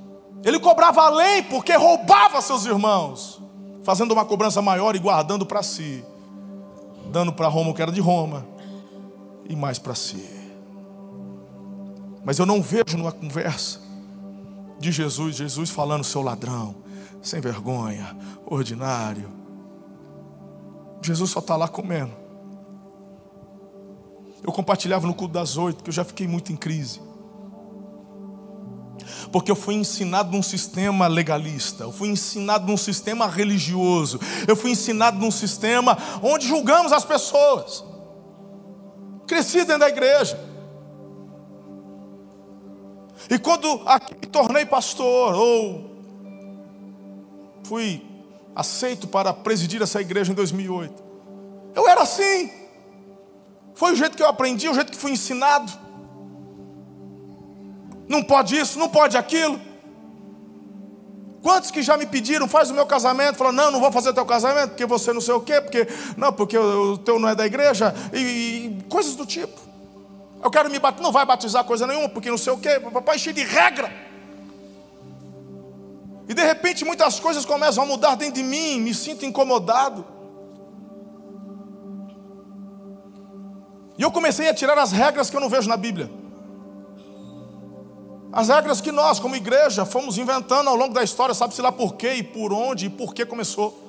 ele 0.44 0.60
cobrava 0.60 1.02
além 1.02 1.42
porque 1.42 1.74
roubava 1.74 2.40
seus 2.40 2.64
irmãos, 2.64 3.40
fazendo 3.82 4.12
uma 4.12 4.24
cobrança 4.24 4.62
maior 4.62 4.94
e 4.94 4.98
guardando 4.98 5.44
para 5.44 5.62
si, 5.62 6.04
dando 7.10 7.32
para 7.32 7.48
Roma 7.48 7.70
o 7.70 7.74
que 7.74 7.82
era 7.82 7.90
de 7.90 8.00
Roma 8.00 8.46
e 9.48 9.56
mais 9.56 9.78
para 9.78 9.94
si. 9.94 10.24
Mas 12.24 12.38
eu 12.38 12.46
não 12.46 12.60
vejo 12.60 12.96
numa 12.96 13.12
conversa 13.12 13.80
de 14.78 14.92
Jesus, 14.92 15.36
Jesus 15.36 15.70
falando 15.70 16.04
seu 16.04 16.22
ladrão, 16.22 16.76
sem 17.22 17.40
vergonha, 17.40 18.16
ordinário. 18.44 19.32
Jesus 21.02 21.30
só 21.30 21.40
está 21.40 21.56
lá 21.56 21.66
comendo. 21.66 22.25
Eu 24.46 24.52
compartilhava 24.52 25.06
no 25.06 25.14
culto 25.14 25.34
das 25.34 25.56
oito 25.56 25.82
que 25.82 25.90
eu 25.90 25.94
já 25.94 26.04
fiquei 26.04 26.28
muito 26.28 26.52
em 26.52 26.56
crise. 26.56 27.00
Porque 29.32 29.50
eu 29.50 29.56
fui 29.56 29.74
ensinado 29.74 30.30
num 30.30 30.42
sistema 30.42 31.06
legalista, 31.06 31.84
eu 31.84 31.92
fui 31.92 32.08
ensinado 32.08 32.66
num 32.66 32.76
sistema 32.76 33.26
religioso, 33.26 34.20
eu 34.46 34.56
fui 34.56 34.70
ensinado 34.70 35.18
num 35.18 35.30
sistema 35.30 35.98
onde 36.22 36.46
julgamos 36.46 36.92
as 36.92 37.04
pessoas. 37.04 37.84
Cresci 39.26 39.58
dentro 39.58 39.80
da 39.80 39.88
igreja. 39.88 40.38
E 43.28 43.38
quando 43.38 43.82
aqui 43.86 44.14
me 44.14 44.26
tornei 44.26 44.64
pastor, 44.64 45.34
ou 45.34 45.96
fui 47.64 48.06
aceito 48.54 49.08
para 49.08 49.32
presidir 49.32 49.82
essa 49.82 50.00
igreja 50.00 50.30
em 50.30 50.34
2008. 50.34 51.04
Eu 51.74 51.88
era 51.88 52.02
assim. 52.02 52.65
Foi 53.76 53.92
o 53.92 53.96
jeito 53.96 54.16
que 54.16 54.22
eu 54.22 54.26
aprendi, 54.26 54.68
o 54.68 54.74
jeito 54.74 54.90
que 54.90 54.98
fui 54.98 55.12
ensinado. 55.12 55.70
Não 58.08 58.22
pode 58.22 58.58
isso, 58.58 58.78
não 58.78 58.88
pode 58.88 59.18
aquilo. 59.18 59.60
Quantos 61.42 61.70
que 61.70 61.82
já 61.82 61.96
me 61.96 62.06
pediram, 62.06 62.48
faz 62.48 62.70
o 62.70 62.74
meu 62.74 62.86
casamento? 62.86 63.36
Falaram, 63.36 63.56
não, 63.56 63.70
não 63.72 63.80
vou 63.80 63.92
fazer 63.92 64.08
o 64.08 64.14
teu 64.14 64.24
casamento, 64.24 64.70
porque 64.70 64.86
você 64.86 65.12
não 65.12 65.20
sei 65.20 65.34
o 65.34 65.40
quê, 65.40 65.60
porque. 65.60 65.86
Não, 66.16 66.32
porque 66.32 66.56
o 66.56 66.96
teu 66.96 67.18
não 67.18 67.28
é 67.28 67.34
da 67.34 67.44
igreja, 67.44 67.94
e, 68.14 68.18
e 68.18 68.84
coisas 68.88 69.14
do 69.14 69.26
tipo. 69.26 69.60
Eu 70.42 70.50
quero 70.50 70.70
me 70.70 70.78
bater, 70.78 71.02
não 71.02 71.12
vai 71.12 71.26
batizar 71.26 71.62
coisa 71.62 71.86
nenhuma, 71.86 72.08
porque 72.08 72.30
não 72.30 72.38
sei 72.38 72.54
o 72.54 72.58
quê, 72.58 72.80
papai 72.80 73.18
cheio 73.18 73.34
de 73.34 73.44
regra. 73.44 73.92
E 76.26 76.32
de 76.32 76.42
repente 76.42 76.84
muitas 76.84 77.20
coisas 77.20 77.44
começam 77.44 77.84
a 77.84 77.86
mudar 77.86 78.14
dentro 78.14 78.34
de 78.36 78.42
mim, 78.42 78.80
me 78.80 78.94
sinto 78.94 79.26
incomodado. 79.26 80.15
E 83.98 84.02
eu 84.02 84.10
comecei 84.10 84.48
a 84.48 84.54
tirar 84.54 84.78
as 84.78 84.92
regras 84.92 85.30
que 85.30 85.36
eu 85.36 85.40
não 85.40 85.48
vejo 85.48 85.68
na 85.68 85.76
Bíblia. 85.76 86.10
As 88.32 88.48
regras 88.48 88.80
que 88.80 88.92
nós, 88.92 89.18
como 89.18 89.34
igreja, 89.34 89.86
fomos 89.86 90.18
inventando 90.18 90.68
ao 90.68 90.76
longo 90.76 90.92
da 90.92 91.02
história, 91.02 91.34
sabe-se 91.34 91.62
lá 91.62 91.72
por 91.72 91.94
quê 91.94 92.14
e 92.14 92.22
por 92.22 92.52
onde 92.52 92.86
e 92.86 92.90
por 92.90 93.14
que 93.14 93.24
começou. 93.24 93.86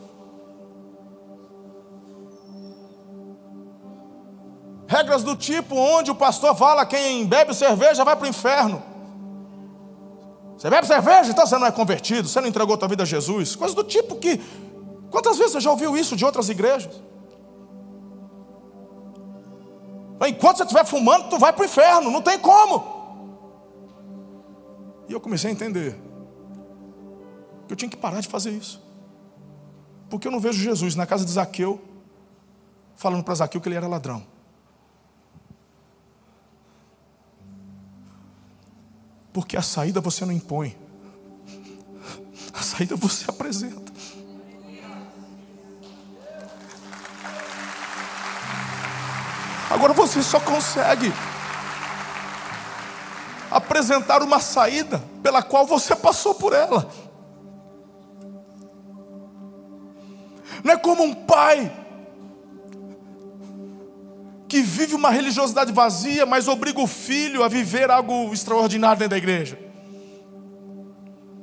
Regras 4.87 5.21
do 5.21 5.35
tipo 5.35 5.75
onde 5.75 6.09
o 6.09 6.15
pastor 6.15 6.55
fala 6.55 6.85
quem 6.85 7.25
bebe 7.25 7.53
cerveja 7.53 8.05
vai 8.05 8.15
para 8.15 8.25
o 8.25 8.29
inferno. 8.29 8.81
Você 10.57 10.69
bebe 10.69 10.87
cerveja, 10.87 11.29
então 11.29 11.45
você 11.45 11.57
não 11.57 11.67
é 11.67 11.71
convertido, 11.71 12.27
você 12.27 12.39
não 12.39 12.47
entregou 12.47 12.75
a 12.75 12.77
tua 12.77 12.87
vida 12.87 13.03
a 13.03 13.05
Jesus. 13.05 13.55
Coisas 13.55 13.75
do 13.75 13.83
tipo 13.83 14.15
que. 14.15 14.41
Quantas 15.11 15.37
vezes 15.37 15.53
você 15.53 15.59
já 15.59 15.71
ouviu 15.71 15.97
isso 15.97 16.15
de 16.15 16.23
outras 16.23 16.47
igrejas? 16.47 17.01
Enquanto 20.25 20.57
você 20.57 20.63
estiver 20.63 20.85
fumando, 20.85 21.29
tu 21.29 21.37
vai 21.37 21.53
para 21.53 21.61
o 21.61 21.65
inferno, 21.65 22.09
não 22.09 22.21
tem 22.21 22.39
como. 22.39 22.97
E 25.07 25.13
eu 25.13 25.21
comecei 25.21 25.49
a 25.49 25.53
entender 25.53 25.99
que 27.67 27.73
eu 27.73 27.77
tinha 27.77 27.89
que 27.89 27.97
parar 27.97 28.19
de 28.19 28.27
fazer 28.27 28.51
isso. 28.51 28.81
Porque 30.09 30.27
eu 30.27 30.31
não 30.31 30.39
vejo 30.39 30.61
Jesus 30.61 30.95
na 30.95 31.05
casa 31.05 31.25
de 31.25 31.31
Zaqueu 31.31 31.81
falando 32.95 33.23
para 33.23 33.35
Zaqueu 33.35 33.61
que 33.61 33.67
ele 33.69 33.75
era 33.75 33.87
ladrão. 33.87 34.25
Porque 39.31 39.55
a 39.55 39.61
saída 39.61 40.01
você 40.01 40.25
não 40.25 40.33
impõe, 40.33 40.75
a 42.51 42.61
saída 42.63 42.95
você 42.95 43.25
apresenta. 43.29 43.86
Agora 49.69 49.93
você 49.93 50.23
só 50.23 50.39
consegue 50.39 51.11
apresentar 53.51 54.21
uma 54.21 54.39
saída 54.39 55.01
pela 55.21 55.41
qual 55.41 55.65
você 55.65 55.95
passou 55.95 56.35
por 56.35 56.53
ela. 56.53 56.89
Não 60.63 60.73
é 60.73 60.77
como 60.77 61.03
um 61.03 61.13
pai 61.13 61.71
que 64.47 64.61
vive 64.61 64.95
uma 64.95 65.09
religiosidade 65.09 65.71
vazia, 65.71 66.25
mas 66.25 66.47
obriga 66.47 66.79
o 66.79 66.87
filho 66.87 67.43
a 67.43 67.47
viver 67.47 67.91
algo 67.91 68.33
extraordinário 68.33 68.97
dentro 68.97 69.11
da 69.11 69.17
igreja. 69.17 69.59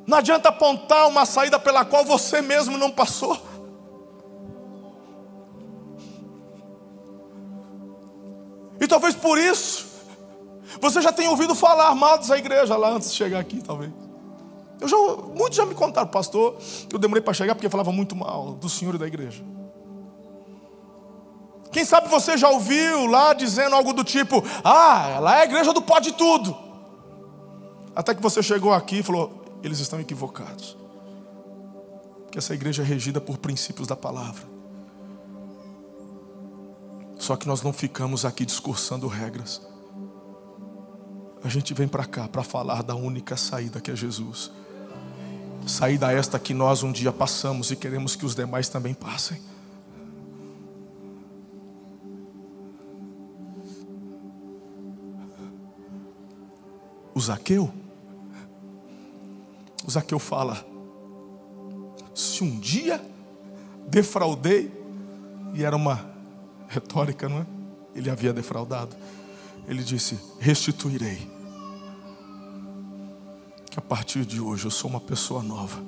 Não 0.06 0.18
adianta 0.18 0.48
apontar 0.48 1.06
uma 1.08 1.24
saída 1.24 1.58
pela 1.58 1.84
qual 1.84 2.04
você 2.04 2.40
mesmo 2.40 2.76
não 2.76 2.90
passou. 2.90 3.40
E 8.84 8.86
talvez 8.86 9.14
por 9.14 9.38
isso, 9.38 9.86
você 10.78 11.00
já 11.00 11.10
tenha 11.10 11.30
ouvido 11.30 11.54
falar 11.54 11.94
mal 11.94 12.18
dessa 12.18 12.36
igreja 12.36 12.76
lá 12.76 12.90
antes 12.90 13.10
de 13.10 13.16
chegar 13.16 13.38
aqui, 13.38 13.62
talvez. 13.62 13.90
Eu 14.78 14.86
já, 14.86 14.96
muitos 15.34 15.56
já 15.56 15.64
me 15.64 15.74
contaram, 15.74 16.08
pastor, 16.08 16.58
eu 16.92 16.98
demorei 16.98 17.22
para 17.22 17.32
chegar 17.32 17.54
porque 17.54 17.70
falava 17.70 17.90
muito 17.90 18.14
mal 18.14 18.52
do 18.52 18.68
senhor 18.68 18.94
e 18.94 18.98
da 18.98 19.06
igreja. 19.06 19.42
Quem 21.72 21.82
sabe 21.82 22.08
você 22.08 22.36
já 22.36 22.50
ouviu 22.50 23.06
lá 23.06 23.32
dizendo 23.32 23.74
algo 23.74 23.94
do 23.94 24.04
tipo: 24.04 24.44
Ah, 24.62 25.18
lá 25.18 25.38
é 25.38 25.40
a 25.40 25.44
igreja 25.44 25.72
do 25.72 25.80
pode 25.80 26.12
tudo. 26.12 26.54
Até 27.96 28.14
que 28.14 28.20
você 28.20 28.42
chegou 28.42 28.74
aqui 28.74 28.98
e 28.98 29.02
falou: 29.02 29.44
Eles 29.62 29.78
estão 29.78 29.98
equivocados. 29.98 30.76
Porque 32.24 32.36
essa 32.36 32.52
igreja 32.52 32.82
é 32.82 32.84
regida 32.84 33.18
por 33.18 33.38
princípios 33.38 33.88
da 33.88 33.96
palavra. 33.96 34.53
Só 37.24 37.36
que 37.36 37.48
nós 37.48 37.62
não 37.62 37.72
ficamos 37.72 38.26
aqui 38.26 38.44
discursando 38.44 39.06
regras. 39.06 39.62
A 41.42 41.48
gente 41.48 41.72
vem 41.72 41.88
para 41.88 42.04
cá 42.04 42.28
para 42.28 42.42
falar 42.42 42.82
da 42.82 42.94
única 42.94 43.34
saída 43.34 43.80
que 43.80 43.90
é 43.90 43.96
Jesus. 43.96 44.50
Saída 45.66 46.12
esta 46.12 46.38
que 46.38 46.52
nós 46.52 46.82
um 46.82 46.92
dia 46.92 47.10
passamos 47.10 47.70
e 47.70 47.76
queremos 47.76 48.14
que 48.14 48.26
os 48.26 48.34
demais 48.34 48.68
também 48.68 48.92
passem. 48.92 49.40
o 57.14 57.20
Zaqueu. 57.20 57.72
O 59.86 59.90
Zaqueu 59.90 60.18
fala: 60.18 60.62
se 62.14 62.44
um 62.44 62.58
dia 62.58 63.02
defraudei, 63.88 64.70
e 65.54 65.64
era 65.64 65.74
uma 65.74 66.12
retórica, 66.74 67.28
não 67.28 67.38
é? 67.38 67.46
Ele 67.94 68.10
havia 68.10 68.32
defraudado. 68.32 68.96
Ele 69.66 69.82
disse: 69.82 70.18
restituirei. 70.40 71.30
Que 73.70 73.78
a 73.78 73.82
partir 73.82 74.24
de 74.24 74.40
hoje 74.40 74.66
eu 74.66 74.70
sou 74.70 74.90
uma 74.90 75.00
pessoa 75.00 75.42
nova. 75.42 75.82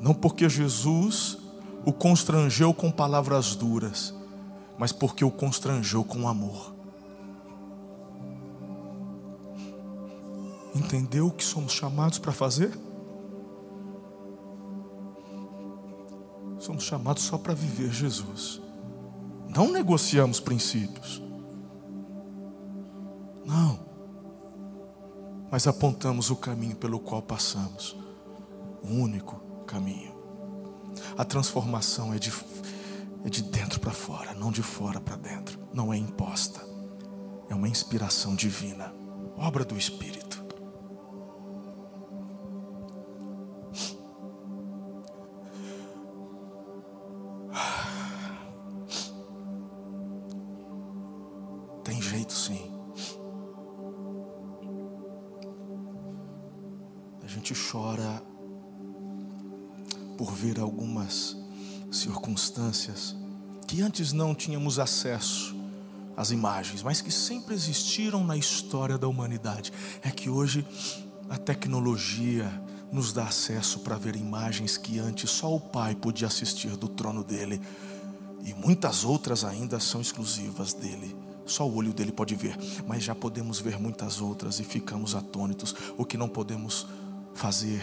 Não 0.00 0.14
porque 0.14 0.48
Jesus 0.48 1.38
o 1.84 1.92
constrangeu 1.92 2.72
com 2.72 2.90
palavras 2.90 3.54
duras, 3.54 4.14
mas 4.78 4.92
porque 4.92 5.24
o 5.24 5.30
constrangeu 5.30 6.04
com 6.04 6.28
amor. 6.28 6.74
Entendeu 10.74 11.28
o 11.28 11.32
que 11.32 11.44
somos 11.44 11.72
chamados 11.72 12.18
para 12.18 12.32
fazer? 12.32 12.85
Somos 16.66 16.82
chamados 16.82 17.22
só 17.22 17.38
para 17.38 17.54
viver 17.54 17.92
Jesus. 17.92 18.60
Não 19.48 19.70
negociamos 19.70 20.40
princípios. 20.40 21.22
Não. 23.44 23.78
Mas 25.48 25.68
apontamos 25.68 26.28
o 26.28 26.34
caminho 26.34 26.74
pelo 26.74 26.98
qual 26.98 27.22
passamos. 27.22 27.96
O 28.82 28.88
único 28.88 29.36
caminho. 29.64 30.12
A 31.16 31.24
transformação 31.24 32.12
é 32.12 32.18
de, 32.18 32.32
é 33.24 33.30
de 33.30 33.44
dentro 33.44 33.78
para 33.78 33.92
fora, 33.92 34.34
não 34.34 34.50
de 34.50 34.64
fora 34.64 35.00
para 35.00 35.14
dentro. 35.14 35.60
Não 35.72 35.92
é 35.92 35.96
imposta. 35.96 36.60
É 37.48 37.54
uma 37.54 37.68
inspiração 37.68 38.34
divina, 38.34 38.92
obra 39.36 39.64
do 39.64 39.78
Espírito. 39.78 40.44
Sim. 52.36 52.70
A 57.24 57.26
gente 57.26 57.54
chora 57.54 58.22
por 60.18 60.32
ver 60.32 60.60
algumas 60.60 61.34
circunstâncias 61.90 63.16
que 63.66 63.80
antes 63.80 64.12
não 64.12 64.34
tínhamos 64.34 64.78
acesso 64.78 65.56
às 66.14 66.30
imagens, 66.30 66.82
mas 66.82 67.00
que 67.00 67.10
sempre 67.10 67.54
existiram 67.54 68.22
na 68.22 68.36
história 68.36 68.98
da 68.98 69.08
humanidade. 69.08 69.72
É 70.02 70.10
que 70.10 70.28
hoje 70.28 70.64
a 71.30 71.38
tecnologia 71.38 72.48
nos 72.92 73.14
dá 73.14 73.24
acesso 73.24 73.80
para 73.80 73.96
ver 73.96 74.14
imagens 74.14 74.76
que 74.76 74.98
antes 74.98 75.30
só 75.30 75.54
o 75.54 75.60
Pai 75.60 75.94
podia 75.94 76.28
assistir 76.28 76.76
do 76.76 76.86
trono 76.86 77.24
dele, 77.24 77.60
e 78.44 78.54
muitas 78.54 79.04
outras 79.04 79.42
ainda 79.42 79.80
são 79.80 80.00
exclusivas 80.00 80.74
dele. 80.74 81.25
Só 81.46 81.66
o 81.66 81.76
olho 81.76 81.94
dele 81.94 82.10
pode 82.10 82.34
ver, 82.34 82.58
mas 82.86 83.04
já 83.04 83.14
podemos 83.14 83.60
ver 83.60 83.78
muitas 83.78 84.20
outras 84.20 84.58
e 84.58 84.64
ficamos 84.64 85.14
atônitos. 85.14 85.74
O 85.96 86.04
que 86.04 86.18
não 86.18 86.28
podemos 86.28 86.88
fazer 87.34 87.80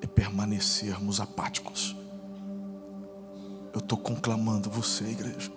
é 0.00 0.06
permanecermos 0.06 1.20
apáticos. 1.20 1.94
Eu 3.74 3.80
estou 3.80 3.98
conclamando 3.98 4.70
você, 4.70 5.04
igreja, 5.04 5.52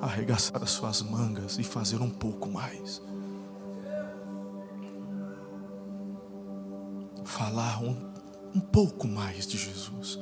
a 0.00 0.06
arregaçar 0.06 0.62
as 0.62 0.70
suas 0.70 1.00
mangas 1.00 1.58
e 1.58 1.64
fazer 1.64 2.02
um 2.02 2.10
pouco 2.10 2.50
mais. 2.50 3.00
Falar 7.24 7.82
um, 7.82 7.96
um 8.54 8.60
pouco 8.60 9.08
mais 9.08 9.46
de 9.46 9.56
Jesus. 9.56 10.18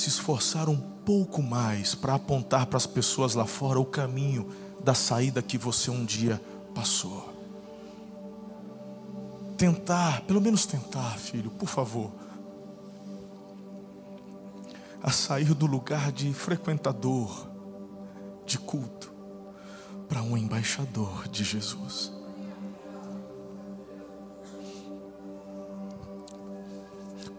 Se 0.00 0.08
esforçar 0.08 0.68
um 0.68 0.78
pouco 0.78 1.42
mais 1.42 1.94
para 1.94 2.14
apontar 2.14 2.66
para 2.66 2.76
as 2.78 2.86
pessoas 2.86 3.34
lá 3.34 3.44
fora 3.44 3.78
o 3.78 3.84
caminho 3.84 4.48
da 4.82 4.94
saída 4.94 5.42
que 5.42 5.58
você 5.58 5.90
um 5.90 6.04
dia 6.04 6.40
passou 6.74 7.40
tentar, 9.60 10.22
pelo 10.22 10.40
menos 10.40 10.64
tentar, 10.64 11.18
filho, 11.18 11.50
por 11.50 11.68
favor, 11.68 12.10
a 15.02 15.10
sair 15.10 15.52
do 15.52 15.66
lugar 15.66 16.10
de 16.10 16.32
frequentador 16.32 17.46
de 18.46 18.58
culto 18.58 19.12
para 20.08 20.22
um 20.22 20.34
embaixador 20.34 21.28
de 21.28 21.44
Jesus. 21.44 22.19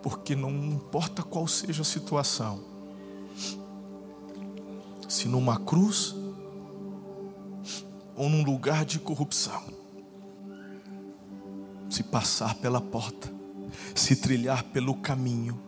Porque 0.02 0.36
não 0.36 0.52
importa 0.52 1.22
qual 1.22 1.48
seja 1.48 1.84
a 1.84 1.86
situação, 1.86 2.64
se 5.08 5.28
numa 5.28 5.60
cruz 5.60 6.16
ou 8.16 8.30
num 8.30 8.44
lugar 8.44 8.86
de 8.86 9.00
corrupção, 9.00 9.62
se 11.90 12.04
passar 12.04 12.56
pela 12.56 12.80
porta, 12.80 13.32
se 13.94 14.16
trilhar 14.16 14.64
pelo 14.64 14.96
caminho, 14.96 15.60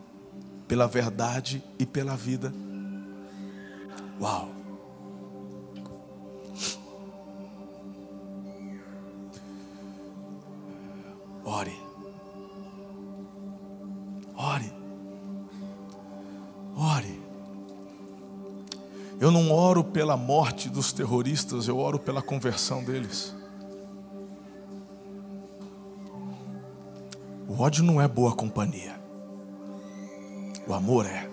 pela 0.66 0.86
verdade 0.86 1.62
e 1.78 1.84
pela 1.84 2.16
vida. 2.16 2.52
Uau! 4.20 4.48
Ore. 11.44 11.83
Eu 19.20 19.30
não 19.30 19.52
oro 19.52 19.84
pela 19.84 20.16
morte 20.16 20.68
dos 20.68 20.92
terroristas, 20.92 21.68
eu 21.68 21.78
oro 21.78 21.98
pela 21.98 22.20
conversão 22.20 22.82
deles. 22.82 23.34
O 27.48 27.60
ódio 27.60 27.84
não 27.84 28.00
é 28.00 28.08
boa 28.08 28.34
companhia. 28.34 29.00
O 30.66 30.74
amor 30.74 31.06
é. 31.06 31.28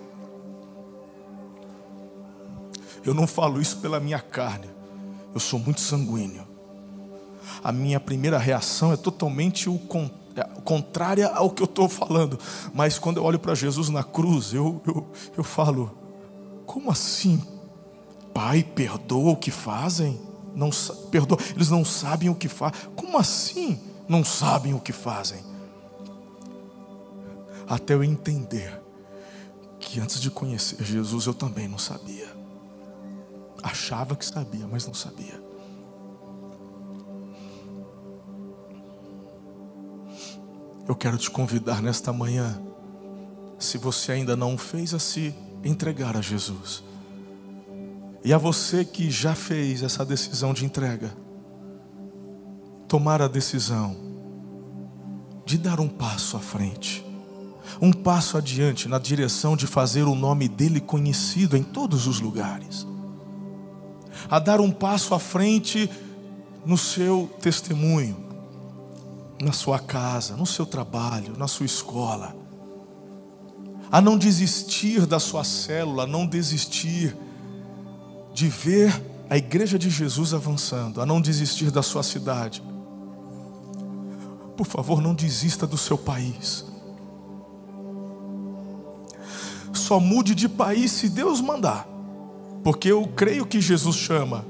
Eu 3.04 3.12
não 3.12 3.26
falo 3.26 3.60
isso 3.60 3.78
pela 3.78 3.98
minha 3.98 4.20
carne. 4.20 4.70
Eu 5.34 5.40
sou 5.40 5.58
muito 5.58 5.80
sanguíneo. 5.80 6.46
A 7.64 7.72
minha 7.72 7.98
primeira 7.98 8.38
reação 8.38 8.92
é 8.92 8.96
totalmente 8.96 9.68
o 9.68 9.80
é, 10.36 10.44
contrária 10.62 11.28
ao 11.28 11.50
que 11.50 11.62
eu 11.62 11.66
estou 11.66 11.88
falando. 11.88 12.38
Mas 12.72 12.98
quando 12.98 13.16
eu 13.16 13.24
olho 13.24 13.38
para 13.38 13.54
Jesus 13.54 13.88
na 13.88 14.04
cruz, 14.04 14.52
eu, 14.52 14.80
eu, 14.86 15.10
eu 15.36 15.42
falo: 15.42 15.90
como 16.66 16.90
assim? 16.90 17.42
Pai, 18.34 18.62
perdoa 18.62 19.32
o 19.32 19.36
que 19.36 19.50
fazem? 19.50 20.20
Não, 20.54 20.70
perdoa, 21.10 21.38
eles 21.54 21.70
não 21.70 21.84
sabem 21.84 22.28
o 22.28 22.34
que 22.34 22.48
fazem. 22.48 22.80
Como 22.96 23.18
assim 23.18 23.78
não 24.08 24.24
sabem 24.24 24.74
o 24.74 24.80
que 24.80 24.92
fazem? 24.92 25.52
até 27.74 27.94
eu 27.94 28.04
entender 28.04 28.80
que 29.80 29.98
antes 29.98 30.20
de 30.20 30.30
conhecer 30.30 30.84
Jesus 30.84 31.26
eu 31.26 31.34
também 31.34 31.66
não 31.66 31.78
sabia. 31.78 32.28
Achava 33.62 34.14
que 34.14 34.24
sabia, 34.24 34.66
mas 34.66 34.86
não 34.86 34.94
sabia. 34.94 35.40
Eu 40.86 40.94
quero 40.96 41.16
te 41.16 41.30
convidar 41.30 41.80
nesta 41.80 42.12
manhã, 42.12 42.60
se 43.58 43.78
você 43.78 44.12
ainda 44.12 44.36
não 44.36 44.58
fez, 44.58 44.92
a 44.92 44.98
se 44.98 45.34
entregar 45.64 46.16
a 46.16 46.20
Jesus. 46.20 46.82
E 48.24 48.32
a 48.32 48.38
você 48.38 48.84
que 48.84 49.10
já 49.10 49.34
fez 49.34 49.82
essa 49.82 50.04
decisão 50.04 50.54
de 50.54 50.64
entrega, 50.64 51.12
tomar 52.86 53.20
a 53.20 53.28
decisão 53.28 53.96
de 55.44 55.58
dar 55.58 55.80
um 55.80 55.88
passo 55.88 56.36
à 56.36 56.40
frente 56.40 57.04
um 57.80 57.92
passo 57.92 58.36
adiante 58.36 58.88
na 58.88 58.98
direção 58.98 59.56
de 59.56 59.66
fazer 59.66 60.04
o 60.04 60.14
nome 60.14 60.48
dele 60.48 60.80
conhecido 60.80 61.56
em 61.56 61.62
todos 61.62 62.06
os 62.06 62.20
lugares, 62.20 62.86
a 64.30 64.38
dar 64.38 64.60
um 64.60 64.70
passo 64.70 65.14
à 65.14 65.18
frente 65.18 65.90
no 66.64 66.76
seu 66.76 67.30
testemunho, 67.40 68.16
na 69.40 69.52
sua 69.52 69.78
casa, 69.78 70.36
no 70.36 70.46
seu 70.46 70.64
trabalho, 70.64 71.36
na 71.36 71.48
sua 71.48 71.66
escola, 71.66 72.36
a 73.90 74.00
não 74.00 74.16
desistir 74.16 75.04
da 75.04 75.18
sua 75.18 75.44
célula, 75.44 76.04
a 76.04 76.06
não 76.06 76.26
desistir 76.26 77.16
de 78.32 78.48
ver 78.48 79.02
a 79.28 79.36
igreja 79.36 79.78
de 79.78 79.90
Jesus 79.90 80.34
avançando, 80.34 81.00
a 81.00 81.06
não 81.06 81.20
desistir 81.20 81.70
da 81.70 81.82
sua 81.82 82.02
cidade. 82.02 82.62
Por 84.56 84.66
favor, 84.66 85.00
não 85.00 85.14
desista 85.14 85.66
do 85.66 85.78
seu 85.78 85.96
país. 85.96 86.72
só 89.92 90.00
mude 90.00 90.34
de 90.34 90.48
país 90.48 90.90
se 90.90 91.08
Deus 91.10 91.40
mandar, 91.42 91.86
porque 92.64 92.90
eu 92.90 93.06
creio 93.14 93.44
que 93.44 93.60
Jesus 93.60 93.96
chama. 93.96 94.42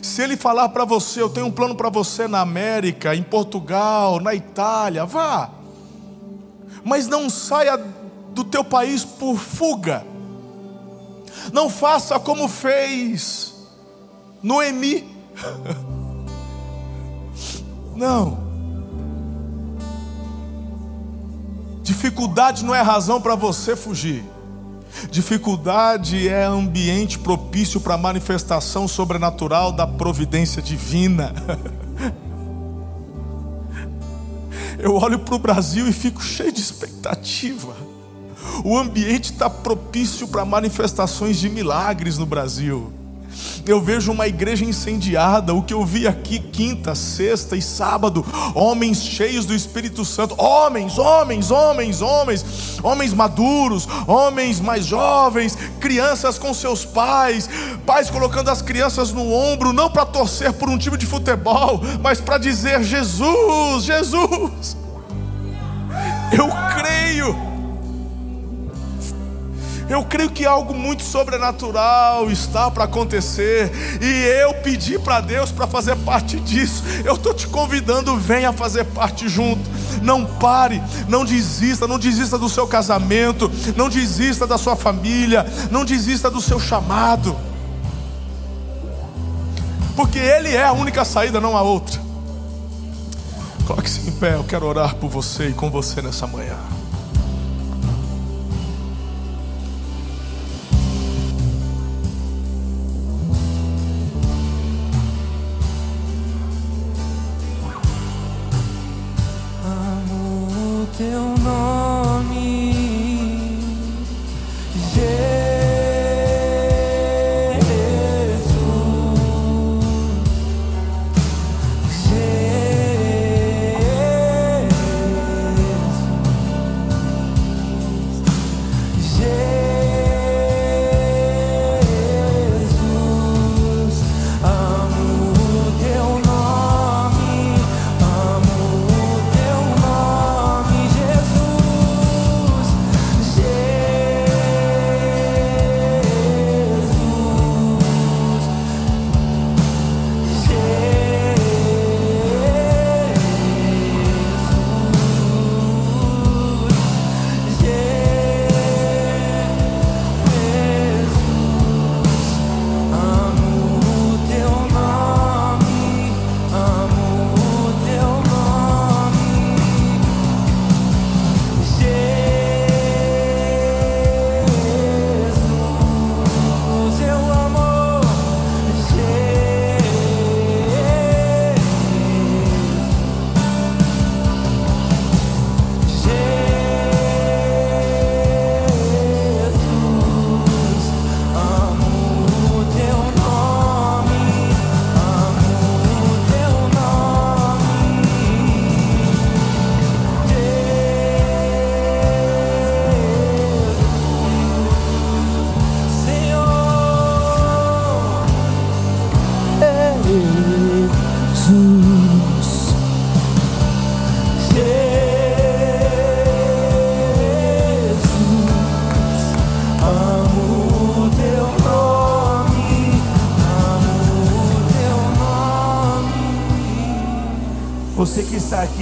Se 0.00 0.22
Ele 0.22 0.36
falar 0.36 0.68
para 0.68 0.84
você, 0.84 1.20
eu 1.20 1.28
tenho 1.28 1.46
um 1.46 1.50
plano 1.50 1.74
para 1.74 1.88
você 1.88 2.28
na 2.28 2.40
América, 2.40 3.16
em 3.16 3.22
Portugal, 3.24 4.20
na 4.20 4.32
Itália, 4.32 5.04
vá, 5.04 5.50
mas 6.84 7.08
não 7.08 7.28
saia 7.28 7.76
do 8.32 8.44
teu 8.44 8.62
país 8.62 9.04
por 9.04 9.36
fuga, 9.36 10.06
não 11.52 11.68
faça 11.68 12.18
como 12.18 12.48
fez 12.48 13.52
Noemi, 14.42 15.04
não. 17.94 18.42
Dificuldade 21.82 22.64
não 22.64 22.74
é 22.74 22.80
razão 22.80 23.20
para 23.20 23.34
você 23.34 23.76
fugir. 23.76 24.24
Dificuldade 25.10 26.28
é 26.28 26.44
ambiente 26.44 27.18
propício 27.18 27.80
para 27.80 27.94
a 27.94 27.98
manifestação 27.98 28.86
sobrenatural 28.86 29.72
da 29.72 29.86
providência 29.86 30.62
divina. 30.62 31.34
Eu 34.78 34.96
olho 34.96 35.18
para 35.18 35.34
o 35.34 35.38
Brasil 35.38 35.88
e 35.88 35.92
fico 35.92 36.22
cheio 36.22 36.52
de 36.52 36.60
expectativa. 36.60 37.74
O 38.62 38.76
ambiente 38.78 39.32
está 39.32 39.48
propício 39.48 40.28
para 40.28 40.44
manifestações 40.44 41.38
de 41.38 41.48
milagres 41.48 42.18
no 42.18 42.26
Brasil. 42.26 42.92
Eu 43.66 43.80
vejo 43.80 44.12
uma 44.12 44.26
igreja 44.26 44.64
incendiada. 44.64 45.54
O 45.54 45.62
que 45.62 45.72
eu 45.72 45.84
vi 45.84 46.06
aqui 46.06 46.38
quinta, 46.38 46.94
sexta 46.94 47.56
e 47.56 47.62
sábado, 47.62 48.24
homens 48.54 49.02
cheios 49.02 49.46
do 49.46 49.54
Espírito 49.54 50.04
Santo, 50.04 50.34
homens, 50.38 50.98
homens, 50.98 51.50
homens, 51.50 52.02
homens, 52.02 52.44
homens 52.82 53.12
maduros, 53.14 53.88
homens 54.06 54.60
mais 54.60 54.84
jovens, 54.84 55.56
crianças 55.80 56.38
com 56.38 56.52
seus 56.52 56.84
pais, 56.84 57.48
pais 57.86 58.10
colocando 58.10 58.50
as 58.50 58.60
crianças 58.60 59.12
no 59.12 59.32
ombro, 59.32 59.72
não 59.72 59.90
para 59.90 60.06
torcer 60.06 60.52
por 60.52 60.68
um 60.68 60.78
time 60.78 60.96
de 60.96 61.06
futebol, 61.06 61.80
mas 62.02 62.20
para 62.20 62.38
dizer 62.38 62.82
Jesus, 62.82 63.84
Jesus. 63.84 64.76
Eu 66.32 66.48
creio. 66.74 67.53
Eu 69.88 70.04
creio 70.04 70.30
que 70.30 70.46
algo 70.46 70.72
muito 70.74 71.02
sobrenatural 71.02 72.30
está 72.30 72.70
para 72.70 72.84
acontecer, 72.84 73.70
e 74.00 74.40
eu 74.40 74.54
pedi 74.54 74.98
para 74.98 75.20
Deus 75.20 75.52
para 75.52 75.66
fazer 75.66 75.96
parte 75.96 76.40
disso. 76.40 76.82
Eu 77.04 77.14
estou 77.14 77.34
te 77.34 77.46
convidando, 77.46 78.16
venha 78.16 78.52
fazer 78.52 78.84
parte 78.84 79.28
junto. 79.28 79.62
Não 80.02 80.24
pare, 80.24 80.82
não 81.08 81.24
desista, 81.24 81.86
não 81.86 81.98
desista 81.98 82.38
do 82.38 82.48
seu 82.48 82.66
casamento, 82.66 83.50
não 83.76 83.88
desista 83.88 84.46
da 84.46 84.56
sua 84.56 84.74
família, 84.76 85.46
não 85.70 85.84
desista 85.84 86.30
do 86.30 86.40
seu 86.40 86.58
chamado, 86.58 87.36
porque 89.96 90.18
Ele 90.18 90.54
é 90.54 90.64
a 90.64 90.72
única 90.72 91.04
saída, 91.04 91.40
não 91.40 91.56
há 91.56 91.62
outra. 91.62 92.00
Coloque-se 93.66 94.08
em 94.08 94.12
pé, 94.12 94.34
eu 94.34 94.44
quero 94.44 94.66
orar 94.66 94.94
por 94.96 95.08
você 95.08 95.48
e 95.48 95.52
com 95.54 95.70
você 95.70 96.02
nessa 96.02 96.26
manhã. 96.26 96.56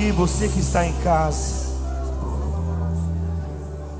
Aqui, 0.03 0.11
você 0.11 0.49
que 0.49 0.59
está 0.59 0.85
em 0.85 0.93
casa, 1.05 1.71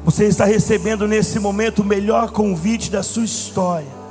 você 0.05 0.25
está 0.25 0.45
recebendo 0.45 1.07
nesse 1.07 1.39
momento 1.39 1.83
o 1.83 1.85
melhor 1.85 2.33
convite 2.33 2.91
da 2.91 3.05
sua 3.05 3.25
história. 3.25 4.03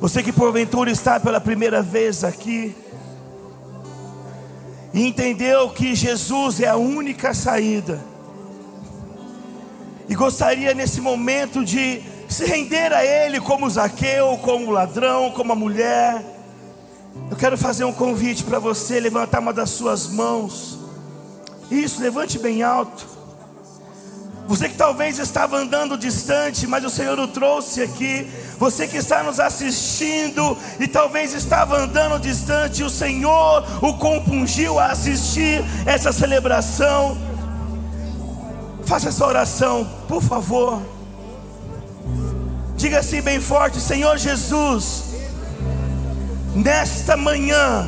Você 0.00 0.22
que 0.22 0.32
porventura 0.32 0.88
está 0.88 1.18
pela 1.18 1.40
primeira 1.40 1.82
vez 1.82 2.22
aqui, 2.22 2.76
e 4.94 5.04
entendeu 5.04 5.70
que 5.70 5.94
Jesus 5.94 6.60
é 6.60 6.68
a 6.68 6.76
única 6.76 7.34
saída, 7.34 8.00
e 10.08 10.14
gostaria 10.14 10.72
nesse 10.74 11.00
momento 11.00 11.64
de 11.64 12.02
se 12.28 12.44
render 12.44 12.92
a 12.92 13.04
Ele 13.04 13.40
como 13.40 13.68
Zaqueu, 13.68 14.38
como 14.42 14.70
ladrão, 14.70 15.32
como 15.32 15.52
a 15.52 15.56
mulher, 15.56 16.35
quero 17.46 17.56
fazer 17.56 17.84
um 17.84 17.92
convite 17.92 18.42
para 18.42 18.58
você 18.58 18.98
levantar 18.98 19.38
uma 19.38 19.52
das 19.52 19.70
suas 19.70 20.08
mãos. 20.08 20.80
Isso, 21.70 22.02
levante 22.02 22.40
bem 22.40 22.64
alto. 22.64 23.06
Você 24.48 24.68
que 24.68 24.74
talvez 24.74 25.20
estava 25.20 25.56
andando 25.56 25.96
distante, 25.96 26.66
mas 26.66 26.84
o 26.84 26.90
Senhor 26.90 27.16
o 27.20 27.28
trouxe 27.28 27.82
aqui. 27.82 28.28
Você 28.58 28.88
que 28.88 28.96
está 28.96 29.22
nos 29.22 29.38
assistindo 29.38 30.58
e 30.80 30.88
talvez 30.88 31.34
estava 31.34 31.76
andando 31.78 32.18
distante, 32.18 32.82
o 32.82 32.90
Senhor 32.90 33.64
o 33.80 33.94
compungiu 33.94 34.80
a 34.80 34.86
assistir 34.86 35.64
essa 35.86 36.10
celebração. 36.10 37.16
Faça 38.86 39.10
essa 39.10 39.24
oração, 39.24 39.88
por 40.08 40.20
favor. 40.20 40.82
Diga 42.76 42.98
assim 42.98 43.22
bem 43.22 43.40
forte: 43.40 43.80
Senhor 43.80 44.18
Jesus 44.18 45.05
nesta 46.56 47.18
manhã, 47.18 47.86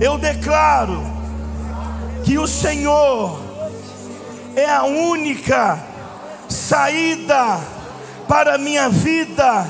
eu 0.00 0.16
declaro 0.16 1.02
que 2.24 2.38
o 2.38 2.46
Senhor 2.46 3.40
é 4.54 4.70
a 4.70 4.84
única 4.84 5.78
saída 6.48 7.58
para 8.28 8.54
a 8.54 8.58
minha 8.58 8.88
vida, 8.88 9.66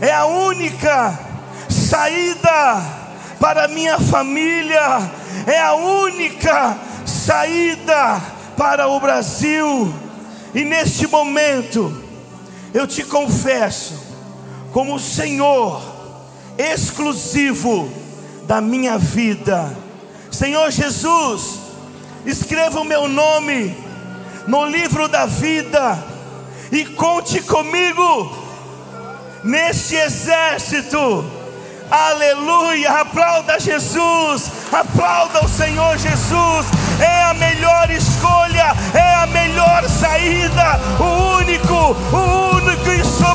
é 0.00 0.12
a 0.12 0.26
única 0.26 1.16
saída 1.68 2.82
para 3.38 3.66
a 3.66 3.68
minha 3.68 3.98
família, 4.00 5.00
é 5.46 5.60
a 5.60 5.74
única 5.74 6.76
saída 7.06 8.20
para 8.56 8.88
o 8.88 8.98
Brasil. 8.98 9.94
E 10.52 10.64
neste 10.64 11.06
momento, 11.06 12.02
eu 12.74 12.84
te 12.84 13.04
confesso, 13.04 13.94
como 14.72 14.96
o 14.96 15.00
Senhor, 15.00 15.97
exclusivo 16.58 17.90
da 18.46 18.60
minha 18.60 18.98
vida. 18.98 19.74
Senhor 20.30 20.70
Jesus, 20.70 21.60
escreva 22.26 22.80
o 22.80 22.84
meu 22.84 23.08
nome 23.08 23.74
no 24.46 24.66
livro 24.66 25.08
da 25.08 25.24
vida 25.26 26.02
e 26.72 26.84
conte 26.84 27.40
comigo 27.42 28.36
neste 29.44 29.94
exército. 29.94 31.37
Aleluia! 31.90 33.00
Aplauda 33.00 33.58
Jesus, 33.58 34.50
aplauda 34.72 35.44
o 35.44 35.48
Senhor 35.48 35.96
Jesus. 35.96 36.66
É 37.00 37.22
a 37.24 37.34
melhor 37.34 37.90
escolha, 37.90 38.74
é 38.94 39.14
a 39.14 39.26
melhor 39.26 39.88
saída, 39.88 40.80
o 40.98 41.38
único, 41.38 41.96
o 42.12 42.56
único 42.56 42.90
e 42.90 43.04
só 43.04 43.28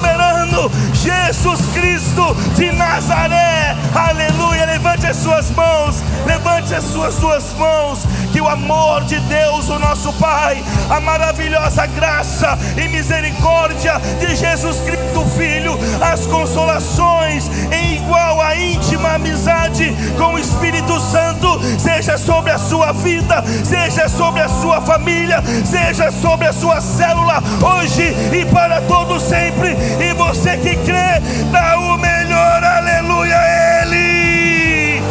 Jesus 1.04 1.60
Cristo 1.74 2.34
de 2.56 2.72
Nazaré. 2.72 3.76
Aleluia. 3.93 4.66
Levante 4.66 5.06
as 5.06 5.18
suas 5.18 5.51
mãos, 5.51 6.01
levante 6.26 6.74
as 6.74 6.84
suas 6.86 7.16
duas 7.16 7.54
mãos. 7.56 7.99
Que 8.32 8.39
o 8.39 8.47
amor 8.47 9.04
de 9.04 9.20
Deus, 9.20 9.70
o 9.70 9.78
nosso 9.78 10.12
Pai, 10.14 10.64
a 10.89 10.99
maravilhosa 11.01 11.86
graça 11.86 12.58
e 12.78 12.88
misericórdia 12.88 13.99
de 14.20 14.36
Jesus 14.36 14.80
Cristo, 14.80 15.26
Filho, 15.38 15.78
as 16.01 16.26
consolações 16.26 17.47
em 17.72 17.97
igual 17.97 18.41
a 18.44 18.56
íntima 18.56 19.14
amizade 19.14 19.94
com 20.18 20.34
o 20.34 20.39
Espírito 20.39 21.00
Santo, 21.00 21.60
seja 21.80 22.18
sobre 22.18 22.52
a 22.52 22.58
sua 22.58 22.91
vida, 22.91 23.44
seja 23.64 24.10
sobre 24.10 24.41
a 24.41 24.50
sua 24.50 24.82
família, 24.82 25.41
seja 25.66 26.12
sobre 26.12 26.48
a 26.48 26.54
sua 26.54 26.82
célula, 26.82 27.41
hoje 27.62 28.14
e 28.34 28.46
para 28.46 28.82
todo 28.82 29.20
sempre. 29.20 29.76
E 30.00 30.14
você 30.14 30.58
que 30.58 30.76
crê, 30.78 31.20
dá 31.52 31.78
o 31.78 31.98
melhor, 31.98 32.64
aleluia, 32.64 33.38
a 33.38 33.84
Ele. 33.84 35.02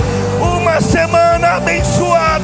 Uma 0.41 0.80
semana 0.80 1.57
abençoada. 1.57 2.33